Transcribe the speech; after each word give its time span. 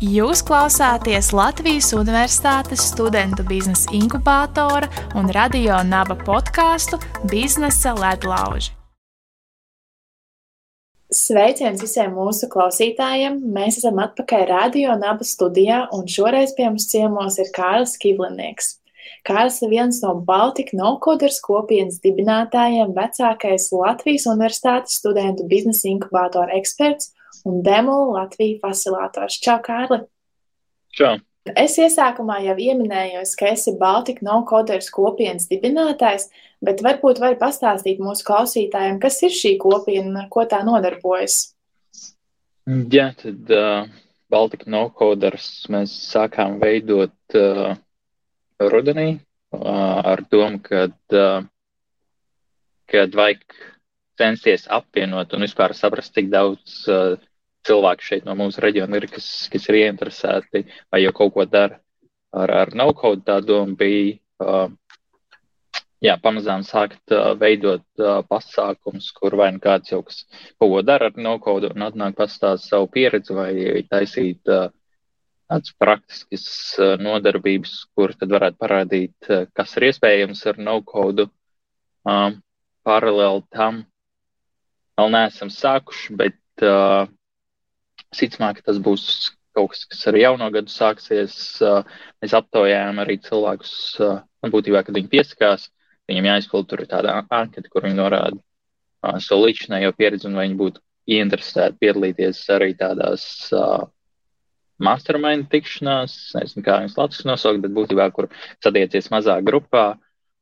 Jūs 0.00 0.40
klausāties 0.48 1.26
Latvijas 1.36 1.90
Universitātes 1.92 2.86
studentu 2.88 3.44
biznesa 3.44 3.90
inkubātora 3.92 4.88
un 5.20 5.28
radio 5.28 5.76
naba 5.84 6.16
podkāstu 6.16 6.96
Biznesa 7.28 7.92
ledlauži. 7.98 8.72
Sveiciens 11.12 11.84
visiem 11.84 12.16
mūsu 12.16 12.48
klausītājiem! 12.48 13.42
Mēs 13.52 13.82
esam 13.82 14.00
atpakaļ 14.00 14.46
radio 14.48 14.96
naba 14.96 15.28
studijā, 15.28 15.82
un 15.92 16.08
šoreiz 16.08 16.56
pie 16.56 16.70
mums 16.70 16.88
ciemos 16.88 17.36
ir 17.36 17.52
Kārlis 17.52 17.98
Kivlinieks. 18.00 18.78
Kārlis 19.28 19.60
ir 19.60 19.74
viens 19.76 20.00
no 20.00 20.16
Baltika 20.24 20.80
Nocoders 20.80 21.42
kopienas 21.44 22.00
dibinātājiem, 22.00 22.96
vecākais 22.96 23.68
Latvijas 23.76 24.30
Universitātes 24.32 24.96
studentu 24.96 25.44
biznesa 25.44 25.92
inkubātora 25.92 26.56
eksperts 26.56 27.12
un 27.48 27.62
Demolu 27.64 28.14
Latviju 28.16 28.60
facilitors. 28.62 29.38
Čau, 29.42 29.58
Kārli! 29.64 30.02
Čau! 30.96 31.18
Es 31.56 31.78
iesākumā 31.80 32.42
jau 32.44 32.54
pieminējos, 32.58 33.32
ka 33.38 33.48
esi 33.54 33.72
Baltika 33.80 34.24
no-coders 34.26 34.90
kopienas 34.92 35.48
dibinātājs, 35.48 36.28
bet 36.60 36.82
varbūt 36.84 37.22
vari 37.22 37.38
pastāstīt 37.40 38.02
mūsu 38.02 38.26
klausītājiem, 38.28 38.98
kas 39.00 39.16
ir 39.24 39.32
šī 39.32 39.54
kopiena 39.62 40.10
un 40.10 40.18
ar 40.20 40.28
ko 40.32 40.44
tā 40.44 40.60
nodarbojas. 40.66 41.54
Jā, 42.92 43.08
tad 43.18 43.54
uh, 43.56 43.88
Baltika 44.30 44.68
no-coders 44.70 45.48
mēs 45.72 45.96
sākām 46.10 46.58
veidot 46.60 47.40
uh, 47.40 47.72
rudenī 48.60 49.08
uh, 49.16 50.12
ar 50.12 50.22
domu, 50.30 50.60
ka 50.60 50.90
uh, 50.92 51.48
kad 52.90 53.16
vajag 53.16 53.42
censties 54.20 54.66
apvienot 54.68 55.32
un 55.32 55.46
vispār 55.46 55.72
saprast, 55.78 56.12
cik 56.14 56.28
daudz 56.30 56.82
uh, 56.90 57.16
cilvēki 57.68 58.06
šeit 58.06 58.26
no 58.28 58.34
mūsu 58.38 58.62
reģiona 58.64 58.98
ir, 59.00 59.06
kas, 59.12 59.26
kas 59.52 59.68
ir 59.68 59.80
ieinteresēti 59.82 60.64
vai 60.92 61.02
jau 61.04 61.12
kaut 61.16 61.34
ko 61.34 61.46
dara 61.48 61.80
ar, 62.32 62.52
ar 62.64 62.74
no-code. 62.76 63.24
Tā 63.26 63.40
doma 63.44 63.76
bija, 63.78 64.16
uh, 64.44 64.72
jā, 66.04 66.16
pamazām 66.22 66.64
sākt 66.66 67.14
uh, 67.14 67.32
veidot 67.40 67.84
uh, 68.00 68.20
pasākums, 68.28 69.10
kur 69.16 69.36
vai 69.40 69.50
nu 69.54 69.62
kāds 69.62 69.92
jau 69.92 70.02
kas 70.06 70.24
kaut 70.58 70.74
ko 70.74 70.82
dara 70.86 71.10
ar 71.10 71.20
no-code 71.20 71.72
un 71.74 71.88
atnāk 71.88 72.16
pastāst 72.18 72.70
savu 72.70 72.90
pieredzi 72.92 73.36
vai 73.36 73.52
taisīt 73.90 74.48
uh, 74.48 74.70
tādas 75.50 75.74
praktiskas 75.82 76.48
uh, 76.78 76.94
nodarbības, 77.02 77.76
kur 77.96 78.14
tad 78.16 78.32
varētu 78.32 78.60
parādīt, 78.60 79.16
uh, 79.28 79.46
kas 79.52 79.76
ir 79.76 79.90
iespējams 79.90 80.46
ar 80.46 80.60
no-code. 80.62 81.28
Um, 82.08 82.38
paralēli 82.86 83.42
tam 83.52 83.82
vēl 84.96 85.10
neesam 85.12 85.50
sākuši, 85.52 86.14
bet 86.16 86.64
uh, 86.64 87.10
Sicamāk, 88.16 88.60
ka 88.60 88.70
tas 88.70 88.80
būs 88.82 89.04
kaut 89.54 89.72
kas, 89.72 89.84
kas 89.90 90.06
ar 90.10 90.18
jauno 90.18 90.50
gadu 90.54 90.72
sāksies. 90.72 91.34
Mēs 92.22 92.34
aptaujājām 92.38 93.02
arī 93.02 93.18
cilvēkus, 93.22 93.74
un 94.00 94.54
būtībā, 94.54 94.82
kad 94.86 94.96
viņi 94.96 95.12
piesakās, 95.12 95.68
viņiem 96.10 96.30
jāizpild 96.30 96.70
tur 96.70 96.84
tāda 96.90 97.20
anketa, 97.22 97.68
kur 97.70 97.86
viņi 97.86 97.98
norāda 97.98 99.20
savu 99.22 99.46
līdzinējo 99.46 99.94
pieredzi, 99.96 100.28
un 100.28 100.36
vai 100.38 100.48
viņi 100.48 100.58
būtu 100.60 100.82
ieinteresēti 101.10 101.80
piedalīties 101.80 102.42
arī 102.54 102.74
tādās 102.78 103.24
uh, 103.56 103.86
mastermind 104.82 105.48
tikšanās, 105.52 106.16
nezinu, 106.36 106.64
kā 106.66 106.80
viņas 106.82 106.98
latviešu 106.98 107.30
nosaukt, 107.30 107.62
bet 107.64 107.74
būtībā, 107.76 108.10
kur 108.16 108.28
satiecies 108.64 109.10
mazā 109.12 109.38
grupā, 109.44 109.94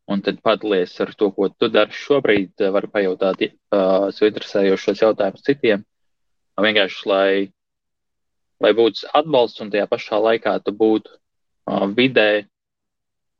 un 0.08 0.22
tad 0.24 0.40
padalies 0.44 0.94
ar 1.04 1.12
to, 1.18 1.30
ko 1.36 1.50
tu 1.52 1.68
dari 1.72 1.94
šobrīd, 1.94 2.66
var 2.74 2.88
pajautāt 2.92 3.44
uh, 3.44 4.08
sev 4.14 4.30
interesējošos 4.30 5.04
jautājumus 5.04 5.46
citiem. 5.46 5.84
Vienkārši, 6.58 7.02
lai 7.06 7.30
lai 8.62 8.74
būtu 8.76 9.08
atbalsts 9.14 9.62
un 9.62 9.72
tajā 9.72 9.86
pašā 9.90 10.20
laikā 10.22 10.58
tu 10.64 10.74
būtu 10.74 11.10
uh, 11.14 11.86
vidē, 11.94 12.46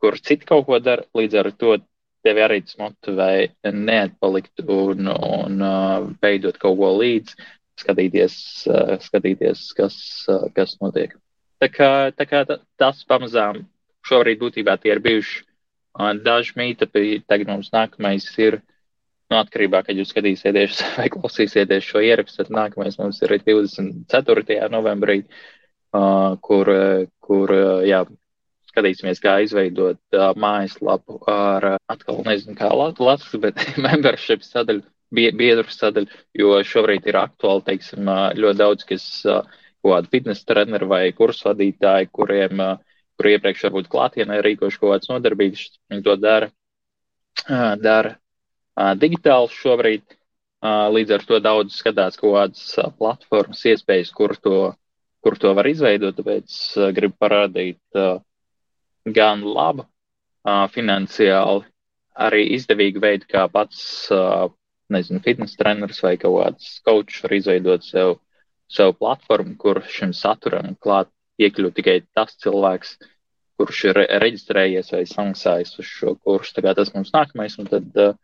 kur 0.02 0.18
citi 0.18 0.46
kaut 0.46 0.66
ko 0.68 0.78
dara, 0.78 1.06
līdz 1.16 1.38
ar 1.40 1.50
to 1.58 1.76
tevi 2.26 2.42
arī 2.42 2.60
tas 2.66 2.78
motivē 2.78 3.30
neatpalikt 3.72 4.62
un, 4.64 5.08
un 5.08 5.62
uh, 5.64 6.08
veidot 6.22 6.58
kaut 6.60 6.78
ko 6.80 6.92
līdzi, 6.98 7.36
skatīties, 7.78 8.36
uh, 8.70 8.94
skatīties 9.02 9.68
kas, 9.78 9.98
uh, 10.30 10.46
kas 10.54 10.76
notiek. 10.82 11.14
Tā 11.62 11.70
kā, 11.72 11.90
tā 12.14 12.26
kā 12.30 12.44
tas 12.78 13.02
pamazām 13.08 13.64
šobrīd 14.06 14.40
būtībā 14.42 14.78
tie 14.82 14.94
ir 14.94 15.02
bijuši 15.02 15.42
uh, 15.42 16.12
daži 16.22 16.54
mītapi, 16.58 17.22
tagad 17.26 17.50
mums 17.50 17.72
nākamais 17.74 18.26
ir 18.38 18.60
Nu, 19.28 19.36
atkarībā, 19.42 19.82
kad 19.84 19.98
jūs 19.98 20.08
skatīsieties 20.14 20.78
vai 20.96 21.10
klausīsieties 21.12 21.84
šo 21.84 22.00
ierakstu, 22.04 22.42
tad 22.42 22.54
nākamais 22.54 22.96
mums 23.00 23.20
ir 23.24 23.34
24. 23.44 24.60
novembrī, 24.72 25.18
uh, 25.92 26.38
kur, 26.44 26.70
kur 27.20 27.52
jā, 27.84 28.06
skatīsimies, 28.70 29.20
kā 29.20 29.38
izveidot 29.44 30.00
uh, 30.16 30.30
mājaslapu 30.38 31.18
ar, 31.28 31.66
uh, 31.74 31.80
atkal 31.92 32.22
nezinu, 32.24 32.56
kā 32.58 32.70
Latvijas, 32.72 33.26
bet 33.42 33.60
membership 33.86 34.46
sadaļu, 34.46 34.84
biedru 35.12 35.66
sadaļu, 35.72 36.20
jo 36.36 36.58
šobrīd 36.70 37.08
ir 37.08 37.18
aktuāli, 37.20 37.64
teiksim, 37.66 38.08
ļoti 38.38 38.60
daudz, 38.60 38.86
kas 38.88 39.08
uh, 39.28 39.42
kaut 39.82 39.92
kādi 39.92 40.12
fitness 40.14 40.46
treneri 40.48 40.88
vai 40.88 41.02
kursu 41.16 41.50
vadītāji, 41.50 42.08
kuriem, 42.16 42.64
uh, 42.64 43.04
kur 43.18 43.28
iepriekš 43.34 43.66
varbūt 43.68 43.92
klātienē 43.92 44.40
rīkoši 44.46 44.80
kaut 44.80 44.94
kādas 44.94 45.12
nodarbības, 45.12 45.66
viņi 45.92 46.06
to 46.08 46.16
dara, 46.22 46.48
uh, 47.44 47.74
dara 47.82 48.16
digitāls 49.00 49.54
šobrīd. 49.56 50.04
Līdz 50.94 51.14
ar 51.14 51.22
to 51.22 51.38
daudz 51.38 51.76
skatās 51.78 52.18
kaut 52.18 52.34
kādas 52.34 52.94
platformas, 52.98 53.60
iespējas, 53.70 54.10
kur 54.10 54.34
to, 54.42 54.72
kur 55.22 55.36
to 55.38 55.52
var 55.54 55.68
izveidot. 55.70 56.16
Tāpēc 56.18 56.56
gribu 56.96 57.14
parādīt 57.22 58.00
gan 59.14 59.44
labu 59.46 59.86
finansiāli, 60.74 61.62
arī 62.18 62.42
izdevīgu 62.56 63.02
veidu, 63.02 63.28
kā 63.30 63.46
pats, 63.52 64.08
nezinu, 64.90 65.22
fitness 65.22 65.58
treneris 65.60 66.02
vai 66.02 66.16
kaut 66.18 66.40
kāds 66.42 66.72
coachs 66.86 67.22
var 67.22 67.36
izveidot 67.38 67.86
sev, 67.86 68.16
sev 68.66 68.96
platformu, 68.98 69.54
kur 69.60 69.84
šim 69.86 70.10
saturam 70.16 70.74
klāt 70.82 71.12
iekļūt 71.38 71.78
tikai 71.78 72.00
tas 72.18 72.34
cilvēks, 72.42 72.96
kurš 73.58 73.84
ir 73.90 74.00
reģistrējies 74.22 74.90
vai 74.94 75.04
samaksājis 75.06 75.78
uz 75.78 75.86
šo 75.86 76.14
kursu. 76.18 76.62
Kā 76.62 76.74
tas 76.74 76.90
mums 76.94 77.14
nākamais, 77.14 77.58
un 77.62 77.70
tad 77.70 78.02
uh, 78.02 78.16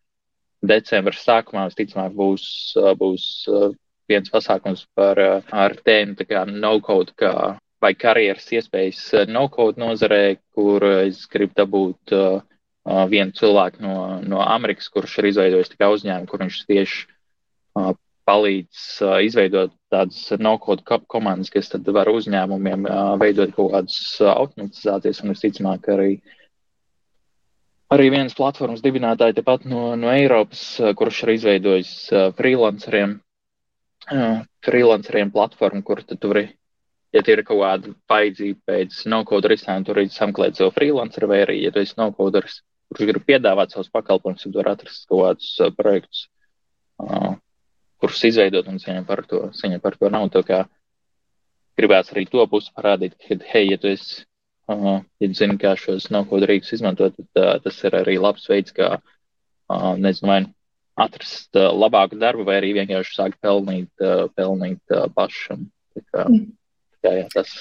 decembra 0.69 1.17
sākumā 1.17 1.67
visticamāk 1.69 2.15
būs, 2.17 2.47
būs 3.01 3.27
viens 4.11 4.31
pasākums 4.33 4.87
par 4.97 5.21
ar 5.21 5.77
tēmu 5.85 6.17
no-code, 6.53 7.15
kā 7.17 7.57
vai 7.85 7.93
karjeras 7.95 8.47
iespējas 8.57 9.29
no-code 9.29 9.81
nozarē, 9.81 10.39
kur 10.57 10.85
es 11.05 11.25
gribu 11.31 11.57
dabūt 11.59 12.15
uh, 12.17 12.41
vienu 13.11 13.35
cilvēku 13.37 13.83
no, 13.85 13.97
no 14.25 14.41
Amerikas, 14.45 14.89
kurš 14.93 15.19
ir 15.21 15.31
izveidojis 15.33 15.75
uzņēmumu, 15.75 16.31
kur 16.31 16.45
viņš 16.45 16.61
tieši 16.71 17.03
uh, 17.05 17.93
palīdz 18.25 18.85
uh, 19.05 19.19
izveidot 19.27 19.75
tādas 19.93 20.23
no-code 20.41 20.85
komandas, 21.09 21.53
kas 21.53 21.69
tad 21.73 21.89
var 21.97 22.09
uzņēmumiem 22.13 22.89
uh, 22.89 23.03
veidot 23.21 23.53
kaut 23.57 23.75
kādas 23.77 23.99
automatizācijas 24.33 25.21
un 25.25 25.35
visticamāk 25.35 25.93
arī 25.93 26.11
uh, 26.17 26.44
arī 27.93 28.11
viens 28.13 28.35
platformas 28.37 28.83
dibinātāji 28.85 29.39
tepat 29.39 29.65
no, 29.69 29.95
no 29.99 30.11
Eiropas, 30.13 30.65
eh, 30.81 30.93
kurš 30.97 31.23
ir 31.25 31.35
izveidojis 31.35 31.95
uh, 32.13 32.27
freelanceriem, 32.39 33.17
uh, 34.11 34.45
freelanceriem 34.65 35.33
platformu, 35.35 35.83
kur 35.87 36.03
tu 36.09 36.31
vari, 36.31 36.47
ja 37.15 37.23
tie 37.23 37.37
ir 37.37 37.45
kaut 37.47 37.61
kāda 37.63 37.95
vajadzība 38.11 38.73
pēc 38.73 39.03
no-code 39.13 39.51
risinājumu, 39.53 39.89
tur 39.89 40.01
arī 40.01 40.13
samklēt 40.13 40.61
savu 40.61 40.75
freelanceru, 40.77 41.31
vai 41.31 41.43
arī, 41.47 41.61
ja 41.65 41.75
tu 41.75 41.83
esi 41.85 41.99
no-coderis, 42.01 42.63
kurš 42.91 43.11
grib 43.11 43.27
piedāvāt 43.29 43.75
savus 43.75 43.93
pakalpojumus, 43.93 44.47
tad 44.47 44.61
var 44.61 44.73
atrast 44.75 45.09
kaut 45.11 45.25
kādus 45.25 45.77
projektus, 45.77 46.27
kurus 48.01 48.25
izveidot 48.29 48.69
un 48.69 48.81
saņemt 48.83 49.09
par 49.09 49.25
to, 49.29 49.49
saņemt 49.57 49.83
par 49.83 49.97
to 50.01 50.11
naudu. 50.13 50.45
Gribēs 51.75 52.13
arī 52.13 52.23
to 52.31 52.45
pusi 52.47 52.71
parādīt, 52.77 53.17
ka, 53.19 53.35
hei, 53.51 53.65
ja 53.73 53.79
tu 53.83 53.89
esi 53.91 54.23
Uh, 54.65 55.03
ja 55.21 55.29
zini, 55.37 55.59
kā 55.61 55.75
šos 55.77 56.07
naudas 56.09 56.49
rīkus 56.49 56.73
izmantot, 56.79 57.17
tad 57.19 57.41
uh, 57.43 57.57
tas 57.61 57.83
ir 57.85 57.97
arī 57.99 58.15
labs 58.17 58.47
veids, 58.49 58.73
kā, 58.73 58.95
uh, 58.97 59.91
nezinu, 60.01 60.31
vai 60.31 60.39
atrast 61.05 61.59
uh, 61.59 61.69
labāku 61.75 62.17
darbu, 62.17 62.47
vai 62.49 62.63
arī 62.63 62.73
vienkārši 62.79 63.19
sākt 63.19 63.41
pelnīt, 63.45 63.91
uh, 64.01 64.25
pelnīt 64.33 64.81
uh, 64.95 65.05
pašam. 65.13 65.67
Tā 65.93 66.05
kā, 66.09 66.25
mm. 66.25 66.47
tā, 67.05 67.17
jā, 67.21 67.29
tas. 67.35 67.55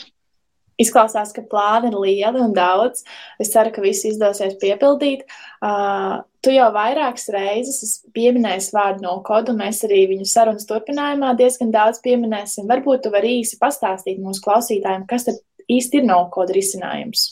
Izklausās, 0.80 1.36
ka 1.36 1.44
plāni 1.46 1.92
ir 1.92 2.00
lieli 2.00 2.40
un 2.42 2.56
daudz. 2.56 3.04
Es 3.42 3.52
ceru, 3.54 3.70
ka 3.76 3.84
viss 3.84 4.08
izdosies 4.10 4.56
piepildīt. 4.62 5.28
Uh, 5.60 6.24
tu 6.44 6.56
jau 6.56 6.72
vairākas 6.74 7.28
reizes 7.36 8.00
pieminēji 8.16 8.72
vārdu 8.74 9.06
no 9.06 9.20
kodu, 9.28 9.54
un 9.54 9.62
mēs 9.62 9.84
arī 9.86 10.06
viņu 10.16 10.26
sarunas 10.30 10.66
turpinājumā 10.70 11.36
diezgan 11.40 11.72
daudz 11.74 12.02
pieminēsim. 12.06 12.66
Varbūt 12.72 13.06
tu 13.06 13.14
vari 13.14 13.42
īsi 13.42 13.60
pastāstīt 13.62 14.24
mūsu 14.24 14.42
klausītājiem, 14.48 15.06
kas 15.10 15.30
tad 15.30 15.44
īsti 15.72 16.02
ir 16.02 16.10
nav 16.10 16.28
kaut 16.30 16.48
kāda 16.48 16.58
risinājums. 16.58 17.28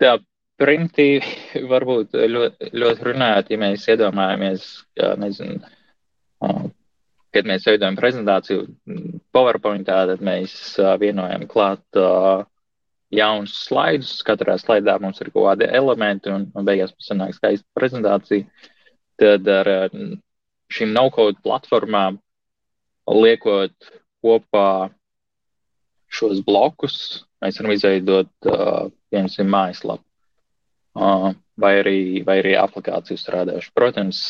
Tā 0.00 0.16
primitīvi 0.60 1.64
varbūt 1.72 2.18
ļoti, 2.34 2.70
ļoti 2.76 3.08
runājot, 3.10 3.50
ja 3.52 3.60
mēs 3.60 3.88
iedomājamies, 3.92 4.68
ka, 4.98 5.14
nezinu, 5.20 5.60
kad 7.34 7.48
mēs 7.48 7.66
veidojam 7.68 7.98
prezentāciju, 7.98 8.66
PowerPointā 9.34 10.02
tad 10.10 10.24
mēs 10.24 10.54
vienojam 11.00 11.46
klāt 11.50 12.00
jaunus 13.10 13.54
slaidus. 13.66 14.18
Katrā 14.26 14.56
slaidā 14.60 14.96
mums 15.02 15.20
ir 15.22 15.32
kaut 15.34 15.48
kādi 15.48 15.70
elementi, 15.80 16.32
un, 16.32 16.48
un 16.54 16.66
beigās 16.66 16.92
mums 16.94 17.10
sanāk 17.10 17.36
skaista 17.36 17.66
prezentācija. 17.78 18.46
Tad 19.20 19.48
ar 19.52 19.68
šīm 20.70 20.94
no-code 20.94 21.40
platformām 21.44 22.20
liekot 23.10 23.74
kopā 24.22 24.90
šos 26.10 26.42
blokus, 26.46 26.96
mēs 27.42 27.60
varam 27.60 27.74
izveidot, 27.74 28.30
uh, 28.50 28.88
piemēram, 29.12 29.52
mājaslapu 29.54 30.04
uh, 30.98 31.30
vai, 31.60 31.74
arī, 31.82 32.00
vai 32.26 32.40
arī 32.42 32.56
aplikāciju 32.60 33.20
strādājuši. 33.20 33.74
Protams, 33.76 34.24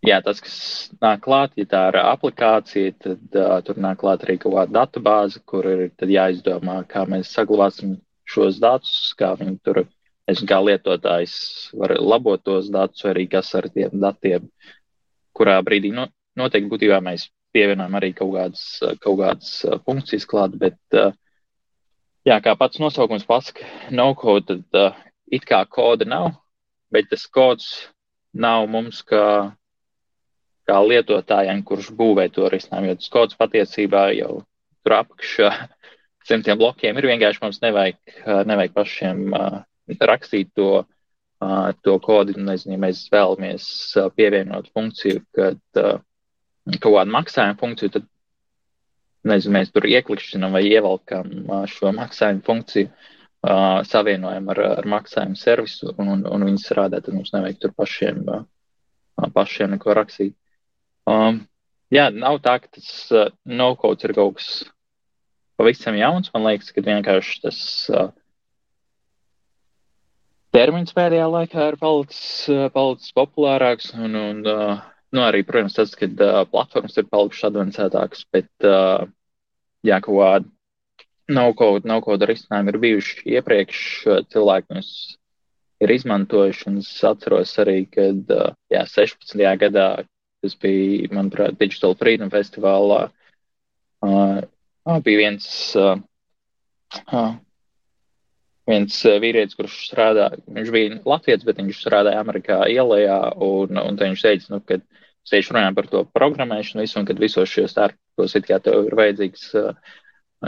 Jā, 0.00 0.16
tas, 0.24 0.38
kas 0.40 0.54
nāk 0.96 1.20
klāt, 1.26 1.52
ja 1.60 1.66
tā 1.68 1.80
ir 1.90 1.98
aplikācija, 2.00 2.92
tad 3.04 3.34
uh, 3.36 3.58
tur 3.60 3.76
nāk 3.84 3.98
klāt 4.00 4.22
arī 4.24 4.38
kaut 4.40 4.54
kāda 4.54 4.72
datubāze, 4.78 5.42
kur 5.44 5.66
ir 5.68 6.12
jāizdomā, 6.14 6.78
kā 6.88 7.02
mēs 7.04 7.34
saglabāsim 7.36 7.98
šos 8.24 8.56
datus, 8.62 8.94
kā 9.20 9.34
viņi 9.36 9.58
tur, 9.66 9.82
nezinu, 10.30 10.48
kā 10.48 10.60
lietotājs 10.64 11.34
var 11.76 11.92
labot 12.00 12.40
tos 12.40 12.70
datus, 12.72 13.04
arī 13.12 13.26
kas 13.28 13.52
ar 13.60 13.68
tiem 13.74 14.00
datiem, 14.00 14.48
kurā 15.36 15.58
brīdī 15.68 15.92
no, 15.92 16.08
noteikti 16.40 16.72
būtībā 16.72 17.02
mēs 17.04 17.28
pievienojam 17.54 17.96
arī 17.98 18.12
kaut 18.16 18.34
kādas, 18.36 18.64
kaut 19.02 19.20
kādas 19.22 19.54
funkcijas 19.86 20.26
klāt, 20.30 20.56
bet, 20.60 20.78
uh, 20.96 21.14
jā, 22.26 22.40
kā 22.44 22.56
pats 22.58 22.82
nosaukums 22.82 23.26
pasaka, 23.28 23.66
no 23.90 24.12
code, 24.18 24.60
tad 24.72 25.00
it 25.30 25.46
kā 25.46 25.62
koda 25.70 26.08
nav, 26.08 26.34
bet 26.90 27.10
tas 27.10 27.26
kods 27.30 27.70
nav 28.34 28.68
mums 28.70 29.02
kā 29.06 29.50
kā 30.70 30.78
lietotājiem, 30.86 31.64
kurš 31.66 31.90
būvē 31.98 32.28
to 32.34 32.48
risinājumu. 32.52 32.92
Jo 32.92 33.00
tas 33.00 33.12
kods 33.12 33.38
patiesībā 33.40 34.04
jau 34.18 34.42
tur 34.84 34.96
apakšā 35.00 35.50
simtiem 36.28 36.60
blokiem 36.60 36.98
ir 36.98 37.10
vienkārši 37.10 37.42
mums 37.42 37.60
nevajag, 37.64 37.98
nevajag 38.46 38.76
pašiem 38.76 39.26
rakstīt 40.12 40.52
to, 40.58 40.84
to 41.82 41.96
kodu. 42.04 42.36
Nezinu, 42.38 42.76
ja 42.76 42.84
mēs 42.86 43.02
vēlamies 43.12 43.66
pievienot 44.16 44.70
funkciju, 44.76 45.24
kad 45.36 45.82
kaut 46.78 46.96
kādu 46.98 47.14
maksājumu 47.14 47.58
funkciju, 47.60 47.92
tad 47.96 48.08
nezinu, 49.30 49.54
mēs 49.58 49.72
tur 49.74 49.86
ieklikšķinam 49.88 50.54
vai 50.56 50.64
ievelkam 50.68 51.32
šo 51.70 51.94
maksājumu 51.96 52.44
funkciju. 52.46 52.90
Uh, 53.40 53.78
savienojam 53.88 54.50
ar, 54.52 54.58
ar 54.76 54.84
maksājumu 54.84 55.38
servisu 55.40 55.94
un, 55.94 56.10
un, 56.12 56.24
un 56.28 56.42
viņi 56.44 56.60
strādā, 56.60 56.98
tad 57.00 57.14
mums 57.16 57.30
nevajag 57.32 57.56
tur 57.62 57.70
pašiem, 57.72 58.18
uh, 58.28 59.30
pašiem 59.32 59.72
neko 59.72 59.94
rakstīt. 59.96 60.34
Um, 61.08 61.38
jā, 61.88 62.10
nav 62.12 62.42
tā, 62.44 62.58
ka 62.60 62.68
tas 62.76 62.90
uh, 63.16 63.30
no-code 63.48 64.04
ir 64.04 64.12
kaut 64.18 64.36
kas 64.42 64.50
pavisam 65.56 65.96
jauns. 65.96 66.28
Man 66.34 66.50
liekas, 66.50 66.68
ka 66.76 66.84
vienkārši 66.84 67.40
tas 67.46 67.62
uh, 67.88 68.10
termins 70.52 70.92
pēdējā 70.92 71.32
laikā 71.32 71.70
ir 71.72 71.80
palicis, 71.80 72.44
palicis 72.76 73.16
populārāks. 73.16 73.94
Un, 73.96 74.20
un, 74.20 74.44
uh, 74.44 74.84
nu, 75.16 75.22
arī, 75.26 75.42
protams, 75.46 75.76
tas, 75.78 75.94
ka 75.98 76.08
uh, 76.10 76.42
platformas 76.50 76.98
ir 77.00 77.08
palikušas 77.10 77.50
advancētākas, 77.50 78.26
bet 78.34 78.68
uh, 78.68 79.06
jā, 79.86 80.00
kaut 80.04 80.20
kāda 80.20 81.34
no-code, 81.40 81.86
no-code 81.88 82.28
risinājumi 82.30 82.74
ir 82.74 82.82
bijuši 82.84 83.26
iepriekš. 83.38 83.82
Cilvēki 84.34 84.74
mums 84.74 84.94
ir 85.80 85.92
izmantojuši, 85.94 86.64
un 86.70 86.80
es 86.82 86.94
atceros 87.06 87.52
arī, 87.62 87.84
kad 87.90 88.34
uh, 88.34 88.54
jā, 88.72 88.86
16. 88.98 89.44
gadā 89.60 89.90
Tas 90.40 90.56
bija, 90.56 91.08
manuprāt, 91.12 91.58
Digital 91.60 91.94
Freedom 92.00 92.30
festivālā. 92.32 93.10
Uh, 94.00 94.40
bija 95.04 95.20
viens, 95.20 95.46
uh, 95.76 96.00
uh, 97.12 97.34
viens 98.70 98.96
vīrietis, 99.20 99.58
kurš 99.58 99.76
strādā, 99.90 100.30
viņš 100.48 100.70
bija 100.72 101.00
Latvijas, 101.12 101.44
bet 101.44 101.60
viņš 101.60 101.82
strādāja 101.82 102.22
Amerikā 102.24 102.62
ielējā, 102.72 103.18
un, 103.44 103.82
un 103.82 104.00
viņš 104.00 104.24
teica, 104.24 104.54
nu, 104.54 104.62
ka 104.64 104.80
tieši 105.32 105.54
runājām 105.54 105.76
par 105.78 105.88
to 105.90 106.04
programmēšanu 106.16 106.84
visu, 106.84 106.98
un 107.00 107.08
kad 107.08 107.20
visos 107.22 107.50
šajos 107.50 107.74
starpos 107.74 108.36
it 108.38 108.46
kā 108.48 108.60
tev 108.62 108.88
ir 108.88 108.96
vajadzīgs 108.98 109.48
uh, 109.58 109.72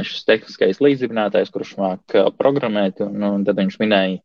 šis 0.00 0.26
tehniskais 0.28 0.82
līdzdibinātājs, 0.84 1.52
kurš 1.54 1.74
māk 1.80 2.16
uh, 2.18 2.30
programmēt, 2.36 3.02
un, 3.04 3.18
un 3.28 3.46
tad 3.48 3.60
viņš 3.60 3.78
minēja, 3.82 4.20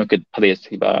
nu, 0.00 0.08
ka 0.08 0.20
patiesībā 0.36 0.92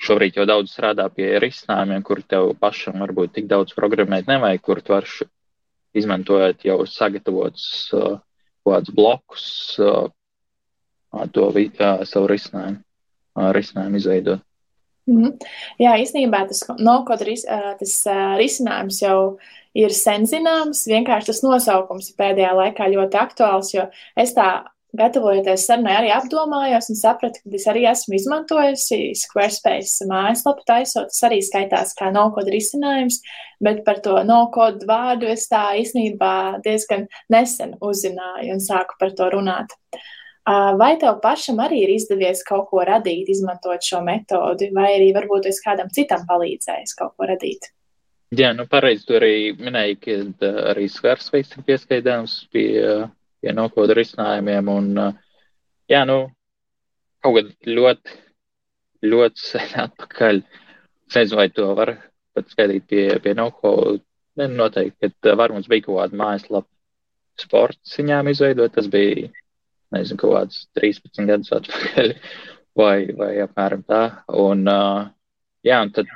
šobrīd 0.00 0.40
jau 0.40 0.46
daudz 0.48 0.72
strādā 0.72 1.06
pie 1.12 1.34
risinājumiem, 1.42 2.02
kur 2.06 2.22
tev 2.24 2.54
pašam 2.60 3.02
varbūt 3.04 3.36
tik 3.36 3.50
daudz 3.50 3.76
programmēt 3.76 4.30
nevajag, 4.30 4.64
kur 4.64 4.80
tu 4.84 4.96
vari 4.96 5.28
izmantojot 6.00 6.64
jau 6.64 6.78
sagatavotus 6.88 7.70
uh, 7.96 8.20
kādus 8.66 8.94
blokus, 8.94 9.46
uh, 9.82 10.06
to 11.34 11.48
uh, 11.50 12.04
savu 12.06 12.30
risinājumu, 12.30 12.80
uh, 13.36 13.50
risinājumu 13.56 13.98
izveidot. 13.98 14.46
-hmm. 15.16 15.48
Jā, 15.78 15.96
īstenībā 16.02 16.46
tas 16.48 16.64
no-code 16.78 17.24
ris, 17.24 17.44
uh, 17.44 17.74
uh, 17.76 18.36
risinājums 18.38 19.02
jau 19.02 19.38
ir 19.74 19.94
sen 19.94 20.26
zināms. 20.26 20.86
Vienkārši 20.90 21.32
tas 21.32 21.42
nosaukums 21.42 22.10
ir 22.10 22.18
pēdējā 22.18 22.52
laikā 22.54 22.90
ļoti 22.90 23.18
aktuāls, 23.20 23.74
jo 23.74 23.88
es 24.16 24.34
tā 24.34 24.50
gatavojoties 24.96 25.66
sarunai, 25.68 25.94
arī 26.00 26.10
apdomājos 26.14 26.90
un 26.90 26.98
sapratu, 26.98 27.42
ka 27.44 27.56
es 27.58 27.66
arī 27.70 27.84
esmu 27.90 28.16
izmantojusi 28.18 29.12
Squarespace 29.18 30.06
mājaslapu 30.10 30.66
taisot. 30.66 31.12
Tas 31.12 31.26
arī 31.28 31.40
skaitās 31.46 31.94
kā 31.98 32.10
no-code 32.14 32.50
risinājums, 32.50 33.20
bet 33.62 33.84
par 33.86 34.00
to 34.04 34.18
no-code 34.26 34.88
vārdu 34.90 35.30
es 35.30 35.46
tā 35.50 35.62
īstenībā 35.82 36.62
diezgan 36.66 37.06
nesen 37.32 37.76
uzzināju 37.80 38.56
un 38.56 38.64
sāku 38.64 38.98
par 38.98 39.14
to 39.14 39.30
runāt. 39.36 39.76
Vai 40.80 40.94
tev 40.98 41.20
pašam 41.22 41.60
arī 41.62 41.84
ir 41.84 41.92
izdevies 41.94 42.40
kaut 42.46 42.66
ko 42.72 42.82
radīt, 42.86 43.28
izmantojot 43.30 43.86
šo 43.86 44.00
metodi, 44.02 44.70
vai 44.74 44.88
arī 44.96 45.12
varbūt 45.14 45.46
es 45.50 45.60
kādam 45.62 45.92
citam 45.94 46.24
palīdzējis 46.26 46.96
kaut 46.98 47.14
ko 47.16 47.28
radīt? 47.30 47.70
Jā, 48.34 48.52
nu 48.54 48.66
pareizi 48.70 49.06
tu 49.06 49.16
arī 49.18 49.52
minēji, 49.58 49.96
ka 50.02 50.50
arī 50.72 50.88
Squarespace 50.90 51.58
ir 51.58 51.66
pieskaidāms 51.66 52.36
pie 52.54 52.68
pie 53.40 53.54
nokoda 53.56 53.96
risinājumiem. 53.96 54.68
Un, 54.72 54.90
jā, 55.90 56.04
nu, 56.08 56.18
kaut 57.24 57.38
kad 57.38 57.70
ļoti, 57.78 58.20
ļoti 59.06 59.46
sen 59.46 59.74
atpakaļ. 59.86 60.42
Es 61.10 61.18
nezinu, 61.18 61.40
vai 61.40 61.48
to 61.54 61.72
var 61.78 61.96
pat 62.36 62.52
skaidīt 62.52 62.86
pie, 62.90 63.04
pie 63.24 63.34
nokoda. 63.38 64.02
Noteikti, 64.40 65.10
ka 65.20 65.34
var 65.36 65.52
mums 65.52 65.66
bija 65.68 65.84
kaut 65.84 65.98
kāda 65.98 66.16
mājaslapa 66.16 67.42
sporta 67.42 67.80
ziņām 67.92 68.30
izveidot. 68.30 68.72
Tas 68.76 68.86
bija, 68.88 69.28
nezinu, 69.96 70.20
kaut 70.20 70.36
kāds 70.36 70.60
13 70.78 71.30
gadus 71.30 71.54
atpakaļ 71.58 72.12
vai, 72.80 72.96
vai 73.16 73.32
apmēram 73.46 73.82
tā. 73.88 74.02
Un, 74.40 74.66
jā, 75.66 75.80
un 75.80 75.94
tad 75.96 76.10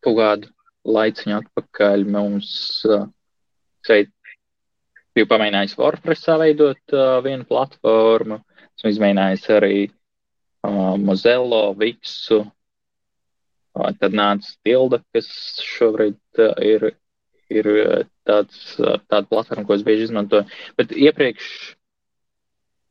kaut 0.00 0.16
kādu 0.16 0.52
laiciņu 0.88 1.36
atpakaļ 1.42 2.06
mums 2.08 2.54
šeit 3.86 4.12
biju 5.16 5.28
pamēģinājis 5.30 5.76
WordPressā 5.78 6.36
veidot 6.40 6.94
uh, 6.94 7.18
vienu 7.24 7.46
platformu. 7.48 8.40
Esmu 8.78 8.92
izmēģinājis 8.94 9.46
arī 9.56 9.74
uh, 9.88 10.94
Mozello, 11.00 11.62
Viksu. 11.78 12.44
Uh, 13.76 13.90
tad 14.00 14.16
nāca 14.16 14.54
Tilda, 14.66 15.00
kas 15.14 15.28
šobrīd 15.66 16.18
uh, 16.40 16.54
ir, 16.64 16.90
ir 17.52 17.70
uh, 17.74 18.06
tāds, 18.28 18.62
uh, 18.78 18.98
tāda 19.10 19.26
platforma, 19.30 19.66
ko 19.66 19.76
es 19.76 19.84
bieži 19.86 20.08
izmantoju. 20.08 20.46
Bet 20.78 20.94
iepriekš, 20.94 21.50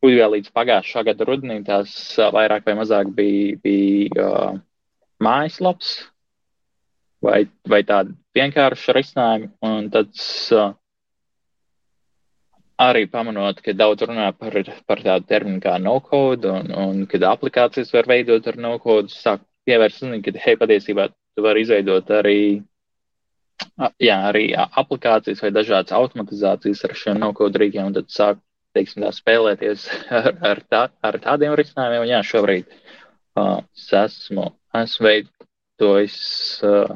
būtībā 0.04 0.30
līdz 0.36 0.54
pagājušā 0.56 1.04
gada 1.10 1.28
rudenī, 1.28 1.60
tās 1.68 1.92
vairāk 2.36 2.66
vai 2.68 2.76
mazāk 2.80 3.12
bija, 3.16 3.58
bija 3.64 4.26
uh, 4.26 4.60
mājaslaps 5.24 5.96
vai, 7.24 7.44
vai 7.68 7.82
tādi 7.88 8.16
vienkārši 8.38 8.96
risinājumi. 8.96 9.52
Un 9.68 9.90
tad 9.94 10.14
uh, 10.56 10.72
arī 12.80 13.06
pamanot, 13.12 13.60
ka 13.64 13.76
daudz 13.76 14.08
runā 14.08 14.32
par, 14.40 14.56
par 14.88 15.04
tādu 15.04 15.28
terminu 15.28 15.60
kā 15.64 15.76
no-code, 15.84 16.48
un, 16.48 16.72
un 16.72 17.06
kad 17.12 17.28
aplikācijas 17.28 17.92
var 17.96 18.08
veidot 18.10 18.48
ar 18.48 18.60
no-code, 18.62 19.12
sāk 19.12 19.44
pievērst 19.68 20.04
uzmanību, 20.04 20.32
ka, 20.32 20.44
hei, 20.46 20.60
patiesībā 20.60 21.10
tu 21.12 21.44
vari 21.46 21.66
izveidot 21.66 22.12
arī, 22.16 22.40
jā, 24.00 24.16
arī 24.32 24.46
aplikācijas 24.56 25.44
vai 25.44 25.52
dažādas 25.56 25.96
automatizācijas 25.98 26.86
ar 26.88 26.96
šiem 27.02 27.20
no-code 27.26 27.60
rīkiem, 27.60 27.92
un 27.92 28.00
tad 28.00 28.14
sāk, 28.16 28.40
teiksim, 28.78 29.04
tā 29.06 29.12
spēlēties 29.16 29.88
ar, 30.22 30.32
ar, 30.52 30.64
tā, 30.70 30.86
ar 31.06 31.20
tādiem 31.24 31.56
risinājumiem. 31.58 32.06
Un 32.06 32.14
jā, 32.14 32.22
šobrīd 32.26 32.70
uh, 32.70 33.60
es 33.76 33.92
esmu, 34.04 34.50
esmu 34.80 35.08
veidojis 35.10 36.18
uh, 36.68 36.96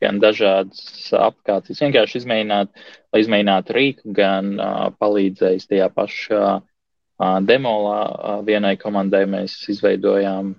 gan 0.00 0.20
dažādas 0.22 1.10
aplikācijas. 1.16 1.82
Vienkārši 1.84 2.22
izmēģināt, 2.22 2.72
lai 3.12 3.22
izmēģinātu 3.24 3.76
rīku, 3.76 4.14
gan 4.16 4.54
uh, 4.56 4.88
palīdzējis 5.00 5.68
tajā 5.72 5.90
pašā 5.96 6.44
uh, 6.56 7.38
demolā. 7.44 8.00
Uh, 8.08 8.42
vienai 8.46 8.76
komandai 8.80 9.26
mēs 9.28 9.58
izveidojām 9.72 10.54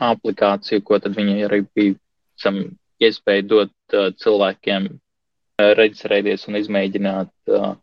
aplikāciju, 0.00 0.84
ko 0.86 1.00
tad 1.02 1.18
viņi 1.18 1.44
arī 1.48 1.64
bija 1.76 1.98
sam, 2.40 2.62
iespēju 3.00 3.46
dot 3.50 3.96
uh, 3.96 4.10
cilvēkiem 4.22 4.88
uh, 4.88 5.70
reģistrēties 5.76 6.48
un 6.48 6.60
izmēģināt 6.60 7.32
uh, 7.52 7.74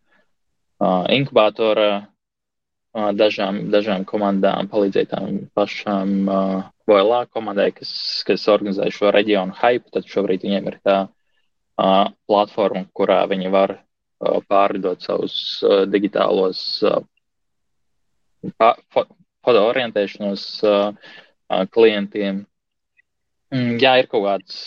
inkubatorā 0.79 1.91
uh, 1.97 2.07
dažām, 3.17 3.67
dažām 3.73 4.05
komandām, 4.09 4.69
palīdzēt 4.71 5.11
tām 5.11 5.39
pašām 5.57 6.29
VLA 6.87 7.25
komandai, 7.29 7.71
kas, 7.75 7.91
kas 8.25 8.47
organizē 8.49 8.89
šo 8.93 9.11
reģionu 9.13 9.55
hype, 9.59 9.91
tad 9.93 10.07
šobrīd 10.09 10.45
viņiem 10.47 10.71
ir 10.71 10.79
tā 10.87 10.97
platforma, 11.77 12.87
kurā 12.97 13.21
viņi 13.29 13.51
var 13.53 13.77
pārdot 14.49 15.03
savus 15.05 15.61
digitālos 15.93 16.81
foto 18.57 19.61
orientēšanos 19.69 20.45
uh, 20.65 20.93
klientiem. 21.71 22.45
Mm, 23.53 23.77
jā, 23.79 23.93
ir 24.01 24.09
kaut 24.11 24.25
kāds 24.25 24.57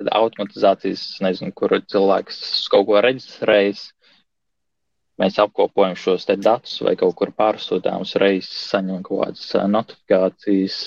automatizācijas, 0.00 1.04
nezinu, 1.20 1.52
kur 1.52 1.76
cilvēks 1.92 2.40
kaut 2.72 2.88
ko 2.88 3.02
reģistrējis. 3.04 3.90
Mēs 5.20 5.36
apkopojam 5.42 5.96
šos 6.00 6.24
datus 6.30 6.78
vai 6.80 6.94
kaut 6.96 7.14
kur 7.18 7.32
pārsūtām, 7.36 8.06
uzreiz 8.06 8.48
saņemam 8.48 9.02
kaut 9.04 9.20
kādas 9.24 9.50
notifikācijas. 9.68 10.78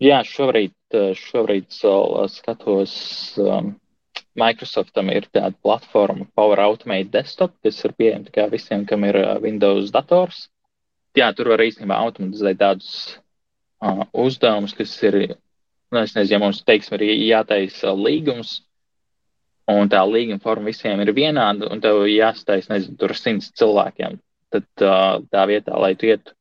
Jā, 0.00 0.22
šobrīd, 0.24 0.72
šobrīd 1.20 1.68
skatos. 2.32 2.94
Microsoftam 4.40 5.10
ir 5.12 5.26
tāda 5.34 5.52
platforma 5.60 6.24
Power 6.38 6.62
Automate 6.62 7.10
Desktop, 7.12 7.52
kas 7.64 7.82
ir 7.84 7.92
pieejama 7.98 8.28
tikai 8.28 8.46
visiem, 8.52 8.86
kam 8.88 9.04
ir 9.04 9.18
Windows 9.42 9.90
dators. 9.92 10.46
Jā, 11.18 11.32
tur 11.34 11.50
var 11.50 11.60
īstenībā 11.64 11.98
automatizēt 11.98 12.60
tādus 12.60 12.90
uh, 13.82 14.04
uzdevumus, 14.14 14.74
kas 14.78 14.92
ir, 15.02 15.16
nu, 15.90 16.02
es 16.04 16.14
nezinu, 16.14 16.36
ja 16.36 16.40
mums, 16.42 16.62
teiksim, 16.66 16.96
ir 17.00 17.24
jātaisa 17.26 17.92
līgums, 17.98 18.60
un 19.70 19.90
tā 19.92 20.00
līguma 20.06 20.42
forma 20.42 20.70
visiem 20.70 21.00
ir 21.04 21.12
vienāda, 21.16 21.68
un 21.70 21.82
tev 21.82 22.02
jāstais, 22.10 22.68
nezinu, 22.70 22.96
tur 23.00 23.14
simts 23.18 23.52
cilvēkiem, 23.58 24.18
tad 24.54 24.66
uh, 24.84 25.20
tā 25.30 25.46
vietā, 25.50 25.76
lai 25.78 25.94
tu 25.98 26.08
iet 26.10 26.32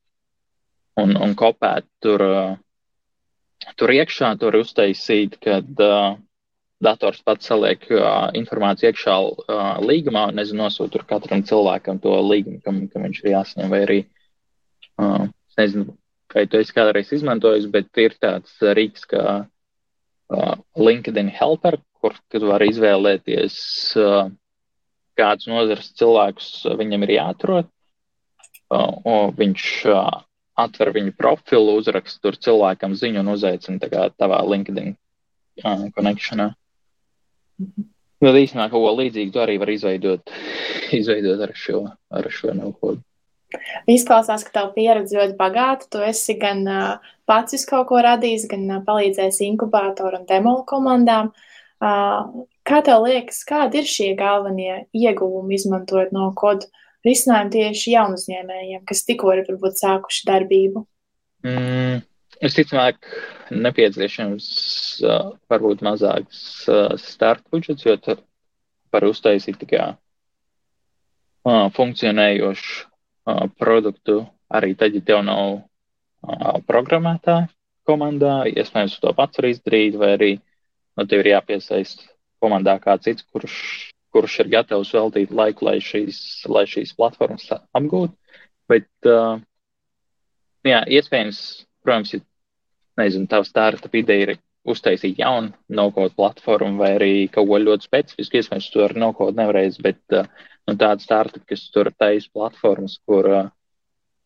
un, 1.00 1.16
un 1.18 1.36
kopētu 1.38 1.88
tur, 2.04 2.26
uh, 2.26 3.70
tur 3.80 3.94
iekšā, 3.94 4.34
tur 4.42 4.60
uztaisīt, 4.62 5.38
kad 5.44 5.84
uh, 5.86 6.18
dators 6.84 7.22
pats 7.26 7.50
saliek 7.52 7.84
uh, 7.92 8.30
informāciju 8.40 8.92
iekšā 8.92 9.18
uh, 9.20 9.70
līgumā, 9.84 10.30
un 10.32 10.40
nezinu, 10.40 10.64
nosūta 10.64 10.96
tur 10.96 11.06
katram 11.10 11.44
cilvēkam 11.48 12.00
to 12.04 12.16
līgumu, 12.24 12.62
kam, 12.66 12.86
kam 12.92 13.08
viņš 13.08 13.24
ir 13.24 13.34
jāsaņem, 13.34 13.74
vai 13.74 13.84
arī, 13.86 14.00
uh, 15.02 15.28
nezinu, 15.60 15.94
vai 16.34 16.46
tu 16.48 16.62
esi 16.62 16.76
kādreiz 16.76 17.12
izmantojis, 17.16 17.68
bet 17.74 18.02
ir 18.02 18.16
tāds 18.22 18.56
rīks 18.80 19.06
kā 19.12 19.26
uh, 19.44 20.56
LinkedIn 20.80 21.32
Helper, 21.36 21.82
kur 22.00 22.16
tu 22.32 22.42
vari 22.48 22.70
izvēlēties, 22.72 23.58
kādus 25.20 25.50
nozares 25.52 25.92
cilvēkus 26.00 26.52
viņam 26.80 27.06
ir 27.06 27.16
jāatrod. 27.18 27.70
Viņš 29.40 29.66
atver 30.60 30.94
viņu 30.96 31.16
profilu, 31.18 31.78
uzraksta 31.80 32.22
tur 32.24 32.38
cilvēkam 32.40 32.96
ziņu 33.00 33.24
un 33.24 33.34
uzaicina 33.34 33.92
kā 33.92 34.08
tavā 34.20 34.40
LinkedIn 34.46 34.96
konekšanā. 35.96 36.50
Nu, 38.20 38.32
īstenībā 38.36 38.68
kaut 38.72 38.84
ko 38.84 38.96
līdzīgu 39.00 39.32
tu 39.36 39.42
arī 39.44 39.56
var 39.60 39.72
izveidot, 39.72 40.32
izveidot 40.96 41.44
ar 41.46 41.54
šo, 41.56 41.86
ar 42.12 42.28
šo 42.32 42.56
naudu. 42.56 43.00
Izklausās, 43.90 44.44
ka 44.46 44.52
tava 44.54 44.74
pieredze 44.76 45.16
ļoti 45.18 45.34
bagāta. 45.40 45.88
Tu 45.90 46.02
esi 46.06 46.36
gan 46.38 46.60
uh, 46.70 47.08
pats 47.28 47.64
kaut 47.68 47.88
ko 47.90 48.02
radījis, 48.06 48.46
gan 48.52 48.68
uh, 48.68 48.82
palīdzējis 48.86 49.40
inkubātoru 49.48 50.20
un 50.20 50.28
demolu 50.30 50.62
komandām. 50.70 51.32
Uh, 51.32 51.49
kā 51.80 52.82
tev 52.86 53.06
liekas, 53.06 53.44
kādi 53.48 53.82
ir 53.82 53.88
šie 53.88 54.12
galvenie 54.20 54.86
ieguvumi 54.96 55.56
izmantojot 55.56 56.12
no 56.16 56.30
kodu 56.38 56.68
risinājumu 57.08 57.54
tieši 57.56 57.96
jaunu 57.96 58.20
uzņēmējiem, 58.20 58.84
kas 58.88 59.06
tikko 59.08 59.32
ir 59.36 59.46
varbūt 59.48 59.80
sākuši 59.80 60.26
darbību? 60.28 60.84
Mm, 61.48 62.02
Visticamāk, 62.40 63.00
nepieciešams 63.52 64.46
uh, 65.04 65.32
varbūt 65.52 65.82
mazāks 65.84 66.42
uh, 66.72 66.94
starta 67.00 67.48
budžets, 67.52 67.84
jo 67.88 67.96
tur 68.00 68.22
var 68.94 69.06
uztaisīt 69.08 69.58
tikai 69.60 69.90
uh, 69.92 71.68
funkcionējošu 71.76 72.76
uh, 72.84 73.48
produktu 73.60 74.22
arī 74.52 74.76
tad, 74.80 74.96
ja 74.96 75.04
tev 75.04 75.24
nav 75.28 75.58
uh, 75.60 76.60
programmētāja 76.68 77.50
komandā. 77.90 78.46
Iespējams, 78.52 79.00
to 79.04 79.12
pats 79.18 79.40
var 79.40 79.50
izdarīt, 79.50 80.00
vai 80.00 80.14
arī 80.16 80.32
nu, 81.00 81.08
tev 81.08 81.24
ir 81.24 81.34
jāpiesaist 81.34 82.04
komandā 82.44 82.76
kāds 82.84 83.08
cits, 83.08 83.26
kurš, 83.32 83.56
kurš 84.14 84.40
ir 84.44 84.52
gatavs 84.52 84.92
veltīt 84.96 85.32
laiku, 85.36 85.70
lai 85.70 85.78
šīs, 85.84 86.20
lai 86.52 86.66
šīs 86.68 86.96
platformas 86.98 87.48
apgūtu. 87.56 88.16
Bet, 88.70 88.90
uh, 89.08 89.40
jā, 90.68 90.84
iespējams, 91.00 91.40
protams, 91.86 92.14
ja 92.14 92.22
nezinu, 93.00 93.30
tava 93.32 93.48
startup 93.48 93.96
ideja 93.96 94.28
ir 94.28 94.38
uztaisīt 94.70 95.22
jaunu 95.22 95.54
no-code 95.72 96.14
platformu 96.18 96.84
vai 96.84 96.92
arī 96.98 97.14
kaut 97.32 97.48
ko 97.50 97.60
ļoti 97.64 97.88
specifisku. 97.88 98.40
Iespējams, 98.40 98.72
to 98.74 98.84
ar 98.86 98.96
no-code 99.00 99.40
nevarēs, 99.40 99.80
bet 99.84 100.18
uh, 100.18 100.28
nu, 100.68 100.76
tāda 100.76 101.00
startup, 101.04 101.46
kas 101.50 101.66
tur 101.74 101.92
taisa 101.96 102.30
platformas, 102.36 103.00
kur, 103.08 103.30
uh, 103.40 103.52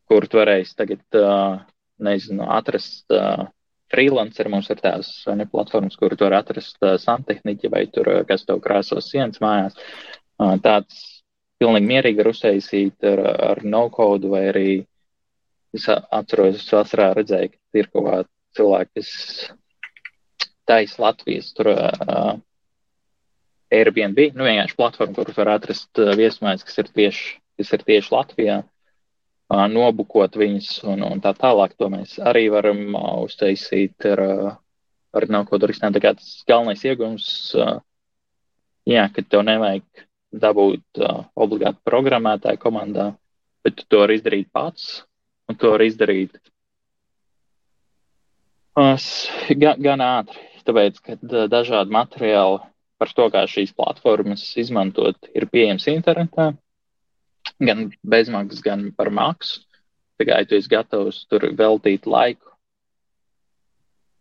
kur 0.10 0.28
tu 0.28 0.42
varēsi 0.42 0.78
tagad, 0.80 1.06
uh, 1.20 1.62
nezinu, 2.04 2.50
atrast 2.52 3.14
uh, 3.14 3.46
freelancer. 3.94 4.50
Mums 4.52 4.70
ir 4.74 4.82
tās 4.82 5.12
ne, 5.38 5.48
platformas, 5.50 5.98
kur 6.00 6.16
tu 6.18 6.26
vari 6.26 6.40
atrast 6.42 6.80
uh, 6.82 6.98
santehniķi 7.02 7.72
vai 7.74 7.86
tur, 7.94 8.10
uh, 8.10 8.24
kas 8.28 8.46
tev 8.48 8.62
krāsos 8.66 9.12
sienas 9.14 9.42
mājās. 9.44 9.78
Uh, 10.42 10.56
tāds 10.64 11.04
pilnīgi 11.62 11.90
mierīgi 11.92 12.20
var 12.24 12.32
uztaisīt 12.34 13.06
ar, 13.08 13.22
ar 13.54 13.64
no-code 13.64 14.32
vai 14.32 14.48
arī 14.52 14.70
es 15.74 15.86
atceros, 15.90 16.60
es 16.60 16.74
vasarā 16.74 17.12
redzēju, 17.18 17.54
ka 17.54 17.82
ir 17.82 17.90
kaut 17.94 18.08
kāda 18.08 18.28
cilvēki, 18.58 18.92
kas 19.00 19.12
taisa 20.70 21.02
Latvijas 21.02 21.54
tur 21.58 21.72
uh, 21.74 22.36
Airbnb, 23.74 24.20
nu 24.38 24.46
vienkārši 24.46 24.78
platforma, 24.78 25.16
kur 25.18 25.34
var 25.38 25.56
atrast 25.56 26.02
uh, 26.02 26.14
viesmājas, 26.18 26.66
kas 26.68 26.84
ir 26.84 26.92
tieši, 27.00 27.34
kas 27.62 27.74
ir 27.78 27.86
tieši 27.88 28.14
Latvijā, 28.14 28.60
nobukot 29.72 30.38
viņus 30.40 30.70
un, 30.90 31.04
un 31.08 31.22
tā 31.24 31.34
tālāk. 31.38 31.76
To 31.80 31.90
mēs 31.94 32.18
arī 32.22 32.48
varam 32.54 32.96
uztaisīt 33.24 34.08
ar, 34.14 34.24
ar 35.14 35.28
ko 35.50 35.60
risināt. 35.62 35.98
Tā 35.98 36.04
kā 36.04 36.14
tas 36.18 36.32
galvenais 36.50 36.86
iegums, 36.88 37.28
jā, 38.90 39.06
ka 39.14 39.26
tev 39.28 39.46
nevajag 39.50 40.06
dabūt 40.34 41.04
obligāti 41.36 41.84
programmētāju 41.86 42.62
komandā, 42.62 43.12
bet 43.64 43.78
tu 43.78 43.86
to 43.88 44.02
vari 44.02 44.18
izdarīt 44.18 44.50
pats, 44.52 45.04
un 45.50 45.60
to 45.60 45.76
var 45.76 45.86
izdarīt 45.86 46.40
Gan, 48.74 49.78
gan 49.78 50.02
ātri, 50.02 50.40
tāpēc, 50.66 50.96
ka 51.06 51.16
dažādi 51.46 51.94
materiāli 51.94 52.58
par 52.98 53.12
to, 53.14 53.28
kā 53.30 53.44
šīs 53.50 53.74
platformas 53.78 54.42
izmantot, 54.58 55.30
ir 55.38 55.46
pieejams 55.52 55.86
internetā, 55.92 56.54
gan 57.60 57.88
bezmaksas, 58.04 58.64
gan 58.66 58.90
par 58.98 59.12
maksu. 59.14 59.64
Tikai 60.22 60.44
tu 60.48 60.56
esi 60.56 60.70
gatavs 60.70 61.24
tur 61.30 61.50
veltīt 61.58 62.06
laiku. 62.08 62.52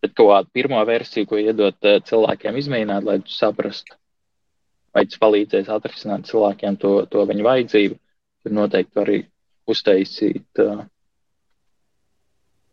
Bet 0.03 0.15
kaut 0.19 0.33
kādu 0.33 0.55
pirmo 0.57 0.81
versiju, 0.89 1.29
ko 1.31 1.39
iedot 1.39 1.91
cilvēkiem 2.09 2.57
izmēģināt, 2.59 3.05
lai 3.07 3.21
tu 3.23 3.31
saprastu, 3.31 3.95
vai 4.97 5.05
tas 5.07 5.21
palīdzēs 5.23 5.71
atrisināt 5.71 6.27
cilvēkiem 6.31 6.79
to, 6.83 6.95
to 7.13 7.23
viņu 7.29 7.47
vajadzību, 7.47 7.99
tad 8.43 8.57
noteikti 8.57 9.03
arī 9.05 9.19
uztaisīt 9.71 10.63
uh, 10.65 10.83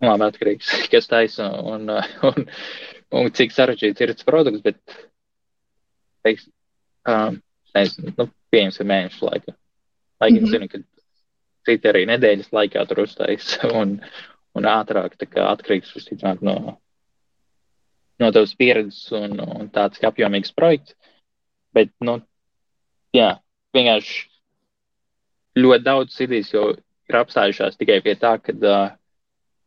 labi 0.01 0.27
atkarīgs, 0.29 0.71
kas 0.93 1.09
taisa 1.11 1.51
un, 1.73 1.89
un, 2.31 2.49
un 3.21 3.31
cik 3.35 3.53
sarežģīts 3.55 4.05
ir 4.05 4.15
tas 4.15 4.27
produkts, 4.27 4.65
bet, 4.65 4.99
teiks, 6.25 6.49
um, 7.09 7.41
nezinu, 7.77 8.15
nu, 8.17 8.29
pieņemsim 8.53 8.89
mēnešu 8.89 9.29
laikā. 9.29 9.58
Lai 10.19 10.31
gan 10.31 10.41
mm 10.41 10.45
-hmm. 10.45 10.51
zinu, 10.51 10.67
ka 10.67 10.77
citi 11.65 11.87
arī 11.87 12.05
nedēļas 12.09 12.51
laikā 12.51 12.85
tur 12.87 13.03
uztais 13.05 13.57
un, 13.81 13.99
un 14.55 14.63
ātrāk, 14.63 15.15
atkarīgs, 15.45 15.95
visticamāk, 15.95 16.41
no, 16.41 16.77
no 18.19 18.31
tavas 18.31 18.55
pieredzes 18.55 19.11
un, 19.11 19.39
un 19.39 19.69
tāds 19.69 20.03
apjomīgs 20.03 20.55
projekts. 20.55 20.95
Bet, 21.73 21.89
nu, 22.01 22.21
jā, 23.13 23.39
vienkārši 23.73 24.27
ļoti 25.57 25.83
daudz 25.83 26.21
idejas 26.21 26.53
jau 26.53 26.69
ir 27.09 27.15
apstājušās 27.15 27.77
tikai 27.77 28.01
pie 28.01 28.15
tā, 28.15 28.37
ka 28.41 28.53
uh, 28.53 28.99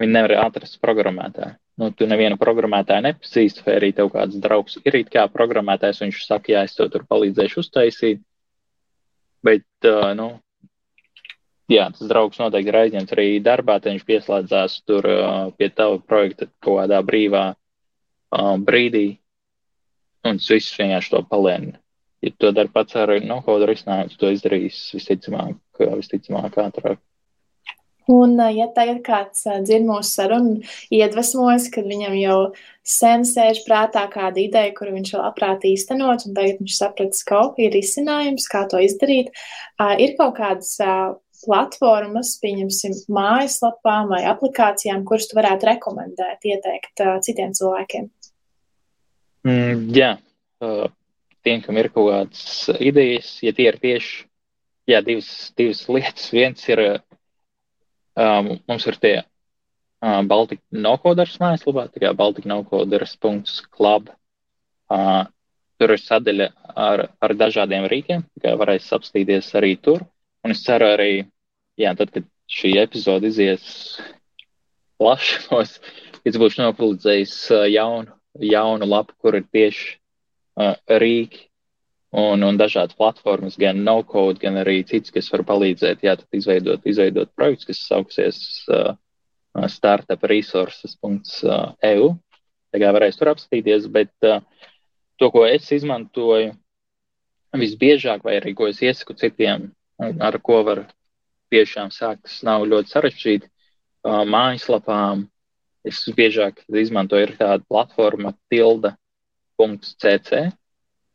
Viņi 0.03 0.17
nevar 0.17 0.35
atrast 0.43 0.81
programmētāju. 0.83 1.55
Nu, 1.79 1.89
tu 1.95 2.07
nevienu 2.11 2.37
programmētāju 2.41 3.05
nepazīsti, 3.07 3.63
vai 3.67 3.77
arī 3.79 3.93
tev 3.97 4.11
kāds 4.13 4.39
draugs 4.43 4.81
ir 4.83 4.97
it 4.99 5.13
kā 5.15 5.25
programmētājs, 5.31 6.03
un 6.03 6.11
viņš 6.11 6.25
saka, 6.27 6.53
jā, 6.53 6.65
es 6.67 6.75
tev 6.77 6.91
tur 6.93 7.05
palīdzēšu 7.09 7.63
uztaisīt. 7.63 8.21
Bet, 9.43 9.67
uh, 9.89 10.13
nu, 10.19 10.29
jā, 11.73 11.89
tas 11.91 12.09
draugs 12.11 12.39
noteikti 12.39 12.71
ir 12.71 12.79
aizņemts 12.83 13.15
arī 13.17 13.27
darbā, 13.43 13.79
tad 13.81 13.93
viņš 13.93 14.07
pieslēdzās 14.09 14.79
tur 14.87 15.09
uh, 15.11 15.51
pie 15.59 15.71
tava 15.75 15.99
projekta 15.99 16.49
kaut 16.63 16.83
kādā 16.83 17.03
brīvā 17.07 17.45
uh, 17.53 18.57
brīdī. 18.71 19.19
un 20.25 20.39
tas 20.39 20.51
viss 20.55 20.77
vienkārši 20.79 21.11
to 21.11 21.23
palēna. 21.27 21.79
Ja 22.23 22.31
to 22.39 22.53
dari 22.55 22.71
pats 22.71 22.95
ar 22.95 23.11
no-code 23.27 23.67
risinājumu, 23.67 24.15
to 24.19 24.31
izdarīs 24.31 24.77
visticamāk, 24.95 25.57
visticamāk 25.81 26.59
ātrāk. 26.63 27.01
Un, 28.11 28.35
ja 28.51 28.67
tagad 28.75 29.03
kāds 29.07 29.45
dzird 29.47 29.87
mūsu 29.87 30.09
sarunu, 30.11 30.55
iedvesmojas, 30.91 31.69
kad 31.71 31.87
viņam 31.87 32.17
jau 32.19 32.39
sen 32.83 33.27
sēž 33.29 33.63
prātā 33.67 34.09
kāda 34.11 34.43
ideja, 34.43 34.73
kuru 34.75 34.97
viņš 34.97 35.13
labprāt 35.21 35.67
īstenot, 35.69 36.27
un 36.27 36.35
tagad 36.35 36.63
viņš 36.63 36.79
sapratis, 36.81 37.23
ka 37.29 37.45
ir 37.63 37.77
izcinājums, 37.79 38.49
kā 38.51 38.65
to 38.71 38.81
izdarīt, 38.83 39.31
ir 40.03 40.17
kaut 40.19 40.35
kādas 40.41 40.75
platformas, 41.43 42.35
pieņemsim, 42.43 42.97
mājaslapām 43.11 44.11
vai 44.11 44.25
aplikācijām, 44.31 45.07
kuras 45.07 45.29
tu 45.31 45.39
varētu 45.39 45.71
rekomendēt, 45.71 46.43
ieteikt 46.43 47.03
citiem 47.27 47.55
cilvēkiem? 47.59 48.11
Mm, 49.47 49.89
jā, 49.95 50.13
tiem, 51.43 51.63
kam 51.65 51.79
ir 51.79 51.91
kaut 51.95 52.11
kādas 52.11 52.69
idejas, 52.79 53.37
ja 53.43 53.55
tie 53.55 53.71
ir 53.71 53.79
tieši 53.83 54.23
jā, 54.91 55.03
divas, 55.07 55.33
divas 55.59 55.83
lietas. 55.91 56.29
Viens 56.35 56.63
ir 56.71 56.83
Um, 58.13 58.59
mums 58.69 58.87
ir 58.91 58.99
tie 59.01 59.15
uh, 59.23 60.21
Baltika 60.29 60.63
nokoders 60.85 61.39
mājaslapā, 61.41 61.87
tā 61.93 62.03
kā 62.03 62.11
baltiknokoders.club. 62.17 64.11
Uh, 64.93 65.23
tur 65.81 65.95
ir 65.95 66.03
sadaļa 66.03 66.49
ar, 66.77 67.07
ar 67.25 67.35
dažādiem 67.39 67.87
rīkiem, 67.91 68.27
kā 68.43 68.53
varēs 68.61 68.91
apstīties 68.93 69.49
arī 69.59 69.77
tur. 69.81 70.05
Un 70.45 70.53
es 70.53 70.61
ceru 70.67 70.91
arī, 70.93 71.25
jā, 71.81 71.95
tad, 71.97 72.13
kad 72.13 72.27
šī 72.53 72.75
epizode 72.83 73.31
izies 73.33 73.65
plašumos, 75.01 75.79
es 76.29 76.37
būšu 76.39 76.67
nopublicējis 76.67 77.37
uh, 77.55 77.65
jaunu, 77.73 78.13
jaunu 78.53 78.89
lapu, 78.93 79.17
kur 79.25 79.41
ir 79.41 79.49
tieši 79.49 79.97
uh, 80.61 80.77
rīki 81.01 81.49
un, 82.13 82.43
un 82.45 82.59
dažādas 82.61 82.93
platformas, 82.97 83.57
gan 83.61 83.85
no-code, 83.87 84.41
gan 84.43 84.57
arī 84.61 84.83
citas, 84.85 85.11
kas 85.15 85.31
var 85.33 85.43
palīdzēt, 85.49 85.99
jā, 86.05 86.17
izveidot, 86.37 86.81
izveidot 86.85 87.29
projekts, 87.37 87.65
kas 87.69 87.79
sauksies 87.89 88.67
uh, 88.69 88.97
startupresources.eu. 89.57 92.07
Tā 92.73 92.77
kā 92.81 92.89
varēs 92.97 93.19
tur 93.21 93.29
apstīties, 93.33 93.83
bet 93.93 94.13
uh, 94.29 94.41
to, 95.17 95.31
ko 95.33 95.47
es 95.49 95.73
izmantoju 95.73 96.53
visbiežāk, 97.57 98.21
vai 98.25 98.37
arī 98.41 98.55
ko 98.57 98.69
es 98.69 98.83
iesaku 98.85 99.15
citiem, 99.17 99.73
ar 100.01 100.39
ko 100.45 100.63
var 100.69 100.79
tiešām 101.53 101.89
sākt, 101.93 102.23
tas 102.29 102.43
nav 102.45 102.65
ļoti 102.69 102.89
sarežģīti. 102.93 103.47
Uh, 104.03 104.25
mājaslapām 104.29 105.29
es 105.87 106.09
biežāk 106.17 106.55
izmantoju 106.69 107.23
ir 107.29 107.37
tāda 107.39 107.65
platforma 107.69 108.33
tilda.cc, 108.53 110.31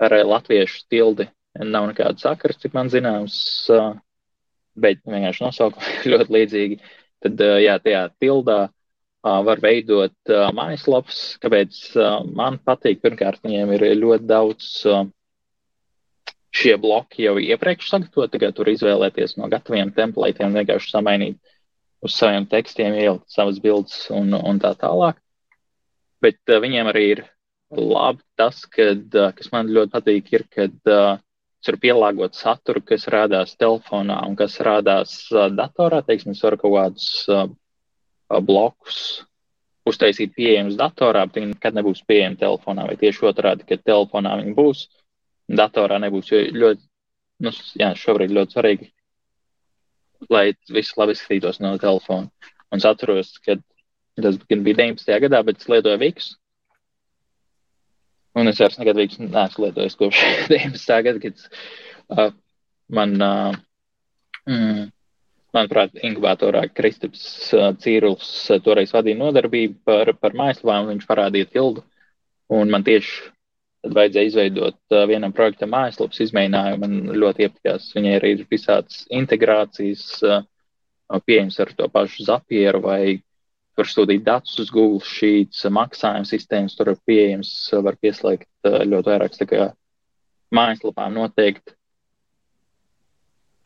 ar 0.03 0.15
latviešu 0.27 0.85
tildi 0.91 1.27
nav 1.57 1.89
nekāda 1.89 2.21
sakars, 2.21 2.59
cik 2.61 2.75
man 2.77 2.91
zināms, 2.93 3.37
bet 4.77 5.01
vienkārši 5.09 5.45
nosaukumi 5.45 5.93
ir 5.97 6.09
ļoti 6.13 6.35
līdzīgi. 6.37 6.79
Tad, 7.25 7.41
jā, 7.63 7.77
tajā 7.81 8.03
tildā 8.21 8.59
var 9.23 9.59
veidot 9.63 10.33
mājaslapas, 10.55 11.21
kāpēc 11.41 11.79
man 12.37 12.59
patīk. 12.63 13.01
Pirmkārt, 13.01 13.41
viņiem 13.43 13.73
ir 13.73 13.87
ļoti 13.97 14.29
daudz 14.29 14.69
šie 16.57 16.77
bloki 16.81 17.25
jau 17.25 17.35
iepriekš 17.41 17.89
sagatavoti, 17.91 18.33
tagad 18.37 18.55
tur 18.57 18.69
izvēlēties 18.71 19.35
no 19.37 19.49
gataviem 19.51 19.91
templētiem, 19.97 20.55
vienkārši 20.57 20.93
samainīt 20.93 21.37
uz 22.05 22.15
saviem 22.15 22.45
tekstiem, 22.49 22.95
ielikt 22.97 23.33
savas 23.33 23.59
bildes 23.61 24.07
un, 24.13 24.33
un 24.37 24.61
tā 24.61 24.73
tālāk. 24.79 25.19
Bet 26.23 26.39
viņiem 26.49 26.89
arī 26.89 27.03
ir 27.15 27.23
labi 27.71 28.23
tas, 28.39 28.63
kad, 28.71 29.11
kas 29.11 29.51
man 29.51 29.71
ļoti 29.73 29.93
patīk, 29.93 30.33
ir, 30.33 30.43
kad 30.53 30.91
uh, 30.91 31.17
ir 31.67 31.79
pielāgot 31.83 32.37
saturu, 32.37 32.81
kas 32.85 33.07
rādās 33.11 33.55
telefonā 33.59 34.21
un 34.27 34.35
kas 34.39 34.59
rādās 34.63 35.17
uh, 35.33 35.47
datorā. 35.51 36.03
Teiksim, 36.05 36.35
es 36.35 36.43
varu 36.43 36.59
kaut 36.61 36.75
kādus 36.77 37.09
uh, 37.31 37.47
blokus 38.43 39.01
uztaisīt 39.87 40.35
pieejamus 40.35 40.77
datorā, 40.79 41.25
bet 41.27 41.39
viņi 41.39 41.53
nekad 41.53 41.77
nebūs 41.77 42.03
pieejami 42.07 42.39
telefonā. 42.39 42.87
Vai 42.89 42.97
tieši 42.99 43.27
otrādi, 43.29 43.67
ka 43.67 43.79
telefonā 43.79 44.35
viņi 44.41 44.55
būs, 44.57 44.87
datorā 45.59 45.99
nebūs. 46.03 46.31
Jo 46.31 46.43
ļoti, 46.63 46.83
nu, 47.45 47.53
jā, 47.79 47.93
šobrīd 47.99 48.35
ļoti 48.35 48.57
svarīgi, 48.57 48.89
lai 50.33 50.49
viss 50.73 50.97
labi 50.99 51.15
izskatītos 51.15 51.61
no 51.63 51.75
telefona. 51.81 52.51
Un 52.71 52.81
es 52.81 52.87
atceros, 52.87 53.37
ka 53.43 53.55
tas 54.19 54.39
bija 54.49 54.59
19. 54.59 55.19
gadā, 55.23 55.43
bet 55.47 55.61
es 55.61 55.69
lietoju 55.71 56.01
Viks. 56.03 56.33
Un 58.37 58.51
es 58.51 58.59
vairs 58.61 58.77
nekad 58.77 58.99
vīks 58.99 59.21
neesmu 59.21 59.65
lietojis 59.65 59.97
kopš 59.97 60.21
19. 60.51 60.99
gada, 61.07 61.21
kad 61.23 61.45
uh, 62.13 62.35
man, 62.93 63.15
uh, 63.23 63.55
mm, 64.49 64.83
manuprāt, 65.57 65.97
inkubatorā 66.05 66.67
Kristaps 66.77 67.23
uh, 67.57 67.71
Cīruls 67.81 68.29
uh, 68.51 68.61
toreiz 68.63 68.93
vadīja 68.93 69.19
nodarbību 69.23 69.79
par, 69.87 70.13
par 70.21 70.37
mājaslapām, 70.37 70.91
viņš 70.91 71.07
parādīja 71.09 71.49
tildu. 71.55 71.85
Un 72.53 72.69
man 72.71 72.85
tieši 72.87 73.31
tad 73.83 73.95
vajadzēja 73.97 74.31
izveidot 74.31 74.77
uh, 74.93 75.05
vienam 75.09 75.33
projektam 75.35 75.73
mājaslapas 75.73 76.21
izmēģinājumu. 76.27 76.83
Man 76.83 77.17
ļoti 77.23 77.47
iepatikās. 77.47 77.89
Viņai 77.97 78.13
arī 78.19 78.35
ir 78.35 78.45
visādas 78.51 79.01
integrācijas, 79.13 80.05
uh, 80.27 80.43
pieejams 81.25 81.57
ar 81.63 81.73
to 81.77 81.87
pašu 81.91 82.27
Zapieru 82.27 82.83
vai 82.83 83.17
var 83.77 83.89
sūtīt 83.89 84.23
datus 84.25 84.57
uz 84.63 84.71
Google 84.73 85.03
Sheets, 85.05 85.65
maksājuma 85.73 86.27
sistēmas, 86.27 86.75
tur 86.77 86.93
ir 86.93 87.01
pieejams, 87.07 87.51
var 87.85 87.97
pieslēgt 88.01 88.47
eh, 88.65 88.83
ļoti 88.89 89.13
vairākas 89.13 89.73
mājaslapām 90.53 91.17
noteikti. 91.17 91.75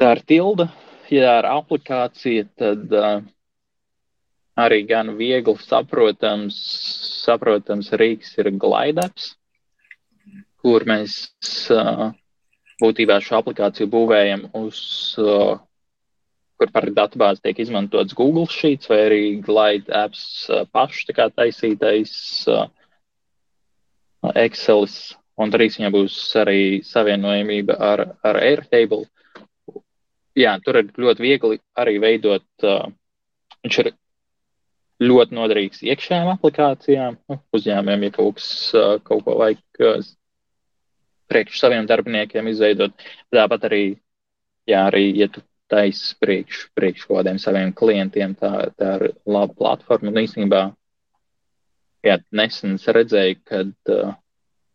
Tā 0.01 0.15
ir 0.15 0.23
tilda, 0.25 0.65
ja 1.13 1.35
ir 1.39 1.45
aplikācija, 1.45 2.47
tad 2.57 2.95
uh, 2.97 3.19
arī 4.57 4.79
gan 4.89 5.13
viegli 5.19 5.53
saprotams, 5.61 6.57
saprotams 7.21 7.91
rīks 8.01 8.33
ir 8.41 8.49
glaidaps, 8.57 9.35
kur 10.61 10.87
mēs 10.89 11.19
uh, 11.69 12.09
būtībā 12.81 13.19
šo 13.21 13.43
aplikāciju 13.43 13.91
būvējam 13.93 14.47
uz 14.57 14.81
uh, 15.21 15.59
kur 16.61 16.69
par 16.69 16.85
datubāzi 16.93 17.41
tiek 17.41 17.63
izmantots 17.63 18.13
Google 18.17 18.45
Sheets 18.45 18.89
vai 18.91 18.99
arī 19.07 19.23
Glide 19.41 19.89
apps 19.97 20.45
pašs 20.69 21.07
tā 21.07 21.17
kā 21.17 21.25
taisītais 21.33 22.13
Excelis. 24.37 24.99
Un 25.41 25.49
drīz 25.49 25.79
viņam 25.79 25.93
būs 25.95 26.15
arī 26.37 26.61
savienojamība 26.85 27.73
ar, 27.81 28.03
ar 28.21 28.37
Airtable. 28.37 29.07
Jā, 30.37 30.53
tur 30.61 30.77
ir 30.83 30.91
ļoti 31.01 31.23
viegli 31.23 31.57
arī 31.81 31.95
veidot. 32.03 32.45
Uh, 32.61 32.91
viņš 33.65 33.79
ir 33.81 33.89
ļoti 35.01 35.37
noderīgs 35.37 35.81
iekšējām 35.87 36.29
aplikācijām, 36.35 37.17
nu, 37.31 37.39
uzņēmumiem, 37.57 38.05
ja 38.05 38.13
kaut, 38.15 38.37
kas, 38.37 38.49
kaut 39.07 39.23
ko 39.25 39.37
vajag 39.39 39.81
priekš 41.31 41.61
saviem 41.63 41.87
darbiniekiem 41.89 42.51
izveidot. 42.51 42.93
Tāpat 43.33 43.65
arī, 43.71 43.83
jā, 44.69 44.83
arī, 44.91 45.07
ja 45.17 45.29
tu 45.31 45.41
taisa 45.71 46.15
priekš, 46.21 46.65
priekš 46.77 47.07
kādiem 47.09 47.39
saviem 47.41 47.71
klientiem. 47.75 48.35
Tā, 48.39 48.51
tā 48.77 48.95
ir 48.99 49.13
laba 49.25 49.55
platforma. 49.57 50.11
Un 50.11 50.19
īstenībā, 50.23 50.61
jā, 52.07 52.17
nesen 52.35 52.75
es 52.77 52.89
redzēju, 52.97 53.39
kad 53.47 53.93
uh, 53.93 54.13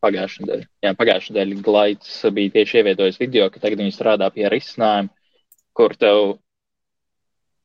pagājušajā 0.04 0.46
nedēļā, 0.46 0.66
jā, 0.86 0.94
pagājušajā 1.02 1.36
nedēļā 1.36 1.60
Glaids 1.68 2.16
bija 2.38 2.54
tieši 2.56 2.80
ievietojis 2.80 3.20
video, 3.22 3.50
ka 3.52 3.62
tagad 3.62 3.84
viņi 3.84 3.94
strādā 3.96 4.30
pie 4.34 4.48
risinājuma, 4.52 5.12
kur 5.76 5.94
tev 6.00 6.38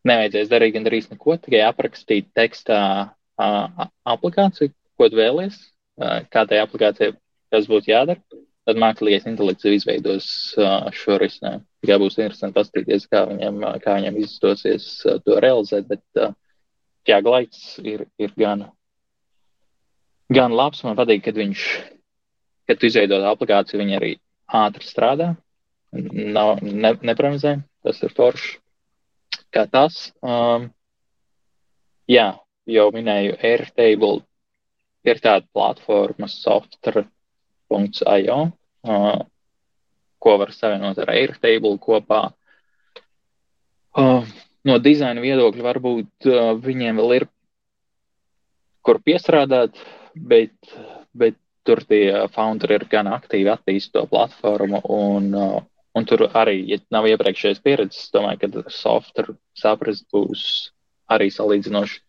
nevajadzēs 0.09 0.51
darīt 0.51 0.75
gandrīz 0.75 1.09
neko, 1.11 1.37
tikai 1.41 1.63
aprakstīt 1.67 2.31
tekstā 2.37 2.83
uh, 3.07 3.89
aplikāciju, 4.15 4.73
ko 4.97 5.09
tu 5.09 5.19
vēlies, 5.21 5.59
uh, 6.01 6.21
kā 6.33 6.47
tai 6.49 6.61
aplikācijai 6.63 7.15
tas 7.51 7.67
būtu 7.67 7.91
jādara 7.91 8.19
tad 8.67 8.79
mākslīgais 8.81 9.27
intelekts 9.29 9.67
izveidos 9.67 10.27
šo 10.95 11.17
risinājumu. 11.21 11.65
Tikai 11.81 11.97
būs 12.01 12.19
interesanti 12.19 12.57
paskatīties, 12.57 13.07
kā 13.09 13.23
viņam, 13.29 13.63
kā 13.81 13.95
viņam 13.97 14.19
izdosies 14.21 14.87
to 15.25 15.37
realizēt. 15.41 15.87
Bet 15.89 16.03
jā, 17.09 17.17
glaids 17.25 17.79
ir, 17.81 18.05
ir 18.21 18.33
gan, 18.37 18.67
gan 20.29 20.53
labs. 20.53 20.83
Man 20.85 20.99
patīk, 20.99 21.23
kad 21.25 21.39
viņš, 21.41 21.63
kad 22.69 22.85
izveido 22.85 23.17
aplikāciju, 23.31 23.81
viņi 23.81 23.97
arī 23.97 24.11
ātri 24.61 24.85
strādā. 24.85 25.31
Nav, 25.91 26.61
ne, 26.61 26.93
nepremzē, 27.01 27.57
tas 27.83 28.03
ir 28.05 28.13
forši. 28.15 28.59
Kā 29.51 29.65
tas. 29.67 30.11
Um, 30.23 30.69
jā, 32.07 32.29
jau 32.69 32.85
minēju 32.93 33.39
Airtable, 33.41 34.21
ir 35.03 35.19
tāda 35.19 35.49
platforma 35.51 36.29
software 36.31 37.07
Airtable.io, 37.71 38.51
uh, 38.83 39.25
ko 40.21 40.37
var 40.41 40.53
savienot 40.55 40.99
ar 41.01 41.11
Airtable 41.15 41.77
kopā. 41.81 42.21
Uh, 43.97 44.27
no 44.67 44.77
dizaina 44.79 45.23
viedokļa 45.23 45.65
varbūt 45.65 46.29
uh, 46.29 46.51
viņiem 46.61 47.01
vēl 47.01 47.15
ir 47.17 47.25
kur 48.85 49.01
piestrādāt, 49.03 49.77
bet, 50.15 50.53
bet 51.13 51.37
tur 51.67 51.83
tie 51.89 52.27
founderi 52.33 52.79
ir 52.79 52.87
gan 52.91 53.09
aktīvi 53.11 53.51
attīstīti 53.53 53.97
to 53.97 54.05
platformu, 54.09 54.81
un, 54.89 55.27
uh, 55.37 55.57
un 55.97 56.07
tur 56.09 56.27
arī, 56.29 56.61
ja 56.69 56.79
nav 56.93 57.09
iepriekšējais 57.11 57.61
pieredzes, 57.65 58.09
domāju, 58.15 58.41
ka 58.45 58.63
software 58.73 59.35
saprast 59.57 60.07
būs 60.13 60.45
arī 61.11 61.29
salīdzinoši, 61.33 61.99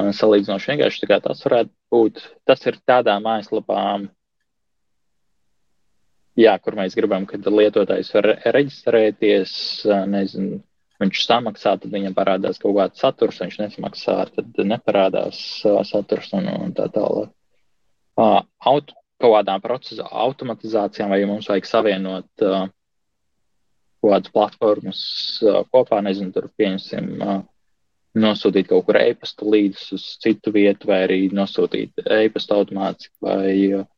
uh, 0.00 0.10
salīdzinoši 0.16 0.72
vienkārši. 0.72 1.10
Tas 1.26 1.44
varētu 1.46 1.74
būt, 1.92 2.24
tas 2.48 2.66
ir 2.66 2.80
tādām 2.88 3.26
mājaslapām, 3.26 4.08
jā, 6.40 6.56
kur 6.62 6.76
mēs 6.78 6.96
gribam, 6.98 7.26
kad 7.28 7.46
lietotājs 7.46 8.12
var 8.16 8.32
reģistrēties, 8.56 9.52
nezinu, 10.10 10.60
viņš 11.00 11.20
samaksā, 11.24 11.76
tad 11.80 11.92
viņam 11.92 12.16
parādās 12.16 12.60
kaut 12.60 12.76
kāds 12.76 13.02
saturs, 13.02 13.40
viņš 13.40 13.60
nesamaksā, 13.62 14.16
tad 14.34 14.64
neparādās 14.68 15.38
saturs 15.88 16.32
un, 16.36 16.48
un 16.52 16.74
tā 16.76 16.90
tālāk. 16.92 17.30
Uh, 18.20 18.42
aut, 18.68 18.92
kaut 19.20 19.36
kādām 19.36 19.62
procesa 19.64 20.08
automatizācijām, 20.26 21.12
vai 21.12 21.22
mums 21.28 21.48
vajag 21.48 21.68
savienot 21.68 22.44
uh, 22.44 22.66
kaut 24.00 24.12
kādas 24.12 24.34
platformas 24.34 25.00
uh, 25.44 25.62
kopā, 25.72 26.02
nezinu, 26.04 26.34
tur 26.34 26.50
pieņemsim, 26.60 27.08
uh, 27.20 27.40
nosūtīt 28.20 28.68
kaut 28.68 28.88
kur 28.88 28.98
e-pasta 29.00 29.46
līdzi 29.46 29.94
uz 29.96 30.04
citu 30.20 30.52
vietu, 30.52 30.90
vai 30.90 31.04
arī 31.06 31.20
nosūtīt 31.36 32.02
e-pasta 32.18 32.58
automātiski, 32.60 33.14
vai, 33.24 33.54
uh, 33.78 33.88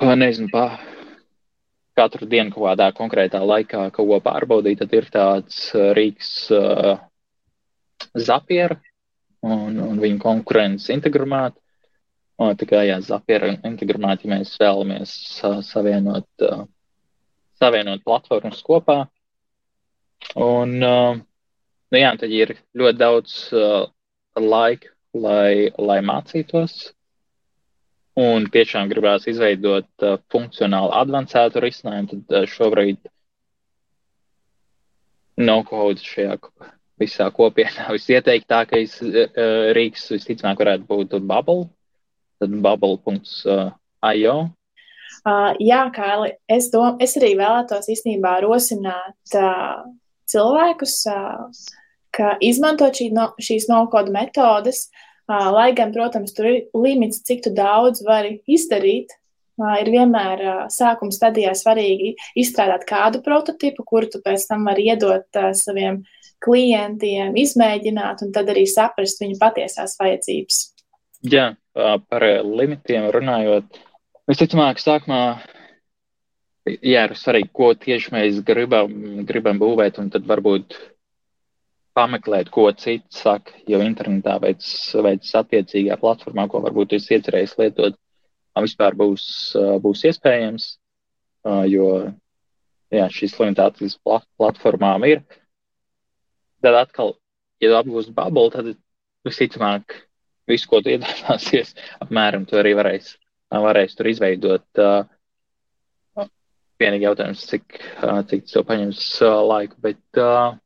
nezinu, 0.00 0.48
pa, 0.52 0.78
katru 1.98 2.26
dienu 2.28 2.52
kaut 2.54 2.64
kādā 2.70 2.88
konkrētā 2.96 3.40
laikā 3.44 3.88
kaut 3.92 4.08
ko 4.08 4.20
pārbaudīt, 4.24 4.80
tad 4.80 4.94
ir 4.96 5.08
tāds 5.12 5.58
rīks 5.96 6.50
uh, 6.56 6.96
Zapiera 8.18 8.78
un, 9.44 9.78
un 9.78 10.00
viņa 10.00 10.20
konkurences 10.22 10.92
integrumāta. 10.94 11.58
Un, 12.40 12.54
tā 12.58 12.66
kā 12.66 12.80
jā, 12.86 12.96
Zapiera 13.04 13.52
integrumāta, 13.68 14.26
ja 14.26 14.36
mēs 14.36 14.54
vēlamies 14.60 15.12
uh, 15.46 15.60
savienot, 15.66 16.28
uh, 16.42 16.64
savienot 17.60 18.02
platformas 18.06 18.62
kopā. 18.66 19.04
Un, 20.38 20.74
uh, 20.80 21.20
nu 21.92 22.00
jā, 22.00 22.14
tad 22.18 22.32
ir 22.32 22.56
ļoti 22.78 22.98
daudz 22.98 23.36
uh, 23.54 23.84
laika, 24.40 24.90
lai, 25.12 25.70
lai 25.78 26.00
mācītos 26.00 26.92
un 28.18 28.46
tiešām 28.52 28.90
gribās 28.92 29.26
izveidot 29.30 29.88
uh, 30.04 30.18
funkcionāli 30.32 30.92
avansētu 31.00 31.62
risinājumu, 31.64 32.10
tad 32.12 32.36
uh, 32.42 32.46
šobrīd 32.48 33.00
no-code 35.40 36.02
šajā 36.04 36.36
visā 37.00 37.28
kopienā 37.34 37.88
visieteiktākais 37.96 38.98
uh, 39.06 39.22
rīks 39.76 40.10
visticamāk 40.12 40.60
varētu 40.60 40.88
būt 40.88 41.16
Bubble, 41.24 41.70
tad 42.42 42.58
bubble.io. 42.64 44.36
Uh, 45.22 45.52
jā, 45.62 45.82
Kāli, 45.94 46.32
es, 46.50 46.68
dom, 46.72 46.98
es 47.00 47.16
arī 47.20 47.34
vēlētos 47.38 47.88
īstenībā 47.94 48.40
rosināt 48.44 49.36
uh, 49.38 49.84
cilvēkus, 50.28 50.98
uh, 51.12 51.64
ka 52.12 52.36
izmantot 52.44 52.96
šī 52.98 53.08
no, 53.14 53.30
šīs 53.40 53.68
no-code 53.70 54.12
metodes, 54.12 54.88
uh, 54.88 55.08
Lai 55.30 55.70
gan, 55.76 55.92
protams, 55.94 56.34
tur 56.34 56.48
ir 56.50 56.56
limits, 56.74 57.22
cik 57.24 57.46
daudz 57.54 58.02
vari 58.04 58.40
izdarīt, 58.50 59.14
ir 59.60 59.90
vienmēr 59.92 60.42
sākuma 60.72 61.14
stadijā 61.14 61.52
svarīgi 61.56 62.14
izstrādāt 62.38 62.84
kādu 62.88 63.22
prototipu, 63.24 63.84
kuru 63.86 64.10
tu 64.10 64.20
pēc 64.24 64.48
tam 64.48 64.66
vari 64.66 64.88
iedot 64.90 65.40
saviem 65.54 66.02
klientiem, 66.42 67.36
izmēģināt 67.38 68.24
un 68.26 68.32
tad 68.34 68.50
arī 68.50 68.66
saprast 68.66 69.22
viņu 69.22 69.38
patiesās 69.38 69.94
vajadzības. 70.00 70.62
Jā, 71.22 71.52
par 72.10 72.26
limitiem 72.42 73.06
runājot, 73.14 73.78
visticamāk, 74.26 74.82
sākumā 74.82 75.22
jā, 76.66 77.04
ir 77.06 77.14
svarīgi, 77.18 77.52
ko 77.54 77.72
tieši 77.78 78.14
mēs 78.14 78.40
gribam, 78.46 79.22
gribam 79.28 79.60
būvēt, 79.62 80.00
un 80.02 80.10
tad 80.14 80.26
varbūt 80.26 80.74
pameklēt, 81.96 82.50
ko 82.52 82.68
cits 82.72 83.22
saka, 83.22 83.54
jo 83.68 83.80
internetā 83.84 84.38
veids, 84.42 84.68
veids 85.04 85.32
attiecīgā 85.38 85.98
platformā, 86.00 86.46
ko 86.48 86.62
varbūt 86.64 86.96
jūs 86.96 87.10
iecerējis 87.12 87.56
lietot, 87.60 87.98
vispār 88.60 88.96
būs, 88.96 89.24
būs 89.84 90.04
iespējams, 90.10 90.68
jo 91.72 91.88
jā, 92.92 93.08
šīs 93.12 93.36
limitācijas 93.40 93.98
platformām 94.04 95.06
ir. 95.08 95.22
Tad 96.62 96.78
atkal, 96.78 97.16
ja 97.62 97.74
apgūst 97.80 98.12
bubble, 98.16 98.50
tad 98.54 98.74
visticamāk 99.26 99.96
visu, 100.48 100.68
ko 100.70 100.82
tu 100.82 100.92
iedomāsies, 100.94 101.74
apmēram 102.02 102.46
tu 102.48 102.58
arī 102.60 102.76
varēs, 102.78 103.16
varēs 103.52 103.98
tur 103.98 104.10
izveidot. 104.12 104.84
Vienīgi 106.82 107.06
jautājums, 107.06 107.44
cik, 107.46 107.76
cik 108.30 108.48
tas 108.48 108.64
paņems 108.66 109.02
laiku, 109.46 109.76
bet 109.84 110.18
uh, 110.18 110.56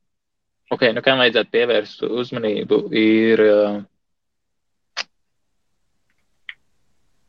Ok, 0.66 0.82
nu 0.96 1.02
kam 1.04 1.20
vajadzētu 1.22 1.52
pievērst 1.54 2.00
uzmanību, 2.06 2.76
ir, 2.98 3.42
eh, 3.46 5.04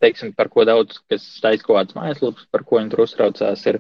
teiksim, 0.02 0.32
par 0.34 0.50
ko 0.50 0.66
daudz, 0.66 0.98
kas 1.12 1.28
taisa 1.44 1.62
kaut 1.68 1.78
kāds 1.78 1.98
mājaslaps, 1.98 2.48
par 2.50 2.66
ko 2.66 2.80
viņi 2.80 2.90
tur 2.96 3.04
uztraucās, 3.06 3.66
ir, 3.70 3.78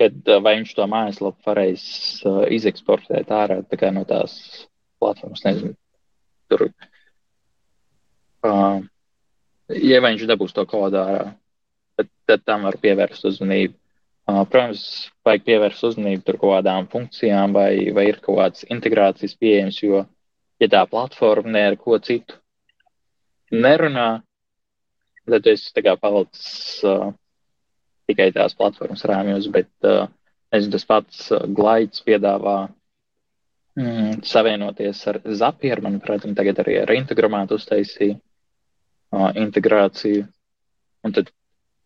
kad 0.00 0.12
eh, 0.28 0.42
vai 0.44 0.58
viņš 0.58 0.74
to 0.76 0.88
mājaslapu 0.92 1.48
varēs 1.48 1.86
uh, 2.28 2.44
izeksportēt 2.52 3.32
ārā 3.32 3.62
tā 3.64 3.80
kā 3.80 3.88
no 3.92 4.04
tās 4.04 4.36
platformas, 5.00 5.46
nezinu, 5.48 5.72
tur. 6.52 6.68
Uh, 8.44 8.84
ja 9.80 10.04
viņš 10.04 10.28
dabūs 10.28 10.52
to 10.56 10.68
kodu 10.68 11.00
ārā, 11.00 11.24
tad, 11.96 12.12
tad 12.28 12.44
tam 12.44 12.68
var 12.68 12.76
pievērst 12.84 13.24
uzmanību. 13.32 13.79
Protams, 14.50 14.82
vajag 15.26 15.44
pievērst 15.46 15.84
uzmanību 15.90 16.24
tur 16.26 16.38
kaut 16.40 16.52
kādām 16.58 16.88
funkcijām, 16.92 17.54
vai, 17.56 17.90
vai 17.96 18.08
ir 18.10 18.18
kaut 18.24 18.38
kādas 18.38 18.66
integrācijas 18.68 19.36
pieejamas, 19.40 19.78
jo, 19.82 20.02
ja 20.60 20.68
tā 20.70 20.82
platforma 20.90 21.54
ne 21.54 21.62
ar 21.70 21.76
ko 21.80 21.98
citu 22.04 22.36
nerunā, 23.50 24.20
tad 25.30 25.46
es 25.50 25.66
palicis 25.74 26.84
uh, 26.86 27.10
tikai 28.10 28.30
tās 28.34 28.54
platformas 28.58 29.04
rāmjos, 29.06 29.48
bet 29.54 29.70
uh, 29.86 30.08
nezinu, 30.52 30.74
tas 30.76 30.86
pats 30.86 31.30
uh, 31.34 31.46
glaids 31.46 32.02
piedāvā 32.06 32.58
mm, 33.78 34.22
savienoties 34.26 35.02
ar 35.10 35.20
Zapieru, 35.42 35.86
manuprāt, 35.86 36.26
un 36.26 36.36
tagad 36.38 36.62
arī 36.62 36.80
ar 36.82 36.94
integrāmātu 36.94 37.58
uztaisīja 37.60 38.18
uh, 38.18 39.30
integrāciju. 39.38 40.26
Un 41.06 41.14
tad 41.16 41.30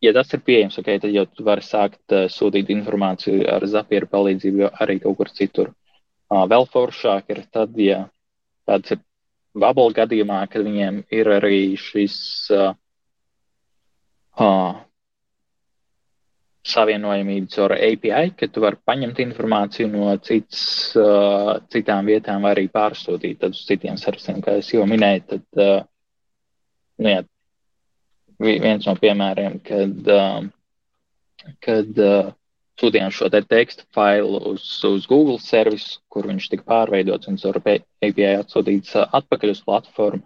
ja 0.04 0.12
tas 0.16 0.32
ir 0.36 0.42
pieejams, 0.44 0.76
okay, 0.80 1.00
tad 1.00 1.14
jau 1.14 1.24
tu 1.30 1.46
vari 1.46 1.64
sākt 1.64 2.14
uh, 2.14 2.26
sūtīt 2.32 2.70
informāciju 2.74 3.48
ar 3.54 3.66
Zapieru 3.70 4.10
palīdzību 4.12 4.70
arī 4.84 5.00
kaut 5.02 5.18
kur 5.20 5.32
citur. 5.32 5.72
Uh, 6.30 6.44
vēl 6.50 6.68
foršāk 6.70 7.34
ir 7.34 7.44
tad, 7.52 7.76
ja 7.80 8.04
tāds 8.68 8.96
ir 8.96 9.02
Bubble 9.54 9.94
gadījumā, 9.94 10.40
kad 10.50 10.64
viņiem 10.66 11.04
ir 11.14 11.30
arī 11.30 11.58
šis 11.78 12.16
uh, 12.50 12.72
uh, 14.42 14.80
savienojamības 16.64 17.60
ar 17.66 17.76
API, 17.76 18.32
ka 18.38 18.48
tu 18.50 18.64
vari 18.64 18.80
paņemt 18.88 19.20
informāciju 19.26 19.90
no 19.92 20.14
cits, 20.24 20.62
uh, 20.98 21.54
citām 21.70 22.08
vietām 22.08 22.42
vai 22.42 22.54
arī 22.56 22.66
pārsūtīt 22.72 23.44
uz 23.50 23.62
citiem 23.68 24.00
servisiem, 24.00 24.40
kā 24.42 24.56
es 24.62 24.72
jau 24.72 24.86
minēju. 24.88 25.24
Tad, 25.34 25.46
uh, 25.60 25.86
nu, 26.98 27.12
jā, 27.12 27.22
viens 28.42 28.87
no 28.87 28.94
piemēriem, 28.99 29.59
kad, 29.64 30.09
um, 30.14 30.49
kad 31.64 32.01
uh, 32.03 32.33
sūtījām 32.81 33.12
šo 33.14 33.31
te 33.33 33.42
tekstu 33.47 33.87
failu 33.94 34.40
uz, 34.53 34.64
uz 34.88 35.07
Google 35.11 35.38
servisu, 35.42 36.01
kur 36.11 36.27
viņš 36.31 36.49
tika 36.53 36.66
pārveidots 36.70 37.31
un 37.31 37.38
caur 37.40 37.61
API 37.62 38.29
atsūtīts 38.33 38.97
uh, 38.99 39.07
atpakaļ 39.20 39.55
uz 39.55 39.62
platformu. 39.66 40.25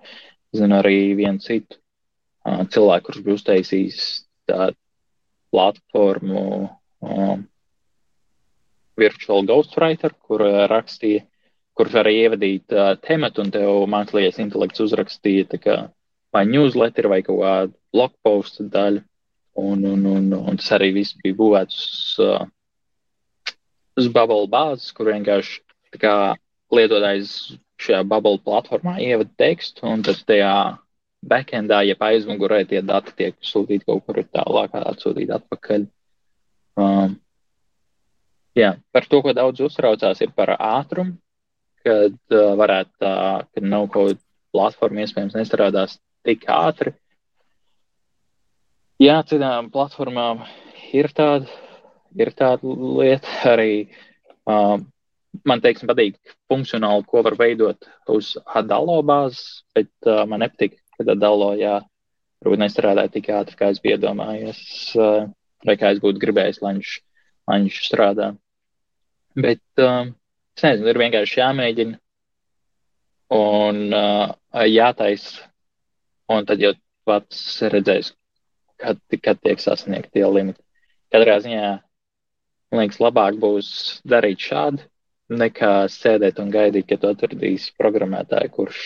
Zinu 0.56 0.78
arī 0.78 1.12
vienu 1.18 1.42
citu 1.44 1.76
uh, 1.76 2.64
cilvēku, 2.72 3.10
kurš 3.10 3.24
bija 3.24 3.40
uztaisījis 3.40 4.04
tādu 4.48 4.78
platformu 5.52 6.44
um, 7.04 7.44
Virtual 8.98 9.44
Ghostwriter, 9.48 10.16
kur 10.24 10.44
uh, 10.46 10.64
rakstīja, 10.70 11.26
kur 11.76 11.92
var 11.92 12.08
ievadīt 12.10 12.72
uh, 12.74 12.94
tematu 13.04 13.44
un 13.44 13.52
tev 13.54 13.84
mākslīgais 13.92 14.40
intelekts 14.42 14.82
uzrakstīja 14.82 15.52
vai 16.38 16.46
newsletter 16.46 17.10
vai 17.10 17.22
kaut 17.26 17.42
kādu 17.42 17.74
blogpostu 17.94 18.68
daļu. 18.70 19.02
Un, 19.58 19.82
un, 19.82 20.04
un, 20.06 20.26
un 20.38 20.58
tas 20.58 20.70
arī 20.76 20.92
viss 20.94 21.16
bija 21.18 21.34
būvēts 21.34 21.78
uz, 21.82 22.02
uh, 22.22 23.54
uz 23.98 24.06
Bubble 24.14 24.46
bāzes, 24.50 24.92
kur 24.94 25.10
vienkārši 25.10 25.98
kā, 25.98 26.36
lietotājs 26.70 27.32
šajā 27.82 28.04
Bubble 28.06 28.38
platformā 28.44 29.00
ievada 29.02 29.32
tekstu, 29.40 29.82
un 29.90 30.04
tad 30.06 30.20
tajā 30.28 30.52
backendā, 31.26 31.80
ja 31.82 31.96
aizmugurē 31.98 32.62
tie 32.70 32.84
dati 32.86 33.16
tiek 33.18 33.38
sūtīti 33.42 33.88
kaut 33.88 34.04
kur 34.06 34.22
tālāk, 34.22 34.78
atsūtīti 34.78 35.34
atpakaļ. 35.34 35.88
Um, 36.78 37.16
jā, 38.54 38.76
par 38.94 39.10
to, 39.10 39.24
ko 39.24 39.34
daudz 39.34 39.64
uztraucās, 39.66 40.22
ir 40.22 40.30
par 40.38 40.54
ātrumu, 40.54 41.18
kad 41.82 42.14
uh, 42.14 42.54
varētu 42.58 42.94
tā, 43.02 43.14
ka 43.50 43.64
nav 43.64 43.90
kaut 43.90 44.12
kāda 44.12 44.24
platforma 44.54 45.02
iespējams 45.02 45.34
nestrādās 45.36 45.98
tik 46.26 46.46
ātri. 46.52 46.94
Jā, 48.98 49.20
citām 49.22 49.68
platformām 49.70 50.42
ir 50.96 51.10
tāda, 51.14 51.46
ir 52.18 52.32
tāda 52.34 52.74
lieta 52.98 53.34
arī. 53.52 53.72
Uh, 54.48 54.80
man 55.46 55.62
teiksim, 55.62 55.88
patīk 55.90 56.16
funkcionāli, 56.50 57.06
ko 57.06 57.22
var 57.26 57.36
veidot 57.38 57.88
uz 58.10 58.32
Adalo 58.58 58.98
bāzes, 59.06 59.62
bet 59.76 59.90
uh, 60.08 60.24
man 60.26 60.42
nepatīk, 60.42 60.78
ka 60.96 61.06
Adalo, 61.14 61.52
jā, 61.58 61.78
varbūt 62.42 62.62
nestrādāja 62.62 63.12
tik 63.14 63.30
ātri, 63.34 63.58
kā 63.58 63.70
es 63.72 63.80
biju 63.84 63.98
iedomājies, 63.98 64.62
uh, 64.98 65.28
vai 65.66 65.76
kā 65.78 65.92
es 65.94 66.02
būtu 66.02 66.22
gribējis, 66.22 66.62
lai 66.64 66.74
viņš, 66.78 66.94
lai 67.50 67.60
viņš 67.62 67.80
strādā. 67.86 68.32
Bet, 69.38 69.64
uh, 69.82 70.10
es 70.58 70.66
nezinu, 70.66 70.90
ir 70.90 71.02
vienkārši 71.04 71.40
jāmēģina 71.42 71.98
un 73.38 73.84
uh, 73.92 74.32
jātaisa, 74.66 75.47
un 76.28 76.46
tad 76.48 76.62
jau 76.62 76.74
pats 77.08 77.40
redzēs, 77.72 78.12
kad, 78.80 79.00
kad 79.24 79.40
tiek 79.42 79.60
sasniegti 79.62 80.18
tie 80.18 80.26
limiti. 80.28 80.60
Katrā 81.12 81.38
ziņā, 81.44 81.68
man 82.72 82.82
liekas, 82.82 83.00
labāk 83.00 83.38
būs 83.40 83.70
darīt 84.08 84.44
šādi, 84.44 84.84
nekā 85.28 85.72
sēdēt 85.92 86.40
un 86.40 86.52
gaidīt, 86.52 86.88
ka 86.88 86.98
tu 87.00 87.10
atradīsi 87.10 87.72
programmētāju, 87.80 88.52
kurš, 88.54 88.82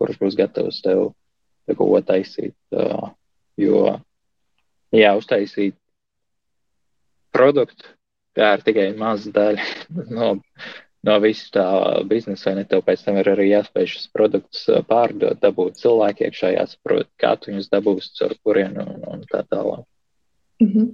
kurš 0.00 0.20
būs 0.20 0.36
gatavs 0.38 0.80
tev 0.84 1.10
ko 1.76 1.88
taisīt. 2.02 2.56
Jo, 3.60 3.80
jā, 4.96 5.10
uztaisīt 5.18 5.76
produktu, 7.34 7.92
tā 8.36 8.54
ir 8.56 8.64
tikai 8.66 8.86
maza 8.98 9.32
daļa 9.34 9.66
no, 10.16 10.32
no 11.06 11.16
visas 11.22 11.52
tā 11.54 11.66
biznesa, 12.08 12.50
vai 12.50 12.56
ne? 12.60 12.66
Tev 12.68 12.82
pēc 12.86 13.04
tam 13.06 13.20
ir 13.20 13.30
arī 13.32 13.50
jāspēj 13.50 13.88
šis 13.94 14.08
produkts 14.14 14.66
pārdot, 14.88 15.40
dabūt 15.40 15.80
cilvēku 15.80 16.26
iekšā, 16.26 16.54
jāsaprot, 16.56 17.08
kā 17.20 17.36
tu 17.40 17.52
viņus 17.52 17.70
dabūsi, 17.72 18.14
caur 18.20 18.36
kurienu 18.44 18.84
un, 18.84 19.06
un 19.14 19.24
tā 19.30 19.44
tālāk. 19.48 19.86
Mm 20.60 20.72
-hmm. 20.72 20.88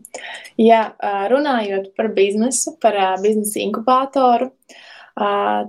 Jā, 0.59 0.95
runājot 1.29 1.95
par 1.97 2.09
biznesu, 2.14 2.79
par 2.81 2.95
biznesa 3.23 3.59
inkubatoru, 3.61 4.51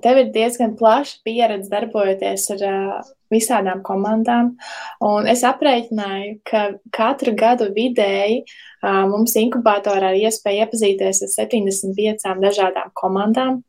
tev 0.01 0.17
ir 0.17 0.31
diezgan 0.31 0.75
plaša 0.77 1.17
pieredze 1.23 1.69
darbojoties 1.69 2.49
ar 2.51 3.03
visādām 3.31 3.81
komandām. 3.81 4.55
Un 5.01 5.27
es 5.27 5.43
aprēķināju, 5.43 6.39
ka 6.43 6.73
katru 6.91 7.35
gadu 7.35 7.71
vidēji 7.75 8.43
mums 8.83 9.35
inkubatorā 9.35 10.13
ir 10.15 10.27
iespēja 10.27 10.65
iepazīties 10.65 11.23
ar 11.23 11.29
75 11.47 12.41
dažādām 12.43 12.91
komandām. 12.93 13.63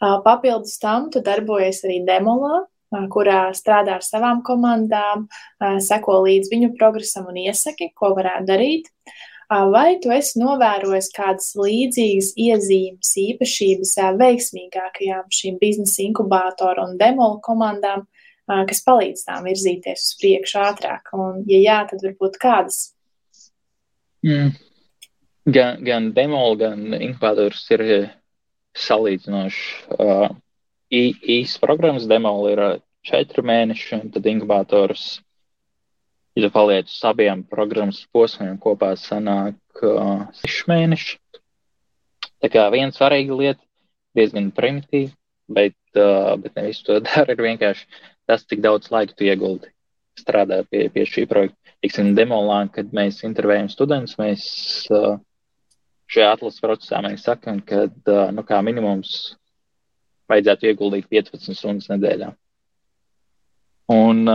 Papildus 0.00 0.78
tam 0.80 1.10
tu 1.12 1.20
darbojies 1.24 1.82
arī 1.84 2.00
demolā, 2.06 2.64
kurā 3.12 3.50
strādā 3.54 3.98
ar 3.98 4.04
savām 4.04 4.40
komandām, 4.46 5.26
seko 5.60 6.22
līdz 6.26 6.50
viņu 6.50 6.70
progresam 6.78 7.28
un 7.30 7.38
iesaki, 7.44 7.92
ko 7.94 8.14
varētu 8.16 8.48
darīt. 8.48 8.88
Vai 9.50 9.98
tu 10.02 10.12
esi 10.14 10.38
novērojis 10.38 11.10
kādas 11.10 11.50
līdzīgas 11.58 12.30
iezīmes, 12.38 13.10
īpašības 13.18 13.96
veiksmīgākajām 14.20 15.26
šīm 15.34 15.58
biznesa 15.58 16.04
inkubātoru 16.04 16.84
un 16.86 16.96
demolu 17.00 17.40
komandām, 17.42 18.06
kas 18.46 18.82
palīdz 18.86 19.26
tām 19.26 19.48
virzīties 19.50 20.06
uz 20.06 20.14
priekšu 20.22 20.62
ātrāk? 20.62 21.10
Un, 21.18 21.42
ja 21.50 21.58
jā, 21.64 21.78
tad 21.90 22.06
varbūt 22.06 22.38
kādas? 22.42 22.92
Mm. 24.22 24.54
Gan, 25.50 25.82
gan 25.82 26.10
demolu, 26.14 26.56
gan 26.60 26.94
inkubators 26.94 27.66
ir 27.74 27.84
salīdzinoši 28.78 29.96
uh, 29.96 30.28
īsts 30.90 31.60
programmas. 31.62 32.08
Demolu 32.10 32.52
ir 32.52 32.64
četri 33.06 33.42
mēneši, 33.46 33.96
un 33.98 34.14
tad 34.14 34.26
inkubators 34.30 35.18
Ja 36.34 36.46
tu 36.46 36.50
paliec 36.54 36.86
uz 36.86 37.00
abiem 37.04 37.40
programmas 37.42 38.04
posmiem 38.14 38.54
kopā, 38.62 38.92
sanāk 38.94 39.82
uh, 39.82 40.28
seši 40.38 40.68
mēneši. 40.70 41.16
Tā 42.40 42.50
kā 42.54 42.68
viena 42.70 42.94
svarīga 42.94 43.34
lieta, 43.34 43.62
diezgan 44.14 44.52
primitīva, 44.54 45.10
bet, 45.50 45.76
uh, 45.98 46.36
bet 46.38 46.54
ne 46.54 46.68
visu 46.68 46.86
to 46.86 47.00
dara. 47.08 47.34
Ir 47.34 47.42
vienkārši 47.42 47.88
tas, 48.30 48.46
cik 48.46 48.62
daudz 48.62 48.92
laika 48.94 49.16
tu 49.18 49.26
ieguldi 49.26 49.72
strādāt 50.20 50.70
pie, 50.70 50.86
pie 50.94 51.04
šī 51.08 51.26
projekta. 51.26 51.58
Tiksim, 51.82 52.14
demolā, 52.14 52.62
kad 52.70 52.94
mēs 52.94 53.24
intervējam 53.26 53.68
studentus, 53.72 54.16
mēs 54.20 54.46
uh, 54.94 55.16
šajā 56.10 56.32
atlases 56.34 56.62
procesā 56.64 57.00
mēs 57.04 57.24
sakam, 57.26 57.60
ka 57.62 57.86
nu, 58.34 58.44
minimums 58.66 59.36
vajadzētu 60.30 60.70
ieguldīt 60.70 61.08
15 61.10 61.56
stundas 61.58 61.90
nedēļā. 61.90 62.32
Un 63.90 64.26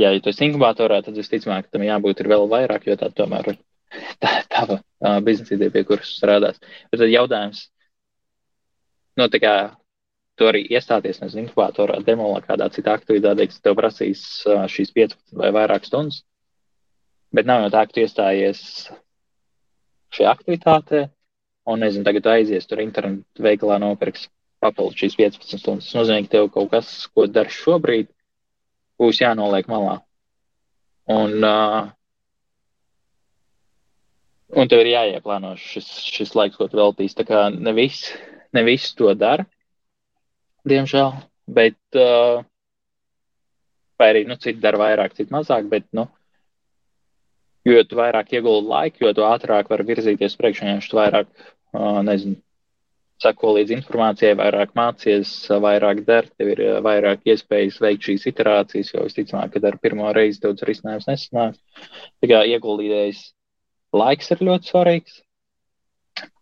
jā, 0.00 0.08
ja 0.10 0.22
tu 0.22 0.32
esi 0.32 0.46
inkubatorā, 0.48 1.02
tad 1.04 1.18
visticamāk 1.18 1.68
tam 1.70 1.84
jābūt 1.86 2.24
vēl 2.26 2.48
vairāk, 2.50 2.88
jo 2.88 2.96
tā 2.98 3.10
tomēr 3.14 3.52
ir 3.54 3.60
tā, 4.22 4.40
tava 4.50 4.78
uh, 4.80 5.20
biznesa 5.24 5.56
ideja, 5.56 5.74
pie 5.74 5.84
kuras 5.88 6.16
strādās. 6.16 6.58
Bet 6.90 7.02
tad 7.02 7.12
jautājums, 7.12 7.66
nu, 9.20 9.28
tā 9.32 9.40
kā 9.42 9.54
tu 10.38 10.48
arī 10.48 10.64
iestāties, 10.72 11.20
nezinu, 11.20 11.46
inkubatorā, 11.46 12.00
demolā, 12.06 12.40
kādā 12.46 12.70
citā 12.72 12.96
aktivitātē, 12.96 13.46
kas 13.50 13.62
tev 13.62 13.76
prasīs 13.78 14.24
uh, 14.48 14.64
šīs 14.70 14.94
15 14.96 15.38
vai 15.38 15.52
vairāk 15.54 15.86
stundas, 15.88 16.22
bet 17.36 17.48
nav 17.48 17.66
jau 17.66 17.72
tā, 17.74 17.84
ka 17.86 17.96
tu 17.96 18.04
iestājies 18.04 18.62
šajā 20.12 20.32
aktivitātē, 20.32 21.02
un, 21.68 21.82
nezinu, 21.84 22.04
tagad 22.06 22.28
aizies 22.34 22.68
tur 22.68 22.82
internetu 22.84 23.44
veikalā 23.44 23.78
nopirks 23.82 24.28
papildus 24.62 25.00
šīs 25.00 25.18
15 25.18 25.62
stundas. 25.62 25.88
Tas 25.88 25.98
nozīmē, 25.98 26.26
ka 26.26 26.36
tev 26.36 26.50
kaut 26.54 26.70
kas, 26.74 26.92
ko 27.14 27.26
dari 27.30 27.52
šobrīd, 27.52 28.12
būs 29.00 29.22
jānoliek 29.22 29.68
malā. 29.70 29.98
Un, 31.10 31.38
uh, 31.42 31.88
un 34.54 34.70
tev 34.70 34.84
ir 34.84 34.92
jāieplāno 34.92 35.56
šis, 35.58 35.88
šis 36.12 36.36
laiks, 36.38 36.60
ko 36.60 36.68
tu 36.70 36.78
veltīsi. 36.78 37.18
Tā 37.18 37.26
kā 37.26 37.48
ne 37.54 37.74
viss 37.74 38.12
ne 38.52 38.62
vis 38.64 38.92
to 38.96 39.12
dara, 39.16 39.46
diemžēl, 40.68 41.14
bet 41.48 41.98
uh, 41.98 42.44
vai 43.98 44.10
arī 44.12 44.24
nu, 44.28 44.36
citi 44.40 44.60
dara 44.60 44.80
vairāk, 44.80 45.16
citi 45.16 45.32
mazāk, 45.32 45.68
bet 45.72 45.88
nu, 45.96 46.06
jo 47.68 47.82
vairāk 47.98 48.32
ieguldi 48.36 48.70
laiku, 48.70 49.04
jo 49.04 49.26
ātrāk 49.28 49.70
vari 49.70 49.88
virzīties 49.90 50.38
priekšā, 50.38 50.72
jo 50.76 50.98
vairāk, 50.98 51.28
nezinu, 52.08 52.40
seko 53.22 53.54
līdz 53.56 53.74
informācijai, 53.76 54.34
vairāk 54.38 54.72
mācies, 54.78 55.32
vairāk 55.62 56.02
der, 56.06 56.28
tev 56.38 56.52
ir 56.54 56.62
vairāk 56.84 57.26
iespējas 57.32 57.78
veikt 57.82 58.08
šīs 58.08 58.26
iterācijas, 58.32 58.92
jo 58.94 59.04
visticamāk, 59.06 59.54
kad 59.54 59.68
ar 59.70 59.78
pirmo 59.82 60.10
reizi 60.16 60.42
daudz 60.42 60.64
risinājums 60.66 61.08
nesanāk. 61.10 61.58
Tā 62.22 62.30
kā 62.32 62.42
ieguldītais 62.50 63.28
laiks 63.94 64.32
ir 64.34 64.42
ļoti 64.48 64.72
svarīgs, 64.72 65.20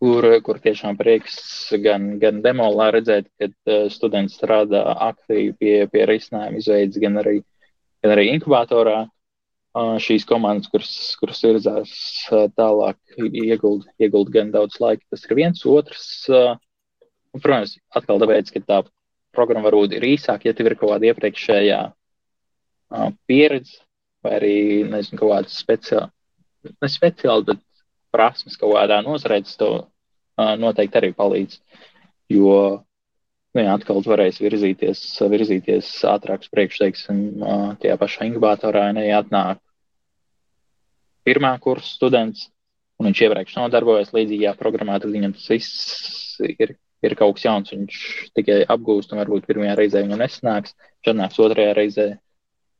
kur, 0.00 0.26
kur 0.46 0.60
tiešām 0.62 0.98
prieks 1.00 1.38
gan, 1.84 2.14
gan 2.22 2.40
demolā 2.44 2.90
redzēt, 2.96 3.28
uh, 3.44 3.86
students 3.92 4.38
strādā 4.38 4.82
aktīvi 5.10 5.54
pie, 5.60 5.76
pie 5.92 6.06
risinājuma 6.10 6.62
izveidas, 6.62 7.00
gan 7.02 7.20
arī, 7.22 7.40
gan 8.04 8.16
arī 8.16 8.30
inkubatorā. 8.34 9.02
Šīs 9.70 10.24
komandas, 10.26 10.66
kuras, 10.72 10.94
kuras 11.20 11.40
virzās 11.46 11.92
tālāk, 12.58 12.96
ieguld, 13.22 13.84
ieguld 14.02 14.32
gan 14.34 14.50
daudz 14.50 14.80
laika. 14.82 15.04
Tas 15.12 15.22
ir 15.28 15.36
viens. 15.38 15.62
Otrs, 15.62 16.08
protams, 17.38 17.76
atkal 17.94 18.18
tāpēc, 18.18 18.50
ka 18.50 18.64
tā 18.66 18.80
programma 19.30 19.68
varbūt 19.68 19.94
ir 19.94 20.08
īsāka, 20.08 20.48
ja 20.48 20.56
tev 20.58 20.72
ir 20.72 20.74
kaut 20.80 20.90
kāda 20.90 21.12
iepriekšējā 21.12 21.80
pieredze 23.30 23.78
vai 24.26 24.32
arī, 24.40 24.56
nezinu, 24.90 25.20
kaut 25.20 25.30
kāda 25.36 25.54
speciāla, 25.54 26.10
ne 26.66 26.88
speciāla, 26.90 27.46
bet 27.52 27.62
prasmes 28.10 28.58
kaut 28.58 28.74
kādā 28.74 28.98
nozarē, 29.06 29.38
tas 29.46 29.54
tev 29.60 29.86
noteikti 30.58 30.98
arī 30.98 31.12
palīdz. 31.14 31.60
Jo, 32.34 32.82
nu, 33.54 33.62
jā, 33.64 33.72
atkal 33.74 34.02
tu 34.02 34.12
varēsi 34.12 34.44
virzīties, 34.44 35.02
virzīties 35.32 35.90
ātrāk 36.10 36.46
uz 36.46 36.52
priekšu, 36.52 36.84
teiksim, 36.84 37.24
tajā 37.82 37.96
pašā 38.00 38.28
inkubatorā, 38.28 38.88
ja 38.90 38.96
neatnāk 38.98 39.62
pirmā 41.26 41.54
kursa 41.62 41.90
students, 41.96 42.48
un 43.00 43.10
viņš 43.10 43.24
iepriekš 43.26 43.58
nav 43.58 43.72
darbojies 43.74 44.14
līdzīgajā 44.16 44.54
programmā, 44.60 45.00
tad 45.00 45.12
viņam 45.12 45.34
tas 45.36 45.50
viss 45.52 46.40
ir 46.46 46.76
ir 47.02 47.16
kaut 47.16 47.38
kas 47.38 47.46
jauns, 47.46 47.72
viņš 47.72 48.00
tikai 48.36 48.58
apgūst, 48.68 49.12
un 49.12 49.22
varbūt 49.22 49.46
pirmajā 49.48 49.76
reizē 49.78 50.02
viņam 50.04 50.20
nesanāks, 50.20 50.74
tad 51.04 51.16
nāks 51.18 51.40
otrajā 51.40 51.72
reizē 51.78 52.08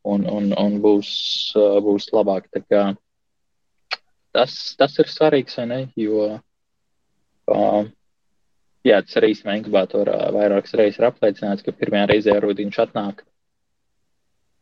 un, 0.05 0.27
un, 0.29 0.51
un 0.57 0.77
būs, 0.85 1.13
būs 1.85 2.11
labāk. 2.17 2.51
Tas, 4.31 4.57
tas 4.79 4.99
ir 5.03 5.11
svarīgs, 5.11 5.57
vai 5.59 5.67
ne? 5.71 5.81
Jo, 5.99 6.27
uh, 7.51 7.81
jā, 8.87 9.01
tas 9.05 9.19
arī 9.21 9.33
īstenībā 9.35 9.59
inkubatorā 9.61 10.21
vairākas 10.37 10.77
reizes 10.79 11.01
ir 11.01 11.09
apliecināts, 11.11 11.65
ka 11.67 11.77
pirmajā 11.77 12.07
reizē 12.13 12.39
viņš 12.41 12.81
atnāk 12.87 13.25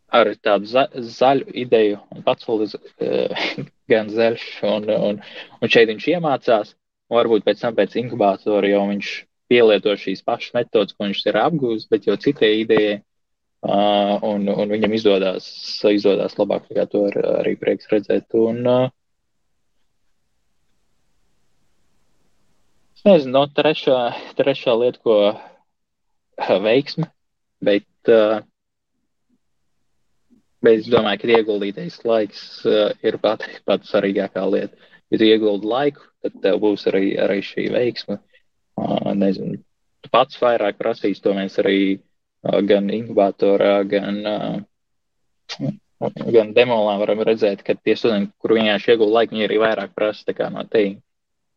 ar 0.09 0.31
tādu 0.41 0.69
za 0.69 0.87
zaļu 0.95 1.53
ideju, 1.63 1.99
un 2.15 2.25
pats 2.25 2.47
vēl 2.49 2.65
uh, 2.65 3.49
gan 3.93 4.09
zaļš, 4.13 4.47
un, 4.69 4.89
un, 4.89 5.19
un 5.61 5.73
šeit 5.73 5.91
viņš 5.91 6.07
iemācās, 6.15 6.75
varbūt 7.13 7.45
pēc 7.45 7.65
tam 7.65 7.77
pēc 7.77 7.97
inkubatora 8.01 8.71
jau 8.73 8.87
viņš 8.89 9.11
pielieto 9.49 9.95
šīs 9.97 10.25
pašas 10.25 10.55
metodas, 10.57 10.97
ko 10.97 11.09
viņš 11.09 11.23
ir 11.29 11.41
apgūlis, 11.41 11.89
bet 11.93 12.09
jau 12.09 12.17
citai 12.21 12.55
idejai, 12.63 12.97
uh, 13.65 14.17
un, 14.29 14.49
un 14.49 14.73
viņam 14.73 14.97
izdodas, 14.97 15.49
izdodas 15.93 16.37
labāk, 16.41 16.69
kā 16.73 16.89
to 16.89 17.07
ar, 17.11 17.21
arī 17.43 17.57
prieks 17.61 17.89
redzēt. 17.93 18.29
Un, 18.37 18.65
uh, 18.65 18.89
Es 22.99 23.05
nezinu, 23.07 23.31
no 23.31 23.45
trešā, 23.55 23.97
trešā 24.35 24.73
lieta, 24.75 24.99
ko 25.07 26.59
veiksme, 26.65 27.07
bet, 27.63 27.87
uh, 28.11 28.41
bet 30.67 30.81
es 30.81 30.89
domāju, 30.91 31.21
ka 31.23 31.31
ieguldītais 31.37 32.01
laiks 32.03 32.43
uh, 32.67 32.91
ir 33.07 33.21
pat, 33.23 33.47
pats 33.71 33.95
svarīgākā 33.95 34.43
lieta. 34.51 34.75
Ja 35.15 35.23
tu 35.23 35.31
ieguldi 35.31 35.71
laiku, 35.71 36.03
tad 36.27 36.43
tev 36.43 36.59
būs 36.67 36.89
arī, 36.91 37.15
arī 37.23 37.39
šī 37.39 37.69
veiksme. 37.71 38.19
Nezinu, 39.15 39.63
tu 40.03 40.11
pats 40.11 40.43
vairāk 40.43 40.83
prasīs, 40.83 41.23
to 41.23 41.39
mēs 41.39 41.63
arī 41.63 41.79
gan 42.67 42.91
inkubatorā, 42.91 43.77
gan, 43.95 44.19
gan 46.35 46.55
demolā 46.59 46.99
varam 46.99 47.23
redzēt, 47.31 47.63
ka 47.63 47.79
tie 47.79 47.95
studenti, 47.95 48.35
kur 48.43 48.59
vienkārši 48.59 48.97
iegulda 48.97 49.21
laiku, 49.21 49.39
viņi 49.39 49.47
arī 49.47 49.63
vairāk 49.69 49.95
prasa 49.95 50.51
no 50.51 50.67
tevis. 50.67 50.99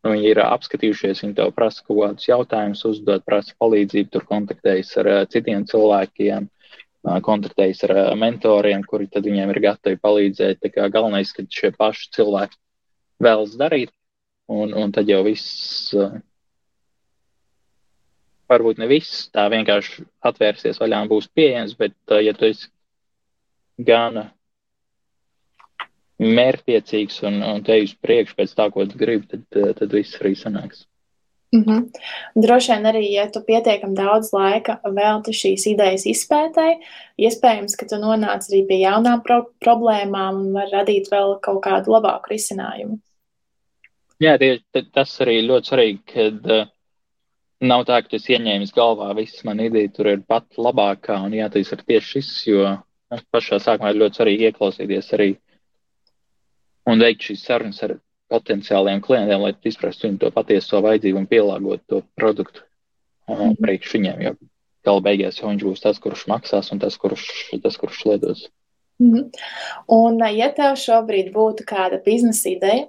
Nu, 0.02 0.16
viņi 0.16 0.32
ir 0.32 0.40
apskatījušies, 0.42 1.20
viņi 1.22 1.36
tev 1.38 1.52
prasa 1.54 1.84
kaut 1.86 2.00
kādus 2.00 2.26
jautājumus, 2.26 2.82
uzdod, 2.90 3.22
prasa 3.26 3.54
palīdzību, 3.62 4.10
tur 4.10 4.26
kontaktējas 4.26 4.96
ar 4.98 5.10
citiem 5.30 5.68
cilvēkiem, 5.70 6.48
kontaktējas 7.28 7.84
ar 7.86 7.94
mentoriem, 8.18 8.82
kuri 8.88 9.08
tad 9.14 9.30
viņiem 9.30 9.54
ir 9.54 9.62
gatavi 9.68 10.02
palīdzēt. 10.02 10.62
Tā 10.64 10.74
kā 10.74 10.90
galvenais, 10.94 11.34
ka 11.38 11.46
šie 11.46 11.70
paši 11.78 12.10
cilvēki 12.18 12.58
vēlas 13.22 13.54
darīt, 13.62 13.94
un, 14.50 14.74
un 14.74 14.94
tad 14.96 15.10
jau 15.10 15.22
viss, 15.28 15.94
varbūt 18.50 18.82
ne 18.82 18.90
viss 18.90 19.30
tā 19.30 19.46
vienkārši 19.54 20.06
atvērsies 20.32 20.82
vaļā 20.82 21.06
un 21.06 21.14
būs 21.14 21.30
pieejams, 21.30 21.78
bet 21.78 22.18
ja 22.26 22.34
tu 22.34 22.50
esi 22.50 22.74
gana 23.78 24.32
mērķtiecīgs 26.22 27.22
un, 27.26 27.42
un 27.46 27.62
te 27.66 27.80
uz 27.82 27.94
priekšu 27.98 28.38
pēc 28.38 28.56
tā, 28.58 28.70
ko 28.74 28.86
tu 28.90 29.00
gribi, 29.00 29.28
tad, 29.32 29.46
eh, 29.58 29.74
tad 29.78 29.94
viss 29.96 30.20
arī 30.22 30.36
sanāks. 30.38 30.86
Mm 31.52 31.64
-hmm. 31.64 31.88
Droši 32.36 32.72
vien 32.72 32.86
arī, 32.86 33.02
ja 33.12 33.28
tu 33.32 33.42
pietiekami 33.48 33.96
daudz 33.96 34.32
laika 34.34 34.80
velti 34.86 35.32
šīs 35.32 35.68
idejas 35.68 36.06
izpētēji, 36.06 36.78
iespējams, 37.18 37.76
ka 37.76 37.86
tu 37.86 37.96
nonāc 37.96 38.48
arī 38.50 38.68
pie 38.68 38.78
jaunām 38.82 39.22
pro 39.24 39.48
problēmām 39.66 40.36
un 40.42 40.54
var 40.54 40.70
radīt 40.72 41.12
vēl 41.12 41.40
kaut 41.42 41.64
kādu 41.64 41.92
labāku 41.92 42.32
risinājumu. 42.32 43.00
Jā, 44.20 44.38
tie, 44.38 44.62
tas 44.94 45.22
arī 45.22 45.42
ļoti 45.42 45.68
svarīgi, 45.68 46.00
kad 46.14 46.52
uh, 46.52 46.68
nav 47.60 47.86
tā, 47.86 48.02
ka 48.02 48.08
tu 48.08 48.18
ieņēmis 48.18 48.72
galvā 48.72 49.16
visas 49.16 49.44
man 49.44 49.60
ideja, 49.60 49.90
tur 49.90 50.08
ir 50.08 50.22
pat 50.28 50.46
labākā 50.58 51.26
un 51.26 51.32
jātais 51.32 51.72
ir 51.72 51.84
tieši 51.88 52.08
šis, 52.08 52.48
jo 52.48 52.78
nu, 53.12 53.20
pašā 53.34 53.60
sākumā 53.60 53.90
ir 53.90 53.96
ļoti 53.96 54.16
svarīgi 54.16 54.46
ieklausīties 54.52 55.14
arī 55.14 55.32
uh, 55.32 55.51
un 56.92 57.04
veikt 57.04 57.30
šīs 57.30 57.44
sarunas 57.48 57.82
ar 57.88 57.98
potenciāliem 58.32 59.02
klientiem, 59.04 59.42
lai 59.44 59.56
izprastu 59.68 60.08
viņu 60.08 60.22
to 60.22 60.32
patieso 60.36 60.80
vajadzību 60.84 61.20
un 61.20 61.28
pielāgotu 61.28 61.84
to 61.88 62.02
produktu 62.20 62.64
mm. 63.28 63.60
priekš 63.64 63.98
viņiem. 63.98 64.26
Jo 64.28 64.34
gala 64.86 65.04
beigās 65.06 65.38
jau 65.40 65.50
viņš 65.50 65.68
būs 65.68 65.84
tas, 65.84 66.00
kurš 66.02 66.26
maksās 66.32 66.72
un 66.74 66.82
tas, 66.82 66.98
kurš, 66.98 67.28
tas, 67.64 67.78
kurš 67.78 68.06
lietos. 68.10 68.48
-hmm. 69.02 69.30
Un, 69.88 70.22
ja 70.36 70.50
tev 70.56 70.78
šobrīd 70.80 71.32
būtu 71.34 71.66
kāda 71.68 72.02
biznesa 72.06 72.50
ideja, 72.50 72.88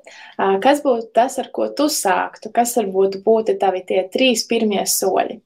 kas 0.63 0.83
būtu 0.85 1.13
tas, 1.15 1.39
ar 1.39 1.51
ko 1.53 1.69
tu 1.69 1.89
sāktu? 1.89 2.53
Kas 2.53 2.77
varbūt 2.77 3.23
būtu 3.25 3.59
tavi 3.59 3.85
tie 3.89 4.09
trīs 4.13 4.47
pirmie 4.49 4.85
soļi? 4.87 5.41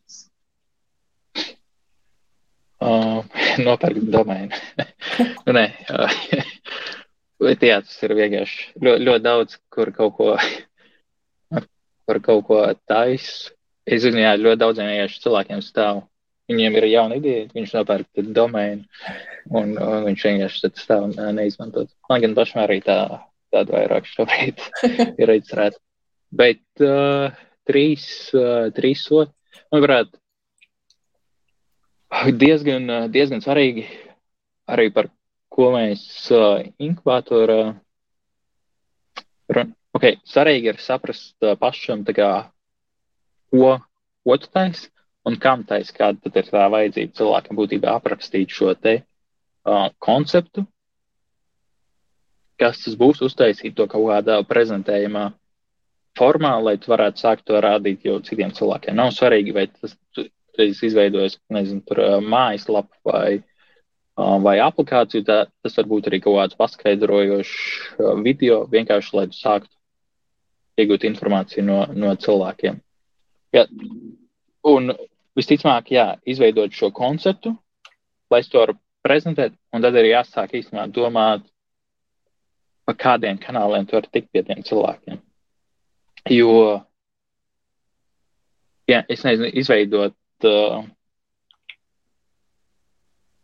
Uh, 2.76 3.24
nopērkt 3.66 4.10
domēnu. 4.12 4.52
Nē, 5.56 5.66
uh, 5.90 6.12
Bet 6.36 6.95
jā, 7.40 7.80
tas 7.84 7.96
ir 8.06 8.14
vienkārši 8.16 8.80
ļoti, 8.80 9.04
ļoti 9.08 9.24
daudz, 9.24 9.58
kur 9.72 9.92
kaut 9.96 10.16
ko, 10.16 10.36
kur 12.06 12.20
kaut 12.24 12.44
ko 12.48 12.60
taisa. 12.88 13.52
Es 13.86 14.02
zinu, 14.02 14.18
jā, 14.18 14.34
ļoti 14.40 14.60
daudziem 14.62 14.90
vienkārši 14.90 15.22
cilvēkiem 15.22 15.62
stāv. 15.62 16.04
Viņiem 16.50 16.76
ir 16.78 16.86
jauna 16.92 17.16
ideja, 17.18 17.46
viņš 17.54 17.72
nopērk 17.74 18.20
domēnu, 18.34 18.84
un, 19.50 19.72
un 19.82 20.04
viņš 20.06 20.26
vienkārši 20.28 20.70
stāv 20.78 21.08
neizmantot. 21.34 21.90
Man 22.10 22.22
gan 22.22 22.36
pašam 22.38 22.62
arī 22.62 22.78
tā, 22.86 22.98
tāda 23.54 23.74
vairāk 23.74 24.06
šobrīd 24.10 24.62
ir 25.22 25.34
izcerēta. 25.34 25.78
Bet 26.36 26.62
uh, 26.82 27.34
trīs, 27.66 28.06
uh, 28.34 28.70
trīs 28.74 29.02
sodi, 29.06 29.34
manuprāt, 29.74 30.14
diezgan, 32.38 33.10
diezgan 33.14 33.42
svarīgi 33.42 33.86
arī 34.70 34.90
par 34.94 35.10
ko 35.56 35.70
mēs 35.72 36.04
uh, 36.36 36.60
inkubatorā. 36.82 37.60
Ok, 39.96 40.04
svarīgi 40.28 40.72
ir 40.72 40.82
saprast 40.82 41.34
uh, 41.46 41.54
pašam, 41.60 42.04
kā, 42.04 42.30
ko, 43.54 43.76
ko 44.26 44.36
tu 44.42 44.50
taisi 44.52 44.90
un 45.26 45.38
kam 45.42 45.64
taisi, 45.66 45.94
kāda 45.96 46.30
ir 46.30 46.50
tā 46.50 46.66
vajadzība 46.72 47.16
cilvēkam 47.16 47.58
būtībā 47.58 47.96
aprakstīt 47.96 48.52
šo 48.52 48.74
te 48.76 48.98
uh, 49.00 49.88
konceptu, 50.02 50.66
kas 52.60 52.84
tas 52.84 53.00
būs, 53.00 53.24
uztaisīt 53.24 53.74
to 53.76 53.88
kaut 53.90 54.06
kādā 54.12 54.38
prezentējumā 54.48 55.30
formā, 56.16 56.54
lai 56.60 56.76
tu 56.80 56.92
varētu 56.92 57.20
sākt 57.20 57.48
to 57.48 57.58
rādīt 57.60 58.04
jau 58.06 58.20
citiem 58.24 58.52
cilvēkiem. 58.56 58.96
Nav 58.96 59.12
svarīgi, 59.16 59.56
vai 59.56 59.66
tas 59.72 59.96
tu 60.16 60.28
izveidojis, 60.64 61.40
nezinu, 61.52 61.82
tur 61.88 62.00
mājaslapu 62.24 62.96
vai 63.08 63.38
uh, 63.40 63.44
vai 64.16 64.56
aplikāciju, 64.64 65.24
tā, 65.26 65.38
tas 65.62 65.76
var 65.76 65.88
būt 65.90 66.08
arī 66.08 66.20
kaut 66.24 66.38
kāds 66.38 66.58
paskaidrojošs 66.60 67.56
video, 68.24 68.64
vienkārši 68.72 69.16
lai 69.16 69.26
sāktu 69.36 69.72
iegūt 70.80 71.04
informāciju 71.08 71.64
no, 71.64 71.82
no 71.92 72.14
cilvēkiem. 72.20 72.80
Ja, 73.56 73.66
un 74.68 74.92
visticamāk, 75.36 75.92
jā, 75.92 76.08
izveidot 76.28 76.72
šo 76.72 76.90
konceptu, 76.96 77.54
lai 78.32 78.40
es 78.42 78.50
to 78.52 78.60
varu 78.60 78.76
prezentēt, 79.06 79.54
un 79.72 79.84
tad 79.84 79.96
arī 79.96 80.14
jāsāk 80.14 80.56
īstenībā 80.58 80.88
domāt, 80.92 81.44
pa 82.86 82.94
kādiem 82.94 83.38
kanāliem 83.42 83.86
tu 83.86 83.96
vari 83.98 84.12
tikt 84.12 84.32
pie 84.32 84.42
tiem 84.46 84.62
cilvēkiem. 84.66 85.20
Jo, 86.32 86.52
ja 88.90 89.02
es 89.08 89.22
nezinu, 89.26 89.50
izveidot 89.62 90.16
uh, 90.48 90.84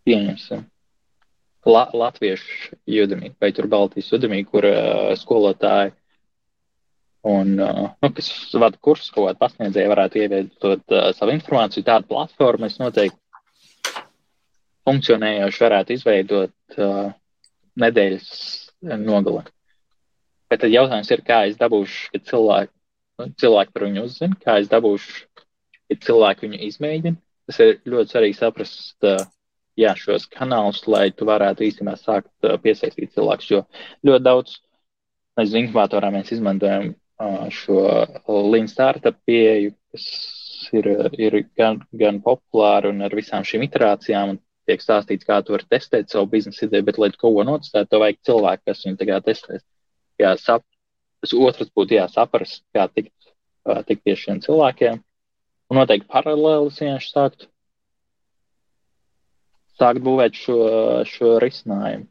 pieņemsim 0.06 0.66
la, 1.68 1.86
latviešu 1.94 2.76
judamī 2.90 3.32
vai 3.40 3.52
tur 3.54 3.68
Baltijas 3.70 4.10
judamī, 4.12 4.42
kur 4.48 4.66
uh, 4.66 5.12
skolotāji 5.18 5.92
un, 7.22 7.54
uh, 7.60 7.88
nu, 8.02 8.10
kas 8.16 8.30
vada 8.58 8.78
kursus 8.82 9.12
kaut 9.14 9.28
kādu 9.28 9.40
pasniedzēju 9.42 9.92
varētu 9.92 10.22
ievietot 10.22 10.94
uh, 10.94 11.10
savu 11.16 11.34
informāciju. 11.36 11.86
Tādu 11.86 12.10
platformu 12.10 12.66
es 12.66 12.78
noteikti 12.82 13.18
funkcionējoši 14.88 15.62
varētu 15.62 15.96
izveidot 15.96 16.78
uh, 16.78 17.12
nedēļas 17.78 18.30
nogalē. 18.98 19.44
Bet 20.50 20.64
tad 20.64 20.72
jautājums 20.74 21.10
ir, 21.14 21.22
kā 21.24 21.44
es 21.48 21.54
dabūšu, 21.60 22.10
kad 22.12 22.24
cilvēki, 22.28 22.72
nu, 23.20 23.28
cilvēki 23.40 23.72
par 23.72 23.84
viņu 23.86 24.02
uzzina, 24.08 24.40
kā 24.42 24.58
es 24.60 24.66
dabūšu, 24.72 25.22
kad 25.38 26.02
cilvēki 26.08 26.48
viņu 26.48 26.60
izmēģina. 26.66 27.20
Tas 27.48 27.62
ir 27.62 27.78
ļoti 27.88 28.12
svarīgi 28.12 28.38
saprast, 28.38 28.98
uh, 29.06 29.22
jā, 29.78 29.94
šos 29.98 30.26
kanālus, 30.32 30.82
lai 30.90 31.10
tu 31.16 31.26
varētu 31.28 31.64
īstenībā 31.66 31.96
sākt 32.00 32.32
uh, 32.46 32.56
piesaistīt 32.62 33.14
cilvēkus. 33.16 33.50
Jo 33.52 33.62
ļoti 34.06 34.24
daudz, 34.26 34.56
nezinu, 35.40 35.66
inkubatorā 35.66 36.12
mēs 36.14 36.32
izmantojam 36.34 36.92
uh, 36.92 37.46
šo 37.52 37.82
Lean 38.52 38.68
Startup 38.70 39.16
pieeju, 39.26 39.74
kas 39.92 40.08
ir, 40.76 40.88
ir 41.18 41.38
gan, 41.58 41.82
gan 41.98 42.20
populāra 42.24 42.92
un 42.92 43.04
ar 43.06 43.14
visām 43.16 43.46
šīm 43.46 43.66
iterācijām. 43.68 44.38
Tiek 44.70 44.78
stāstīts, 44.78 45.26
kā 45.26 45.40
tu 45.42 45.56
vari 45.56 45.66
testēt 45.66 46.12
savu 46.12 46.28
biznesa 46.30 46.68
ideju, 46.68 46.84
bet, 46.86 46.98
lai 47.02 47.08
kaut 47.16 47.34
ko 47.34 47.42
notestētu, 47.48 47.88
tev 47.90 48.04
vajag 48.04 48.18
cilvēku, 48.28 48.62
kas 48.68 48.84
viņu 48.86 49.00
tagad 49.00 49.24
testēs. 49.26 49.64
Jā, 50.22 50.36
sap, 50.38 50.62
tas 51.18 51.32
otrs 51.34 51.72
būtu 51.74 51.96
jāsaprast, 51.96 52.62
kā 52.76 52.84
tikt, 52.94 53.32
uh, 53.66 53.80
tikt 53.88 54.04
pie 54.06 54.14
šiem 54.20 54.38
cilvēkiem. 54.44 55.00
Un 55.72 55.80
noteikti 55.80 56.06
paralēlis 56.12 56.78
vienkārši 56.78 57.10
sākt 57.10 57.48
sākt 59.80 60.02
būvēt 60.04 60.36
šo, 60.36 60.58
šo 61.08 61.36
risinājumu. 61.42 62.08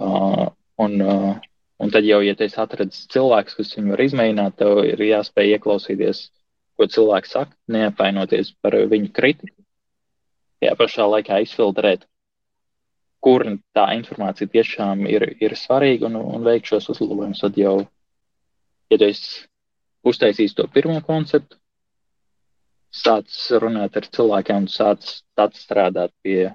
Uh, 0.00 0.48
un, 0.80 0.96
uh, 1.04 1.32
un 1.80 1.92
tad 1.92 2.06
jau, 2.08 2.20
ja 2.24 2.34
tu 2.36 2.48
atradzi 2.48 3.06
cilvēks, 3.12 3.56
kas 3.58 3.74
viņu 3.76 3.94
var 3.94 4.02
izmēģināt, 4.06 4.56
tev 4.60 4.80
ir 4.88 5.02
jāspēj 5.04 5.56
ieklausīties, 5.56 6.22
ko 6.80 6.88
cilvēks 6.88 7.34
saka, 7.36 7.52
neapvainoties 7.68 8.54
par 8.64 8.78
viņu 8.88 9.12
kritiku. 9.16 9.54
Jā, 10.64 10.72
pašā 10.76 11.06
laikā 11.08 11.40
izfiltrēt, 11.44 12.06
kur 13.24 13.44
tā 13.76 13.86
informācija 13.96 14.48
tiešām 14.48 15.06
ir, 15.08 15.26
ir 15.40 15.56
svarīga 15.56 16.08
un, 16.08 16.18
un 16.20 16.44
veikt 16.44 16.72
šos 16.72 16.88
uzlabojumus. 16.94 17.40
Tad 17.44 17.56
jau, 17.60 17.76
ja 18.92 19.00
tu 19.00 19.08
esi 19.08 19.46
uztaisījis 20.08 20.56
to 20.56 20.66
pirmo 20.72 21.00
konceptu, 21.04 21.60
sāc 22.90 23.36
runāt 23.62 23.96
ar 23.96 24.08
cilvēkiem 24.08 24.64
un 24.64 24.68
sāc, 24.68 25.20
sāc 25.36 25.60
strādāt 25.60 26.12
pie 26.24 26.50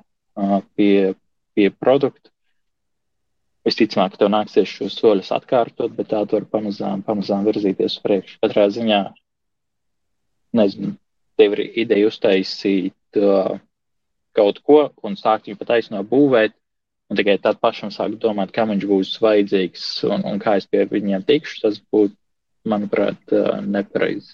pie, 0.75 1.13
pie 1.55 1.69
produkta. 1.71 2.31
Visticamāk, 3.65 4.13
ka 4.13 4.21
tev 4.21 4.29
nāksies 4.29 4.69
šos 4.69 4.97
soļus 4.99 5.31
atkārtot, 5.33 5.93
bet 5.97 6.11
tā 6.11 6.19
tu 6.25 6.37
vari 6.37 6.45
pamazām, 6.51 7.01
pamazām 7.05 7.47
virzīties 7.47 7.95
uz 7.95 8.03
priekšu. 8.03 8.37
Katrā 8.43 8.67
ziņā 8.69 8.99
nezinu, 10.55 10.93
tev 11.39 11.55
ir 11.57 11.63
ideja 11.85 12.11
uztaisīt 12.11 13.19
uh, 13.19 13.55
kaut 14.37 14.61
ko 14.67 14.83
un 15.03 15.17
sākt 15.17 15.49
viņu 15.49 15.59
pat 15.61 15.73
aizno 15.77 16.03
būvēt, 16.05 16.53
un 17.09 17.19
tikai 17.19 17.39
tad 17.41 17.57
pašam 17.63 17.89
sākt 17.93 18.19
domāt, 18.21 18.53
kam 18.53 18.69
viņš 18.73 18.85
būs 18.89 19.15
vajadzīgs 19.23 19.87
un, 20.11 20.25
un 20.29 20.39
kā 20.41 20.57
es 20.59 20.69
pie 20.69 20.85
viņiem 20.91 21.25
tikšu, 21.25 21.63
tas 21.65 21.81
būtu, 21.93 22.13
manuprāt, 22.65 23.19
uh, 23.33 23.59
nepareizi. 23.61 24.33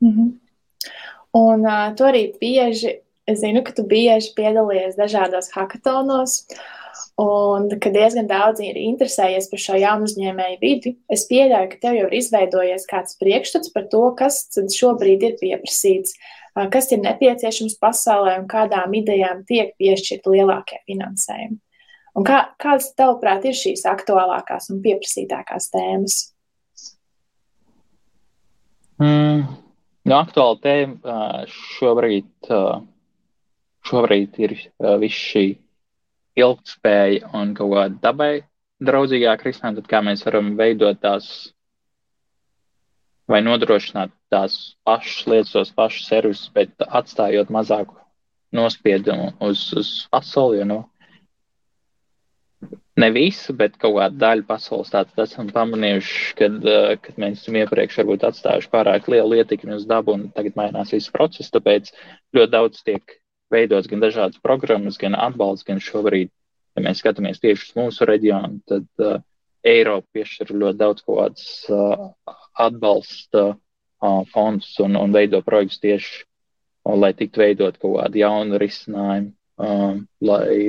Mm 0.00 0.12
-hmm. 0.12 0.30
Un 1.36 1.66
uh, 1.66 1.94
tu 1.96 2.04
arī 2.04 2.38
bieži, 2.40 3.00
es 3.26 3.42
zinu, 3.42 3.62
ka 3.66 3.74
tu 3.76 3.84
bieži 3.86 4.32
piedalījies 4.36 4.98
dažādos 4.98 5.50
hackatonos, 5.54 6.38
un 7.20 7.68
ka 7.82 7.90
diezgan 7.92 8.28
daudz 8.30 8.62
ir 8.64 8.78
interesējies 8.80 9.50
par 9.50 9.62
šo 9.62 9.78
jaunu 9.80 10.08
uzņēmēju 10.08 10.58
vidi. 10.62 10.94
Es 11.12 11.26
pieļauju, 11.30 11.70
ka 11.72 11.82
tev 11.82 11.98
jau 11.98 12.08
ir 12.08 12.16
izveidojies 12.20 12.88
kāds 12.90 13.18
priekšstats 13.20 13.72
par 13.74 13.88
to, 13.92 14.02
kas 14.18 14.44
šobrīd 14.54 15.24
ir 15.26 15.36
pieprasīts, 15.40 16.16
kas 16.72 16.90
ir 16.92 17.02
nepieciešams 17.04 17.78
pasaulē 17.82 18.38
un 18.40 18.48
kādām 18.50 18.94
idejām 19.00 19.44
tiek 19.48 19.74
piešķirta 19.80 20.32
lielākie 20.32 20.80
finansējumi. 20.88 21.60
Un 22.16 22.24
kā, 22.24 22.38
kādas, 22.60 22.94
tavuprāt, 22.96 23.44
ir 23.44 23.56
šīs 23.56 23.84
aktuālākās 23.90 24.70
un 24.72 24.80
pieprasītākās 24.84 25.68
tēmas? 25.74 26.20
Mm, 28.96 29.42
no 29.44 30.08
nu, 30.08 30.16
aktuāla 30.16 30.56
tēma 30.64 31.18
šobrīd, 31.52 32.30
šobrīd 33.86 34.38
ir 34.42 34.56
viss 35.00 35.24
šī 35.32 35.46
ilgtspēja 36.36 37.32
un 37.36 37.54
kaut 37.56 37.72
kāda 37.74 38.00
dabai 38.02 38.32
draudzīgāka 38.84 39.48
risinājuma, 39.48 39.80
tad 39.80 39.90
kā 39.90 40.02
mēs 40.04 40.24
varam 40.26 40.52
veidot 40.58 40.98
tās 41.00 41.28
vai 43.30 43.40
nodrošināt 43.42 44.12
tās 44.30 44.76
pašas 44.86 45.26
lietas, 45.30 45.54
tos 45.54 45.72
pašus 45.74 46.10
servisus, 46.10 46.50
bet 46.54 46.74
atstājot 46.86 47.50
mazāku 47.52 47.96
nospiedumu 48.54 49.32
uz, 49.42 49.70
uz 49.76 49.90
pasauli. 50.12 50.60
Jo, 50.60 50.68
nu, 50.70 50.78
ne 53.00 53.10
visu, 53.12 53.54
bet 53.56 53.76
kaut 53.80 53.96
kādu 53.98 54.20
daļu 54.22 54.46
pasaules 54.48 54.92
tādu 54.92 55.24
esam 55.24 55.50
pamanījuši, 55.52 56.34
kad, 56.38 56.58
uh, 56.62 56.94
kad 57.02 57.20
mēs 57.20 57.42
esam 57.42 57.58
iepriekš 57.60 58.00
varbūt 58.02 58.26
atstājuši 58.30 58.72
pārāk 58.72 59.10
lielu 59.12 59.40
ietekmi 59.40 59.76
uz 59.76 59.86
dabu 59.88 60.14
un 60.16 60.28
tagad 60.36 60.56
mainās 60.58 60.94
viss 60.94 61.12
process. 61.12 61.52
Tāpēc 61.54 61.92
ļoti 62.36 62.54
daudz 62.54 62.84
tiek 62.86 63.18
veidots 63.52 63.88
gan 63.90 64.02
dažādas 64.02 64.40
programmas, 64.42 64.98
gan 65.00 65.16
atbalsts, 65.18 65.66
gan 65.66 65.80
šobrīd, 65.82 66.30
ja 66.76 66.84
mēs 66.84 67.02
skatāmies 67.02 67.40
tieši 67.42 67.70
uz 67.70 67.76
mūsu 67.78 68.08
reģionu, 68.08 68.60
tad 68.68 68.86
uh, 69.02 69.20
Eiropa 69.66 70.06
piešķir 70.14 70.52
ļoti 70.54 70.78
daudz 70.78 71.04
kādas 71.06 71.46
uh, 71.72 72.08
atbalsta 72.66 73.46
uh, 73.54 74.22
fondus 74.32 74.74
un, 74.84 74.98
un 75.00 75.14
veido 75.14 75.42
projektus 75.46 75.80
tieši, 75.82 76.22
uh, 76.86 76.94
lai 76.98 77.12
tiktu 77.16 77.42
veidot 77.42 77.78
kaut 77.82 77.98
kādu 78.00 78.22
jaunu 78.22 78.60
risinājumu, 78.62 79.32
uh, 79.62 79.98
lai 80.26 80.60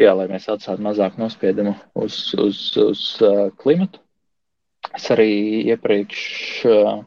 jā, 0.00 0.12
lai 0.12 0.28
mēs 0.30 0.48
atstātu 0.52 0.84
mazāk 0.84 1.18
nospiedumu 1.20 1.74
uz, 1.98 2.20
uz, 2.38 2.62
uz 2.80 3.04
uh, 3.24 3.48
klimatu. 3.62 4.02
Es 4.94 5.08
arī 5.10 5.30
iepriekš 5.72 6.22
uh, 6.70 6.98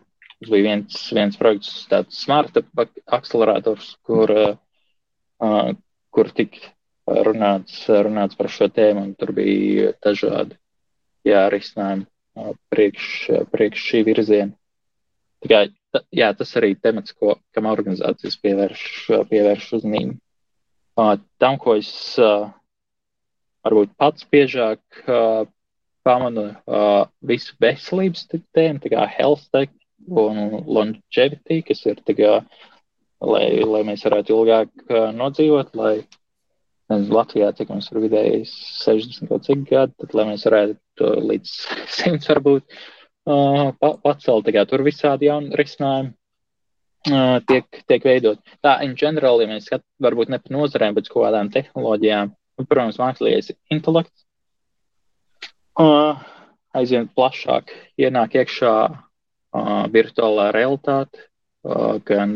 bija 0.48 0.64
viens, 0.64 1.00
viens 1.16 1.38
projekts, 1.40 1.84
tāds 1.92 2.22
smart 2.24 2.56
akcelerators, 3.06 3.92
kur, 4.08 4.32
uh, 4.32 5.72
kur 6.16 6.32
tika 6.36 6.72
runāts, 7.28 7.82
runāts 7.90 8.38
par 8.40 8.50
šo 8.52 8.70
tēmu, 8.72 9.04
un 9.10 9.16
tur 9.20 9.34
bija 9.36 9.92
dažādi 10.06 10.56
jā, 11.28 11.44
risinājumi 11.52 12.06
uh, 12.06 12.54
priekš, 12.72 13.10
priekš 13.52 13.86
šī 13.92 14.04
virziena. 14.08 14.56
Tikai, 15.44 15.70
jā, 16.16 16.32
tas 16.36 16.56
arī 16.60 16.74
temats, 16.76 17.16
ko, 17.16 17.38
kam 17.56 17.68
organizācijas 17.72 18.40
pievērš, 18.44 18.86
pievērš 19.32 19.70
uzmanību. 19.80 20.18
Uh, 21.00 21.16
tam, 21.40 21.56
ko 21.60 21.78
es 21.80 21.92
uh, 22.20 22.50
varbūt 23.68 23.96
pats 24.00 24.28
biežāk 24.32 24.82
uh, 25.08 25.48
pamanu 26.08 26.50
uh, 26.52 27.06
visu 27.24 27.56
veselības 27.62 28.26
tēmu, 28.32 28.82
tā 28.84 28.92
kā 28.92 29.06
health 29.18 29.48
tech 29.54 29.72
un 30.10 30.60
longevity, 30.66 31.62
kas 31.68 31.84
ir 31.88 32.02
tā 32.06 32.16
kā, 32.18 32.36
lai, 33.22 33.46
lai 33.66 33.84
mēs 33.88 34.06
varētu 34.08 34.36
ilgāk 34.36 34.94
nodzīvot, 35.16 35.76
lai 35.80 35.96
nezinu, 36.90 37.16
Latvijā, 37.16 37.52
cik 37.58 37.74
mums 37.74 37.90
ir 37.92 38.02
vidēji 38.06 38.46
60 38.52 39.30
kaut 39.30 39.46
cik 39.46 39.66
gadi, 39.70 39.96
tad 40.02 40.16
lai 40.18 40.30
mēs 40.32 40.48
varētu 40.50 41.12
līdz 41.32 41.58
100 42.00 42.32
varbūt 42.34 42.66
uh, 42.70 43.70
pacelt, 43.80 44.48
tā 44.48 44.56
kā 44.56 44.66
tur 44.70 44.86
visādi 44.88 45.30
jauni 45.30 45.54
risinājumi. 45.60 46.16
Uh, 47.08 47.38
tiek, 47.48 47.78
tiek 47.88 48.04
veidot. 48.04 48.42
Tā, 48.60 48.74
in 48.84 48.92
general, 49.00 49.40
ja 49.40 49.48
mēs 49.48 49.70
skatāmies, 49.70 50.02
varbūt 50.04 50.34
ne 50.34 50.40
par 50.44 50.52
nozarēm, 50.52 50.98
bet 50.98 51.08
kaut 51.08 51.30
kādām 51.30 51.48
tehnoloģijām, 51.54 52.34
Un, 52.60 52.68
protams, 52.68 52.98
mākslīgais 53.00 53.54
intelekts 53.72 54.26
uh, 55.80 56.20
aizvien 56.76 57.08
plašāk 57.16 57.72
ienāk 58.02 58.36
iekšā 58.42 58.74
virtuālā 59.94 60.50
realitāte, 60.56 61.26
gan 62.06 62.36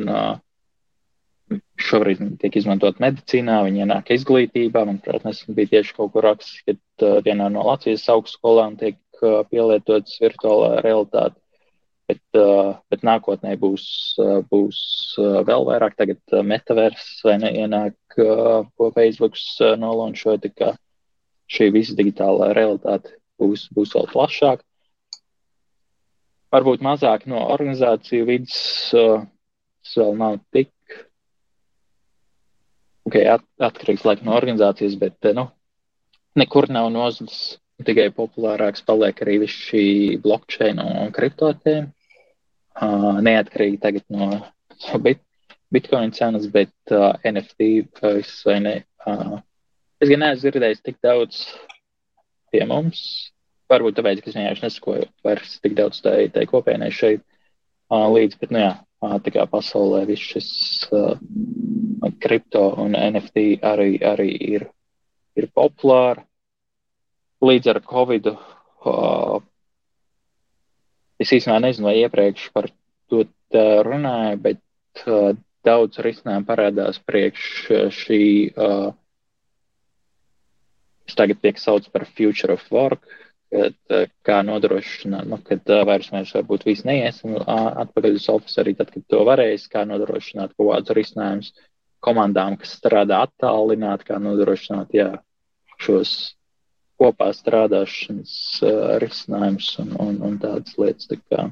šobrīd 1.77 2.39
tiek 2.41 2.55
izmantot 2.57 2.99
medicīnā, 3.03 3.59
viņi 3.67 3.85
ienāk 3.85 4.11
izglītībā. 4.15 4.85
Manuprāt, 4.87 5.25
nesen 5.27 5.55
bija 5.57 5.75
tieši 5.75 5.95
kaut 5.97 6.13
kur 6.15 6.25
raksts, 6.25 6.63
ka 6.65 7.13
vienā 7.25 7.49
no 7.53 7.65
Latvijas 7.67 8.07
augstskolām 8.09 8.77
tiek 8.79 8.97
pielietotas 9.51 10.17
virtuālā 10.21 10.81
realitāte. 10.83 11.37
Bet, 12.03 12.19
bet 12.91 13.05
nākotnē 13.07 13.53
būs, 13.61 13.85
būs 14.51 14.79
vēl 15.17 15.63
vairāk. 15.69 15.95
Tagad 15.95 16.19
uh, 16.35 16.41
metavers 16.43 17.05
vai 17.23 17.37
neienāk, 17.39 17.95
ko 18.17 18.89
Facebook 18.91 19.39
nolonšoja. 19.79 20.73
Šī 21.53 21.69
visa 21.71 21.95
digitālā 21.95 22.51
realitāte 22.57 23.15
būs, 23.39 23.69
būs 23.71 23.95
vēl 23.95 24.09
plašāka. 24.11 24.65
Varbūt 26.53 26.83
mazāk 26.85 27.25
no 27.29 27.41
organizāciju 27.53 28.27
vidas 28.29 28.57
uh, 28.97 29.23
vēl 29.95 30.15
nav 30.19 30.37
tik 30.53 30.69
okay, 33.07 33.25
at, 33.25 33.43
atkarīgs 33.57 34.05
laika 34.05 34.25
no 34.27 34.35
organizācijas, 34.37 34.95
bet 35.01 35.17
uh, 35.29 35.35
nu, 35.37 35.47
nekur 36.39 36.69
nav 36.71 36.91
nozadzis 36.93 37.57
tikai 37.83 38.07
populārāks 38.15 38.85
paliek 38.85 39.17
arī 39.25 39.39
viss 39.43 39.65
šī 39.69 39.85
blockchain 40.23 40.79
un 40.83 41.11
kriptotēma. 41.15 41.89
Uh, 42.73 43.19
neatkarīgi 43.21 43.77
tagad 43.83 44.05
no 44.09 44.29
bit, 45.03 45.19
bitcoin 45.73 46.13
cenas, 46.15 46.47
bet 46.49 46.73
uh, 46.89 47.11
NFT 47.21 47.67
viss 48.01 48.45
vai 48.47 48.59
ne. 48.65 48.73
Uh, 49.05 49.37
es 50.01 50.09
gan 50.09 50.23
neesmu 50.23 50.47
dzirdējis 50.47 50.81
tik 50.85 50.97
daudz 51.05 51.43
pie 52.53 52.65
mums. 52.69 53.03
Varbūt 53.71 53.95
tāpēc, 53.97 54.21
ka 54.21 54.29
es 54.29 54.37
vienkārši 54.37 54.65
nesakoju 54.65 55.05
vairs 55.25 55.53
tik 55.63 55.77
daudz 55.77 56.01
tai, 56.03 56.27
tai 56.33 56.43
kopienai 56.49 56.91
šeit 56.93 57.21
uh, 57.23 58.09
līdz, 58.11 58.37
bet, 58.41 58.51
nu 58.53 58.61
jā, 58.61 58.73
uh, 59.05 59.15
tā 59.23 59.33
kā 59.33 59.45
pasaulē 59.49 60.03
viss 60.09 60.33
šis 60.33 60.49
uh, 60.91 61.15
kripto 62.23 62.67
un 62.83 62.97
NFT 62.99 63.45
arī, 63.63 63.95
arī 64.03 64.29
ir, 64.57 64.67
ir 65.39 65.49
populāri 65.55 66.25
līdz 67.43 67.71
ar 67.73 67.81
Covid. 67.87 68.29
Uh, 68.83 69.39
es 71.23 71.31
īstenībā 71.31 71.61
nezinu, 71.63 71.87
vai 71.87 71.97
iepriekš 72.03 72.49
par 72.55 72.69
to 73.11 73.23
runāju, 73.87 74.39
bet 74.43 75.05
uh, 75.07 75.31
daudz 75.63 76.01
risinājumu 76.03 76.47
parādās 76.47 76.99
priekš 77.07 77.49
šī, 77.95 78.23
uh, 78.51 78.91
kas 81.07 81.19
tagad 81.19 81.39
tiek 81.43 81.59
saukts 81.61 81.91
par 81.93 82.07
Future 82.09 82.57
of 82.57 82.65
Work, 82.73 83.07
kad, 83.53 83.77
uh, 83.93 84.05
kā 84.25 84.39
nodrošināt, 84.45 85.29
nu, 85.29 85.39
kad 85.47 85.69
uh, 85.71 85.83
vairs 85.87 86.09
mēs 86.13 86.33
varbūt 86.35 86.65
visi 86.67 86.87
neiesim 86.89 87.37
atpakaļ 87.45 88.19
uz 88.19 88.29
office 88.33 88.61
arī 88.63 88.75
tad, 88.79 88.91
kad 88.93 89.05
to 89.13 89.23
varēs, 89.29 89.69
kā 89.71 89.85
nodrošināt 89.89 90.55
kaut 90.57 90.73
kādus 90.73 90.97
risinājumus 90.99 91.51
komandām, 92.03 92.57
kas 92.59 92.75
strādā 92.79 93.21
attālināt, 93.27 94.03
kā 94.07 94.19
nodrošināt, 94.19 94.91
jā, 94.97 95.11
šos 95.79 96.33
kopā 96.99 97.29
strādāšanas 97.35 98.33
uh, 98.65 98.95
risinājums 99.03 99.73
un, 99.83 99.93
un, 99.99 100.17
un 100.29 100.39
tādas 100.41 100.75
lietas. 100.79 101.09
Tā 101.11 101.19
kā. 101.21 101.47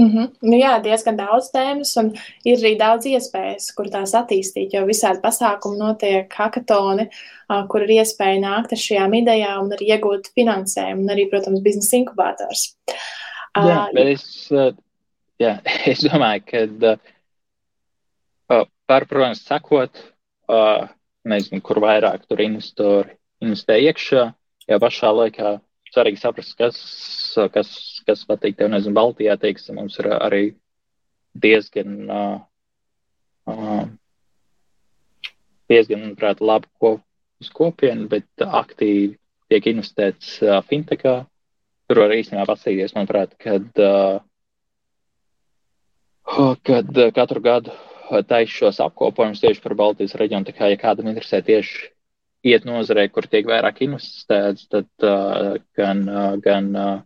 Mm 0.00 0.08
-hmm. 0.08 0.28
nu, 0.42 0.56
jā, 0.56 0.72
diezgan 0.82 1.16
daudz 1.16 1.50
tēmas, 1.52 1.90
un 2.00 2.06
ir 2.44 2.56
arī 2.58 2.72
daudz 2.78 3.04
iespējas, 3.06 3.66
kur 3.76 3.90
tās 3.92 4.14
attīstīt. 4.16 4.72
Jo 4.72 4.86
visādi 4.88 5.20
pasākumi 5.20 5.78
notiek, 5.78 6.32
hackathoni, 6.32 7.08
uh, 7.50 7.66
kur 7.68 7.84
ir 7.84 7.92
iespēja 8.00 8.40
nākt 8.40 8.72
ar 8.72 8.80
šajām 8.80 9.14
idejām 9.20 9.66
un 9.66 9.72
arī 9.76 9.90
iegūt 9.92 10.32
finansējumu, 10.38 11.04
un 11.04 11.12
arī, 11.14 11.28
protams, 11.30 11.60
biznesa 11.60 11.96
inkubators. 11.96 12.76
Uh, 13.58 13.68
jā, 13.68 13.80
bet 13.92 14.06
es, 14.14 14.26
uh, 14.52 14.72
jā, 15.38 15.58
es 15.92 16.00
domāju, 16.06 16.42
ka 16.48 16.94
uh, 18.56 18.66
par, 18.86 19.06
protams, 19.06 19.44
sakot, 19.44 19.90
uh, 20.48 20.88
nezinu, 21.24 21.60
kur 21.60 21.82
vairāk 21.84 22.24
tur 22.28 22.40
investori 22.40 23.18
investē 23.42 23.76
iekšā, 23.84 24.32
ja 24.68 24.78
pašā 24.78 25.12
laikā 25.12 25.58
svarīgi 25.94 26.20
saprast, 26.20 26.54
kas, 26.58 26.78
kas, 27.54 27.70
kas 28.06 28.24
patīk 28.28 28.58
tev. 28.58 28.70
Nezinu, 28.72 28.94
Baltijā, 28.96 29.36
teiksim, 29.40 29.78
mums 29.80 29.98
ir 30.00 30.10
arī 30.16 30.44
diezgan, 31.40 31.96
uh, 32.10 32.38
uh, 33.50 33.84
diezgan, 35.70 36.04
manuprāt, 36.06 36.42
labi 36.42 36.70
kop, 36.82 37.02
kopiena, 37.56 38.08
bet 38.10 38.46
aktīvi 38.46 39.14
tiek 39.50 39.70
investēts 39.72 40.38
uh, 40.44 40.58
fintechā. 40.66 41.20
Tur 41.90 42.02
var 42.04 42.14
īstenībā 42.14 42.46
paskatīties, 42.46 42.94
manuprāt, 42.94 43.34
kad, 43.42 43.66
uh, 43.82 44.20
kad 46.66 46.90
uh, 46.98 47.14
katru 47.16 47.42
gadu 47.42 47.74
taisa 48.26 48.50
šos 48.50 48.80
apkopojumus 48.82 49.42
tieši 49.42 49.62
par 49.62 49.74
Baltijas 49.78 50.16
reģionu. 50.18 50.46
Tā 50.48 50.54
kā, 50.54 50.70
ja 50.70 50.78
kādam 50.78 51.10
interesē 51.10 51.42
tieši 51.46 51.90
iet 52.46 52.64
nozarē, 52.68 53.06
kur 53.12 53.26
tiek 53.28 53.46
vairāk 53.48 53.82
investēts, 53.84 54.68
tad 54.72 54.88
uh, 55.04 55.58
gan, 55.76 56.04
uh, 56.08 56.36
gan 56.40 56.70
uh, 56.76 57.02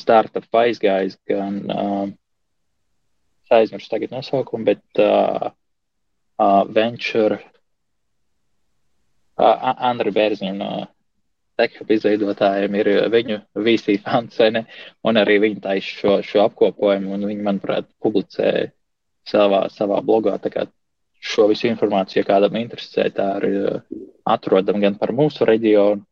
startup 0.00 0.48
aizgājis, 0.62 1.18
gan 1.28 1.60
uh, 1.70 2.06
aizmirsu 3.52 3.90
tagad 3.92 4.14
nosaukumu, 4.16 4.64
bet 4.72 5.02
uh, 5.02 5.50
uh, 6.40 6.62
venture 6.72 7.38
uh, 9.36 9.74
Andri 9.90 10.12
Bērziņu 10.16 10.56
no 10.58 10.70
TechHub 11.56 11.90
izveidotājiem 11.94 12.74
ir 12.80 12.90
viņu 13.12 13.38
VC 13.64 13.96
funds, 14.04 14.40
ne? 14.52 14.66
un 15.04 15.20
arī 15.20 15.38
viņi 15.44 15.62
taisa 15.64 16.00
šo, 16.00 16.16
šo 16.24 16.42
apkopojumu, 16.50 17.14
un 17.16 17.28
viņi, 17.30 17.44
manuprāt, 17.44 17.88
publicē 18.02 18.72
savā, 19.28 19.66
savā 19.72 20.02
blogā. 20.04 20.36
Tā 20.42 20.52
kā 20.52 20.66
šo 21.26 21.48
visu 21.50 21.68
informāciju, 21.70 22.22
ja 22.22 22.28
kādam 22.28 22.58
interesē, 22.60 23.08
tā 23.14 23.30
ir 23.40 23.56
uh, 23.60 23.80
atrodama 24.28 24.84
gan 24.84 24.98
par 25.00 25.12
mūsu 25.16 25.46
reģionu, 25.48 26.04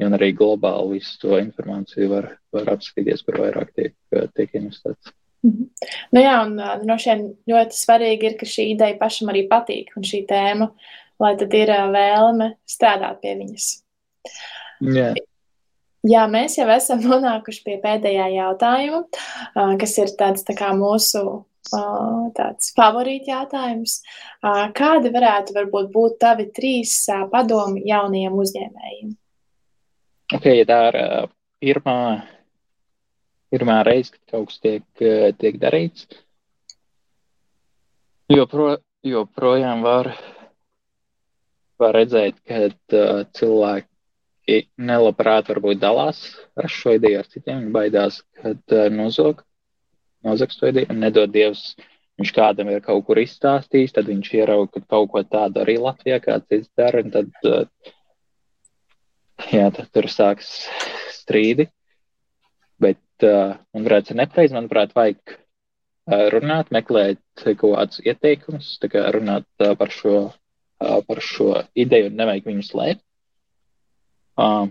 gan 0.00 0.16
arī 0.16 0.32
globāli 0.36 0.98
visu 0.98 1.18
to 1.22 1.36
informāciju 1.38 2.08
var, 2.10 2.30
var 2.54 2.72
apskatīties, 2.74 3.22
kur 3.26 3.42
vairāk 3.44 3.74
tiek, 3.76 3.94
uh, 4.16 4.26
tiek 4.36 4.56
investēts. 4.60 5.12
Mm 5.44 5.50
-hmm. 5.50 5.68
Nu 6.12 6.20
jā, 6.20 6.34
un 6.46 6.58
uh, 6.58 6.82
no 6.84 6.98
šiem 6.98 7.34
ļoti 7.50 7.76
svarīgi 7.76 8.30
ir, 8.30 8.36
ka 8.40 8.46
šī 8.46 8.70
ideja 8.74 8.98
pašam 8.98 9.28
arī 9.28 9.48
patīk, 9.48 9.92
un 9.96 10.02
šī 10.02 10.24
tēma, 10.26 10.70
lai 11.20 11.36
tad 11.36 11.54
ir 11.54 11.68
vēlme 11.68 12.54
strādāt 12.66 13.20
pie 13.20 13.36
viņas. 13.38 13.84
Yeah. 14.80 15.14
Jā, 16.04 16.26
mēs 16.28 16.58
jau 16.58 16.68
esam 16.68 17.00
nonākuši 17.00 17.62
pie 17.64 17.78
pēdējā 17.80 18.26
jautājuma, 18.34 19.04
kas 19.80 19.98
ir 19.98 20.12
tāds 20.18 20.44
tā 20.44 20.52
kā 20.58 20.72
mūsu 20.76 21.44
tāds 21.70 22.72
favorīta 22.76 23.32
jautājums. 23.32 24.00
Kādi 24.76 25.12
varētu 25.14 25.54
varbūt 25.56 25.90
būt 25.92 26.18
tavi 26.20 26.48
trīs 26.54 26.96
padomi 27.32 27.84
jaunajiem 27.88 28.34
uzņēmējiem? 28.44 29.14
Ok, 30.34 30.46
ja 30.46 30.64
tā 30.68 30.80
ir 30.88 30.98
pirmā, 31.60 31.98
pirmā 33.52 33.80
reize, 33.86 34.14
kad 34.14 34.36
kaut 34.36 34.52
kas 34.52 34.60
tiek, 34.64 34.84
tiek 35.38 35.58
darīts, 35.60 36.06
jopro, 38.32 38.78
joprojām 39.04 39.84
var, 39.84 40.14
var 41.78 41.94
redzēt, 41.96 42.40
ka 42.48 42.66
uh, 42.68 43.24
cilvēki 43.36 44.62
nelabprāt 44.76 45.48
varbūt 45.52 45.80
dalās 45.80 46.20
ar 46.56 46.68
šo 46.68 46.96
ideju 46.98 47.20
ar 47.20 47.28
citiem, 47.28 47.68
baidās, 47.72 48.22
kad 48.40 48.60
uh, 48.72 48.88
nozog 48.92 49.40
nozags 49.40 49.53
ideju, 50.24 50.88
un 50.90 51.02
nedod 51.02 51.32
Dievs, 51.32 51.74
viņš 52.20 52.32
kādam 52.34 52.70
ir 52.70 52.82
kaut 52.84 53.04
kur 53.06 53.20
izstāstījis, 53.20 53.94
tad 53.96 54.08
viņš 54.10 54.32
ierauga, 54.38 54.70
ka 54.72 54.96
kaut 54.96 55.10
ko 55.12 55.22
tādu 55.22 55.62
arī 55.62 55.76
Latvijā 55.82 56.20
kāds 56.22 56.48
cits 56.48 56.70
dara, 56.76 57.02
un 57.02 57.10
tad, 57.14 57.30
uh, 57.44 57.64
jā, 59.52 59.70
tad 59.74 59.88
tur 59.92 60.08
sāks 60.10 60.68
strīdi. 61.14 61.68
Bet, 62.82 63.00
un 63.22 63.86
varētu 63.86 64.12
ser 64.12 64.18
nepreiz, 64.18 64.54
manuprāt, 64.54 64.94
vajag 64.96 65.34
uh, 65.34 66.28
runāt, 66.34 66.72
meklēt 66.74 67.22
kaut 67.42 67.74
kādus 67.76 68.02
ieteikumus, 68.04 68.76
tā 68.82 68.90
kā 68.92 69.04
runāt 69.14 69.46
par 69.58 69.92
šo, 69.94 70.32
par 70.78 71.20
šo 71.22 71.50
ideju 71.78 72.10
un 72.10 72.18
nevajag 72.20 72.50
viņu 72.50 72.66
slēpt. 72.66 73.04
Uh, 74.34 74.66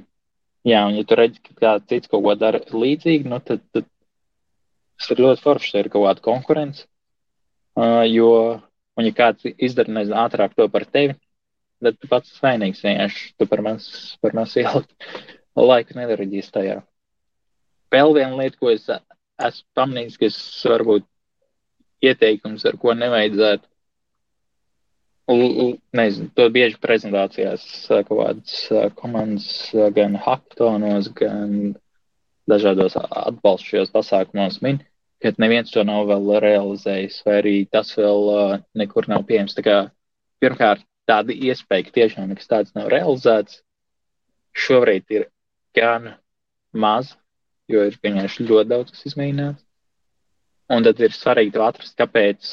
jā, 0.67 0.81
un 0.87 0.97
ja 0.97 1.05
tu 1.07 1.15
redzi, 1.15 1.39
ka 1.43 1.55
kāds 1.59 1.87
cits 1.91 2.11
kaut 2.11 2.23
ko 2.25 2.35
dara 2.35 2.59
līdzīgi, 2.67 3.29
nu, 3.31 3.39
tad, 3.43 3.63
tad 3.75 3.87
Tas 4.99 5.13
ir 5.13 5.23
ļoti 5.25 5.43
forši, 5.43 5.75
ir 5.81 5.89
kaut 5.93 6.07
kāda 6.07 6.25
konkurence. 6.25 6.87
Uh, 7.73 8.03
jo, 8.05 8.29
un 8.97 9.07
ja 9.07 9.13
kāds 9.17 9.47
izdara 9.57 9.91
nezinu, 9.93 10.17
ātrāk 10.21 10.53
to 10.57 10.67
par 10.69 10.85
tevi, 10.85 11.15
tad 11.83 11.97
tu 11.99 12.09
pats 12.11 12.35
vainīgs 12.43 12.83
vienkārši. 12.85 13.31
Tu 13.39 13.47
par 13.49 13.63
maz, 13.65 13.87
par 14.21 14.35
maz 14.37 14.53
ielikt 14.59 14.93
laiku 15.71 15.97
nedarījies 15.97 16.51
tajā. 16.53 16.81
Vēl 17.93 18.15
viena 18.15 18.37
lieta, 18.39 18.57
ko 18.57 18.71
es 18.73 18.87
esmu 18.89 19.67
pamanījis, 19.77 20.17
kas 20.21 20.37
varbūt 20.69 21.05
ieteikums, 22.03 22.65
ar 22.69 22.77
ko 22.81 22.95
nevajadzētu. 22.97 23.69
Nezinu, 25.95 26.31
to 26.35 26.49
bieži 26.51 26.75
prezentācijās 26.83 27.63
kaut 27.87 28.09
kādas 28.09 28.57
komandas, 28.99 29.47
gan 29.95 30.17
hackathons, 30.19 31.07
gan 31.15 31.53
dažādos 32.49 32.97
atbalstošajos 32.99 33.91
pasākumos 33.93 34.59
min, 34.65 34.81
ka 35.23 35.31
neviens 35.39 35.71
to 35.71 35.83
nav 35.87 36.07
vēl 36.09 36.39
realizējis, 36.43 37.21
vai 37.25 37.37
arī 37.41 37.55
tas 37.71 37.93
vēl 37.97 38.31
uh, 38.33 38.55
nekur 38.75 39.07
nav 39.11 39.23
pieejams. 39.29 39.55
Tā 39.55 39.63
kā, 39.65 39.77
pirmkārt, 40.43 40.83
tāda 41.07 41.35
iespēja, 41.35 41.87
ka 41.87 41.95
tiešām 41.99 42.31
nekas 42.31 42.49
tāds 42.51 42.75
nav 42.77 42.89
realizēts, 42.91 43.61
šobrīd 44.53 45.15
ir 45.15 45.27
gan 45.77 46.13
maz, 46.73 47.13
jo 47.71 47.85
ir 47.87 47.95
vienkārši 48.03 48.47
ļoti 48.49 48.69
daudz, 48.69 48.93
kas 48.93 49.07
izmēģināts. 49.11 49.63
Un 50.73 50.85
tad 50.85 50.99
ir 51.03 51.15
svarīgi 51.15 51.59
atrast, 51.61 51.95
kāpēc, 51.99 52.51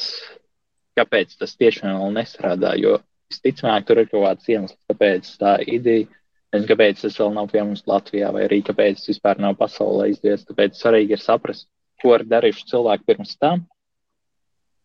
kāpēc 0.99 1.37
tas 1.39 1.55
tiešām 1.57 1.95
vēl 1.99 2.15
nestrādā. 2.17 2.73
Jo 2.79 2.99
visticamāk, 3.31 3.85
tur 3.87 4.01
ir 4.01 4.09
kaut 4.11 4.25
kāds 4.27 4.49
iemesls, 4.51 4.79
kāpēc 4.91 5.29
tā 5.41 5.55
ideja 5.63 6.09
Nezinu, 6.51 6.67
kāpēc 6.67 6.99
tas 7.05 7.15
vēl 7.15 7.29
nav 7.31 7.47
pie 7.51 7.61
mums 7.63 7.85
Latvijā, 7.87 8.29
vai 8.35 8.43
arī 8.43 8.59
kāpēc 8.67 8.99
tas 8.99 9.07
vispār 9.07 9.39
nav 9.39 9.55
pasaulē 9.59 10.09
izdevies. 10.11 10.43
Tāpēc 10.49 10.75
svarīgi 10.75 11.15
ir 11.15 11.21
saprast, 11.23 11.69
ko 12.01 12.17
ir 12.17 12.25
darījuši 12.27 12.65
cilvēki 12.73 13.07
pirms 13.07 13.37
tam. 13.39 13.63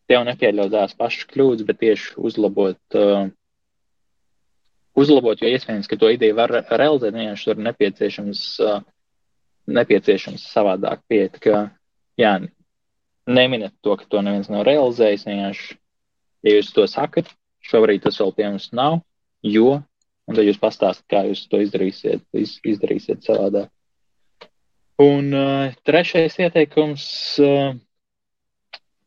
Tev 0.07 0.23
nepieļaut 0.29 0.71
tās 0.71 0.95
pašas 0.95 1.27
kļūdas, 1.33 1.65
bet 1.67 1.81
tieši 1.81 2.13
uzlabot, 2.29 2.79
uh, 2.95 3.27
uzlabot 4.95 5.43
jo 5.43 5.51
iespējams, 5.51 5.89
ka 5.91 5.99
to 5.99 6.13
ideju 6.15 6.37
var 6.37 6.53
realizēt, 6.55 7.17
vienkārši 7.17 7.49
tur 7.49 7.59
nepieciešams, 7.65 8.45
uh, 8.63 8.79
nepieciešams 9.67 10.47
savādāk 10.53 11.03
pieiet. 11.11 11.35
Ka, 11.43 11.65
jā, 12.15 12.37
neminiet 13.27 13.75
to, 13.83 13.97
ka 13.99 14.07
to 14.07 14.23
neviens 14.23 14.47
nav 14.47 14.63
realizējis. 14.69 15.27
Vienkārši, 15.27 15.77
ja 16.47 16.55
jūs 16.55 16.71
to 16.71 16.87
sakat, 16.87 17.27
šobrīd 17.67 18.07
tas 18.07 18.23
vēl 18.23 18.31
pie 18.39 18.47
mums 18.47 18.71
nav, 18.71 19.01
jo 19.43 19.81
Un 20.27 20.35
tad 20.35 20.43
jūs 20.43 20.59
pastāstāt, 20.59 21.05
kā 21.11 21.23
jūs 21.29 21.45
to 21.47 21.61
izdarīsiet, 21.63 22.23
iz, 22.35 22.57
izdarīsiet 22.67 23.23
savādāk. 23.23 23.71
Un 24.99 25.29
uh, 25.31 25.75
trešais 25.87 26.35
ieteikums, 26.41 27.03
uh, 27.45 27.77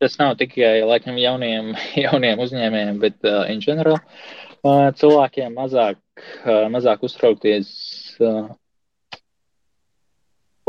tas 0.00 0.14
nav 0.20 0.36
tikai 0.40 0.78
laikam 0.86 1.18
jauniem, 1.20 1.74
jauniem 2.06 2.40
uzņēmējiem, 2.46 3.02
bet 3.02 3.18
uh, 3.26 3.42
in 3.52 3.60
general 3.64 3.98
uh, 3.98 4.88
cilvēkiem 4.96 5.58
mazāk, 5.58 6.00
uh, 6.46 6.70
mazāk 6.72 7.04
uztraukties, 7.04 7.74
uh, 8.22 8.48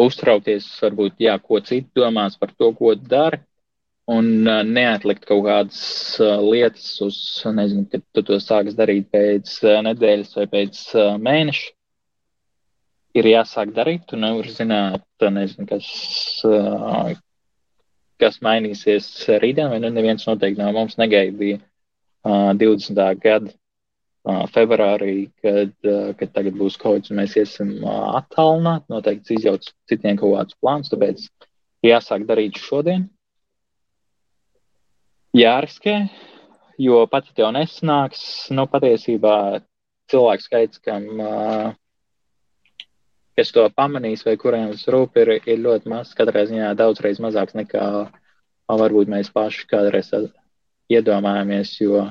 uztraukties 0.02 0.68
varbūt, 0.82 1.22
jā, 1.22 1.38
ko 1.40 1.62
citi 1.64 1.88
domās 2.02 2.36
par 2.42 2.52
to, 2.58 2.74
ko 2.76 2.98
dara 2.98 3.40
un 4.12 4.48
uh, 4.48 4.62
neatlikt 4.68 5.26
kaut 5.30 5.46
kādas 5.46 5.82
uh, 6.20 6.40
lietas 6.44 6.88
uz, 7.06 7.18
nezinu, 7.56 7.86
kad 7.92 8.04
tu 8.16 8.24
to 8.28 8.40
sāks 8.44 8.76
darīt 8.78 9.10
pēc 9.14 9.54
uh, 9.66 9.80
nedēļas 9.88 10.36
vai 10.40 10.48
pēc 10.56 10.82
uh, 10.98 11.14
mēneša. 11.22 11.70
Ir 13.20 13.28
jāsāk 13.28 13.74
darīt, 13.76 14.06
tu 14.08 14.20
nevari 14.20 14.54
zināt, 14.56 15.04
nezinu, 15.22 15.68
kas, 15.68 15.88
uh, 16.48 17.12
kas 18.22 18.40
mainīsies 18.44 19.10
rītdien, 19.44 19.72
vai 19.74 19.82
nu 19.84 19.92
neviens 19.92 20.28
noteikti 20.28 20.64
no 20.64 20.72
mums 20.76 20.96
negaidīja 21.02 21.60
uh, 21.60 22.54
20. 22.56 23.04
gada 23.20 23.52
uh, 23.52 24.46
februārī, 24.56 25.16
kad, 25.44 25.76
uh, 25.84 26.12
kad 26.20 26.36
tagad 26.36 26.56
būs 26.60 26.80
kaut 26.80 27.04
kas, 27.04 27.12
un 27.12 27.20
mēs 27.20 27.36
iesim 27.40 27.78
uh, 27.84 28.16
attālināt, 28.22 28.88
noteikti 28.92 29.40
izjauc 29.40 29.68
citiem 29.92 30.20
kaut 30.20 30.38
kādus 30.38 30.62
plānus, 30.64 30.94
tāpēc 30.94 31.28
jāsāk 31.92 32.28
darīt 32.30 32.60
šodien 32.62 33.10
jāriskē, 35.38 35.96
jo 36.82 37.04
pats 37.12 37.34
tev 37.38 37.52
nesanāks. 37.56 38.24
Nu, 38.54 38.68
patiesībā 38.72 39.36
cilvēku 40.12 40.46
skaits, 40.46 40.82
kam, 40.84 41.06
kas 43.38 43.54
to 43.56 43.68
pamanīs 43.76 44.26
vai 44.28 44.38
kuriem 44.40 44.72
tas 44.74 44.88
rūp, 44.92 45.20
ir, 45.24 45.36
ir 45.46 45.64
ļoti 45.64 45.92
maz. 45.92 46.16
Katrā 46.18 46.46
ziņā 46.50 46.74
daudzreiz 46.80 47.22
mazāks 47.24 47.58
nekā 47.58 47.86
varbūt 48.72 49.12
mēs 49.12 49.32
paši 49.36 49.68
kādreiz 49.68 50.12
iedomājamies, 50.92 51.74
jo 51.84 52.06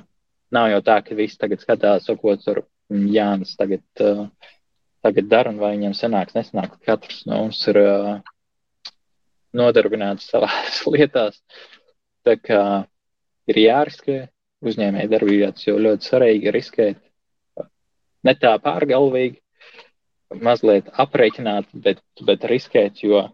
nav 0.52 0.70
jau 0.72 0.80
tā, 0.84 1.00
ka 1.04 1.16
visi 1.16 1.38
tagad 1.40 1.62
skatās, 1.62 2.08
ko 2.20 2.34
tur 2.40 2.64
Jānis 2.90 3.54
tagad 3.56 4.02
uh, 4.02 4.26
tagad 5.02 5.28
dara 5.28 5.52
un 5.52 5.60
vai 5.60 5.74
viņiem 5.76 5.94
sanāks, 5.96 6.36
nesanāks. 6.36 6.80
Katrs 6.86 7.24
no 7.28 7.44
mums 7.44 7.60
ir 7.70 7.80
uh, 7.80 8.16
nodarbināts 9.56 10.28
savās 10.32 10.82
lietās. 10.94 11.40
Tā 12.26 12.36
kā 12.36 12.62
ir 13.50 13.60
jāriskē 13.64 14.18
uzņēmēji 14.66 15.10
darbībā, 15.10 15.52
tas 15.56 15.66
jau 15.66 15.76
ļoti 15.80 16.08
svarīgi 16.10 16.54
riskēt. 16.54 16.98
Ne 18.26 18.34
tā 18.36 18.52
pārgalvīgi, 18.60 19.40
mazliet 20.44 20.90
aprēķināt, 21.00 21.70
bet, 21.74 22.02
bet 22.26 22.44
riskēt, 22.50 23.00
jo 23.02 23.24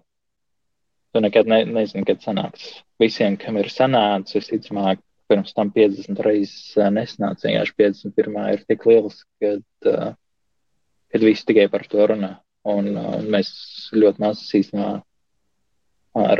tu 1.13 1.23
nekad 1.25 1.49
ne, 1.51 1.65
nezini, 1.69 2.07
kad 2.09 2.23
sanāks. 2.25 2.69
Visiem, 3.03 3.37
kam 3.41 3.59
ir 3.61 3.69
sanācis, 3.73 4.39
visticamāk, 4.39 5.03
pirms 5.31 5.55
tam 5.57 5.73
50 5.75 6.23
reizes 6.23 6.77
nesanāca. 6.95 7.49
Vienkārši 7.49 7.77
51. 7.81 8.39
ir 8.55 8.65
tik 8.71 8.87
liels, 8.87 9.25
kad, 9.43 9.65
kad 9.83 11.25
visi 11.25 11.47
tikai 11.49 11.67
par 11.73 11.87
to 11.91 12.07
runā. 12.13 12.37
Un, 12.67 12.95
un 12.99 13.29
mēs 13.31 13.51
ļoti 13.95 14.23
maz 14.23 14.43
īstenībā 14.59 14.95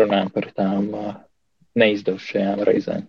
runājam 0.01 0.33
par 0.35 0.49
tām 0.57 0.89
neizdevušajām 1.77 2.65
reizēm. 2.67 3.05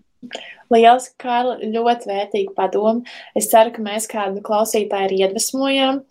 Lielas, 0.73 1.11
Kārli, 1.21 1.69
ļoti 1.75 2.09
vērtīgi 2.09 2.51
padomu. 2.57 3.05
Es 3.37 3.49
ceru, 3.51 3.71
ka 3.75 3.83
mēs 3.85 4.09
kādu 4.11 4.43
klausītāju 4.45 5.11
ir 5.11 5.15
iedvesmojām. 5.21 6.01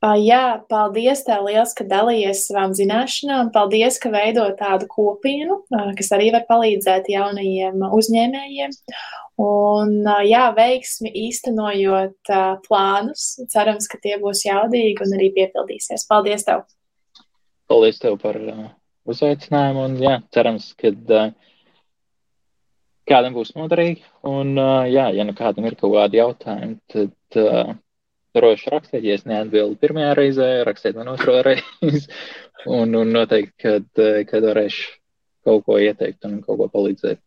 Jā, 0.00 0.62
paldies 0.72 1.26
tev 1.26 1.44
liels, 1.44 1.74
ka 1.76 1.84
dalījies 1.84 2.46
savām 2.48 2.72
zināšanām. 2.76 3.50
Paldies, 3.52 3.98
ka 4.00 4.12
veido 4.12 4.46
tādu 4.56 4.88
kopienu, 4.88 5.58
kas 5.98 6.08
arī 6.16 6.30
var 6.32 6.46
palīdzēt 6.48 7.10
jaunajiem 7.12 7.84
uzņēmējiem. 7.84 8.76
Un, 9.40 9.92
jā, 10.28 10.46
veiksmi 10.56 11.12
īstenojot 11.26 12.32
plānus. 12.64 13.26
Cerams, 13.52 13.88
ka 13.92 14.00
tie 14.00 14.16
būs 14.20 14.46
jaudīgi 14.46 15.04
un 15.04 15.16
arī 15.18 15.30
piepildīsies. 15.36 16.08
Paldies 16.08 16.48
tev! 16.48 16.64
Paldies 17.68 18.00
tev 18.02 18.16
par 18.20 18.40
uzaicinājumu 19.10 19.84
un 19.84 20.00
jā, 20.00 20.16
cerams, 20.34 20.72
ka 20.80 20.90
uh, 20.90 21.30
kādam 23.10 23.36
būs 23.36 23.54
noderīgi. 23.58 24.04
Un, 24.28 24.54
uh, 24.58 24.84
jā, 24.90 25.08
ja 25.16 25.26
nu 25.26 25.34
kādam 25.36 25.66
ir 25.68 25.76
kaut 25.80 25.94
kādi 25.96 26.20
jautājumi, 26.20 26.78
tad 26.92 27.40
uh, 27.42 27.74
droši 28.36 28.72
rakstiet, 28.74 29.04
ja 29.04 29.18
es 29.18 29.26
neatbildu 29.28 29.78
pirmajā 29.82 30.14
reizē, 30.18 30.48
rakstiet 30.68 30.98
man 30.98 31.12
otro 31.14 31.40
reizi. 31.48 32.06
un, 32.66 32.94
un 32.94 33.12
noteikti, 33.16 33.56
kad, 33.66 34.04
kad 34.30 34.48
varēšu 34.50 34.96
kaut 35.46 35.66
ko 35.66 35.80
ieteikt 35.80 36.28
un 36.28 36.40
kaut 36.44 36.60
ko 36.60 36.70
palīdzēt. 36.72 37.22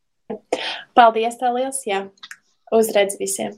Paldies, 0.97 1.37
tev 1.41 1.57
liels! 1.59 1.83
Jā, 1.89 2.05
uzredz 2.73 3.19
visiem! 3.21 3.57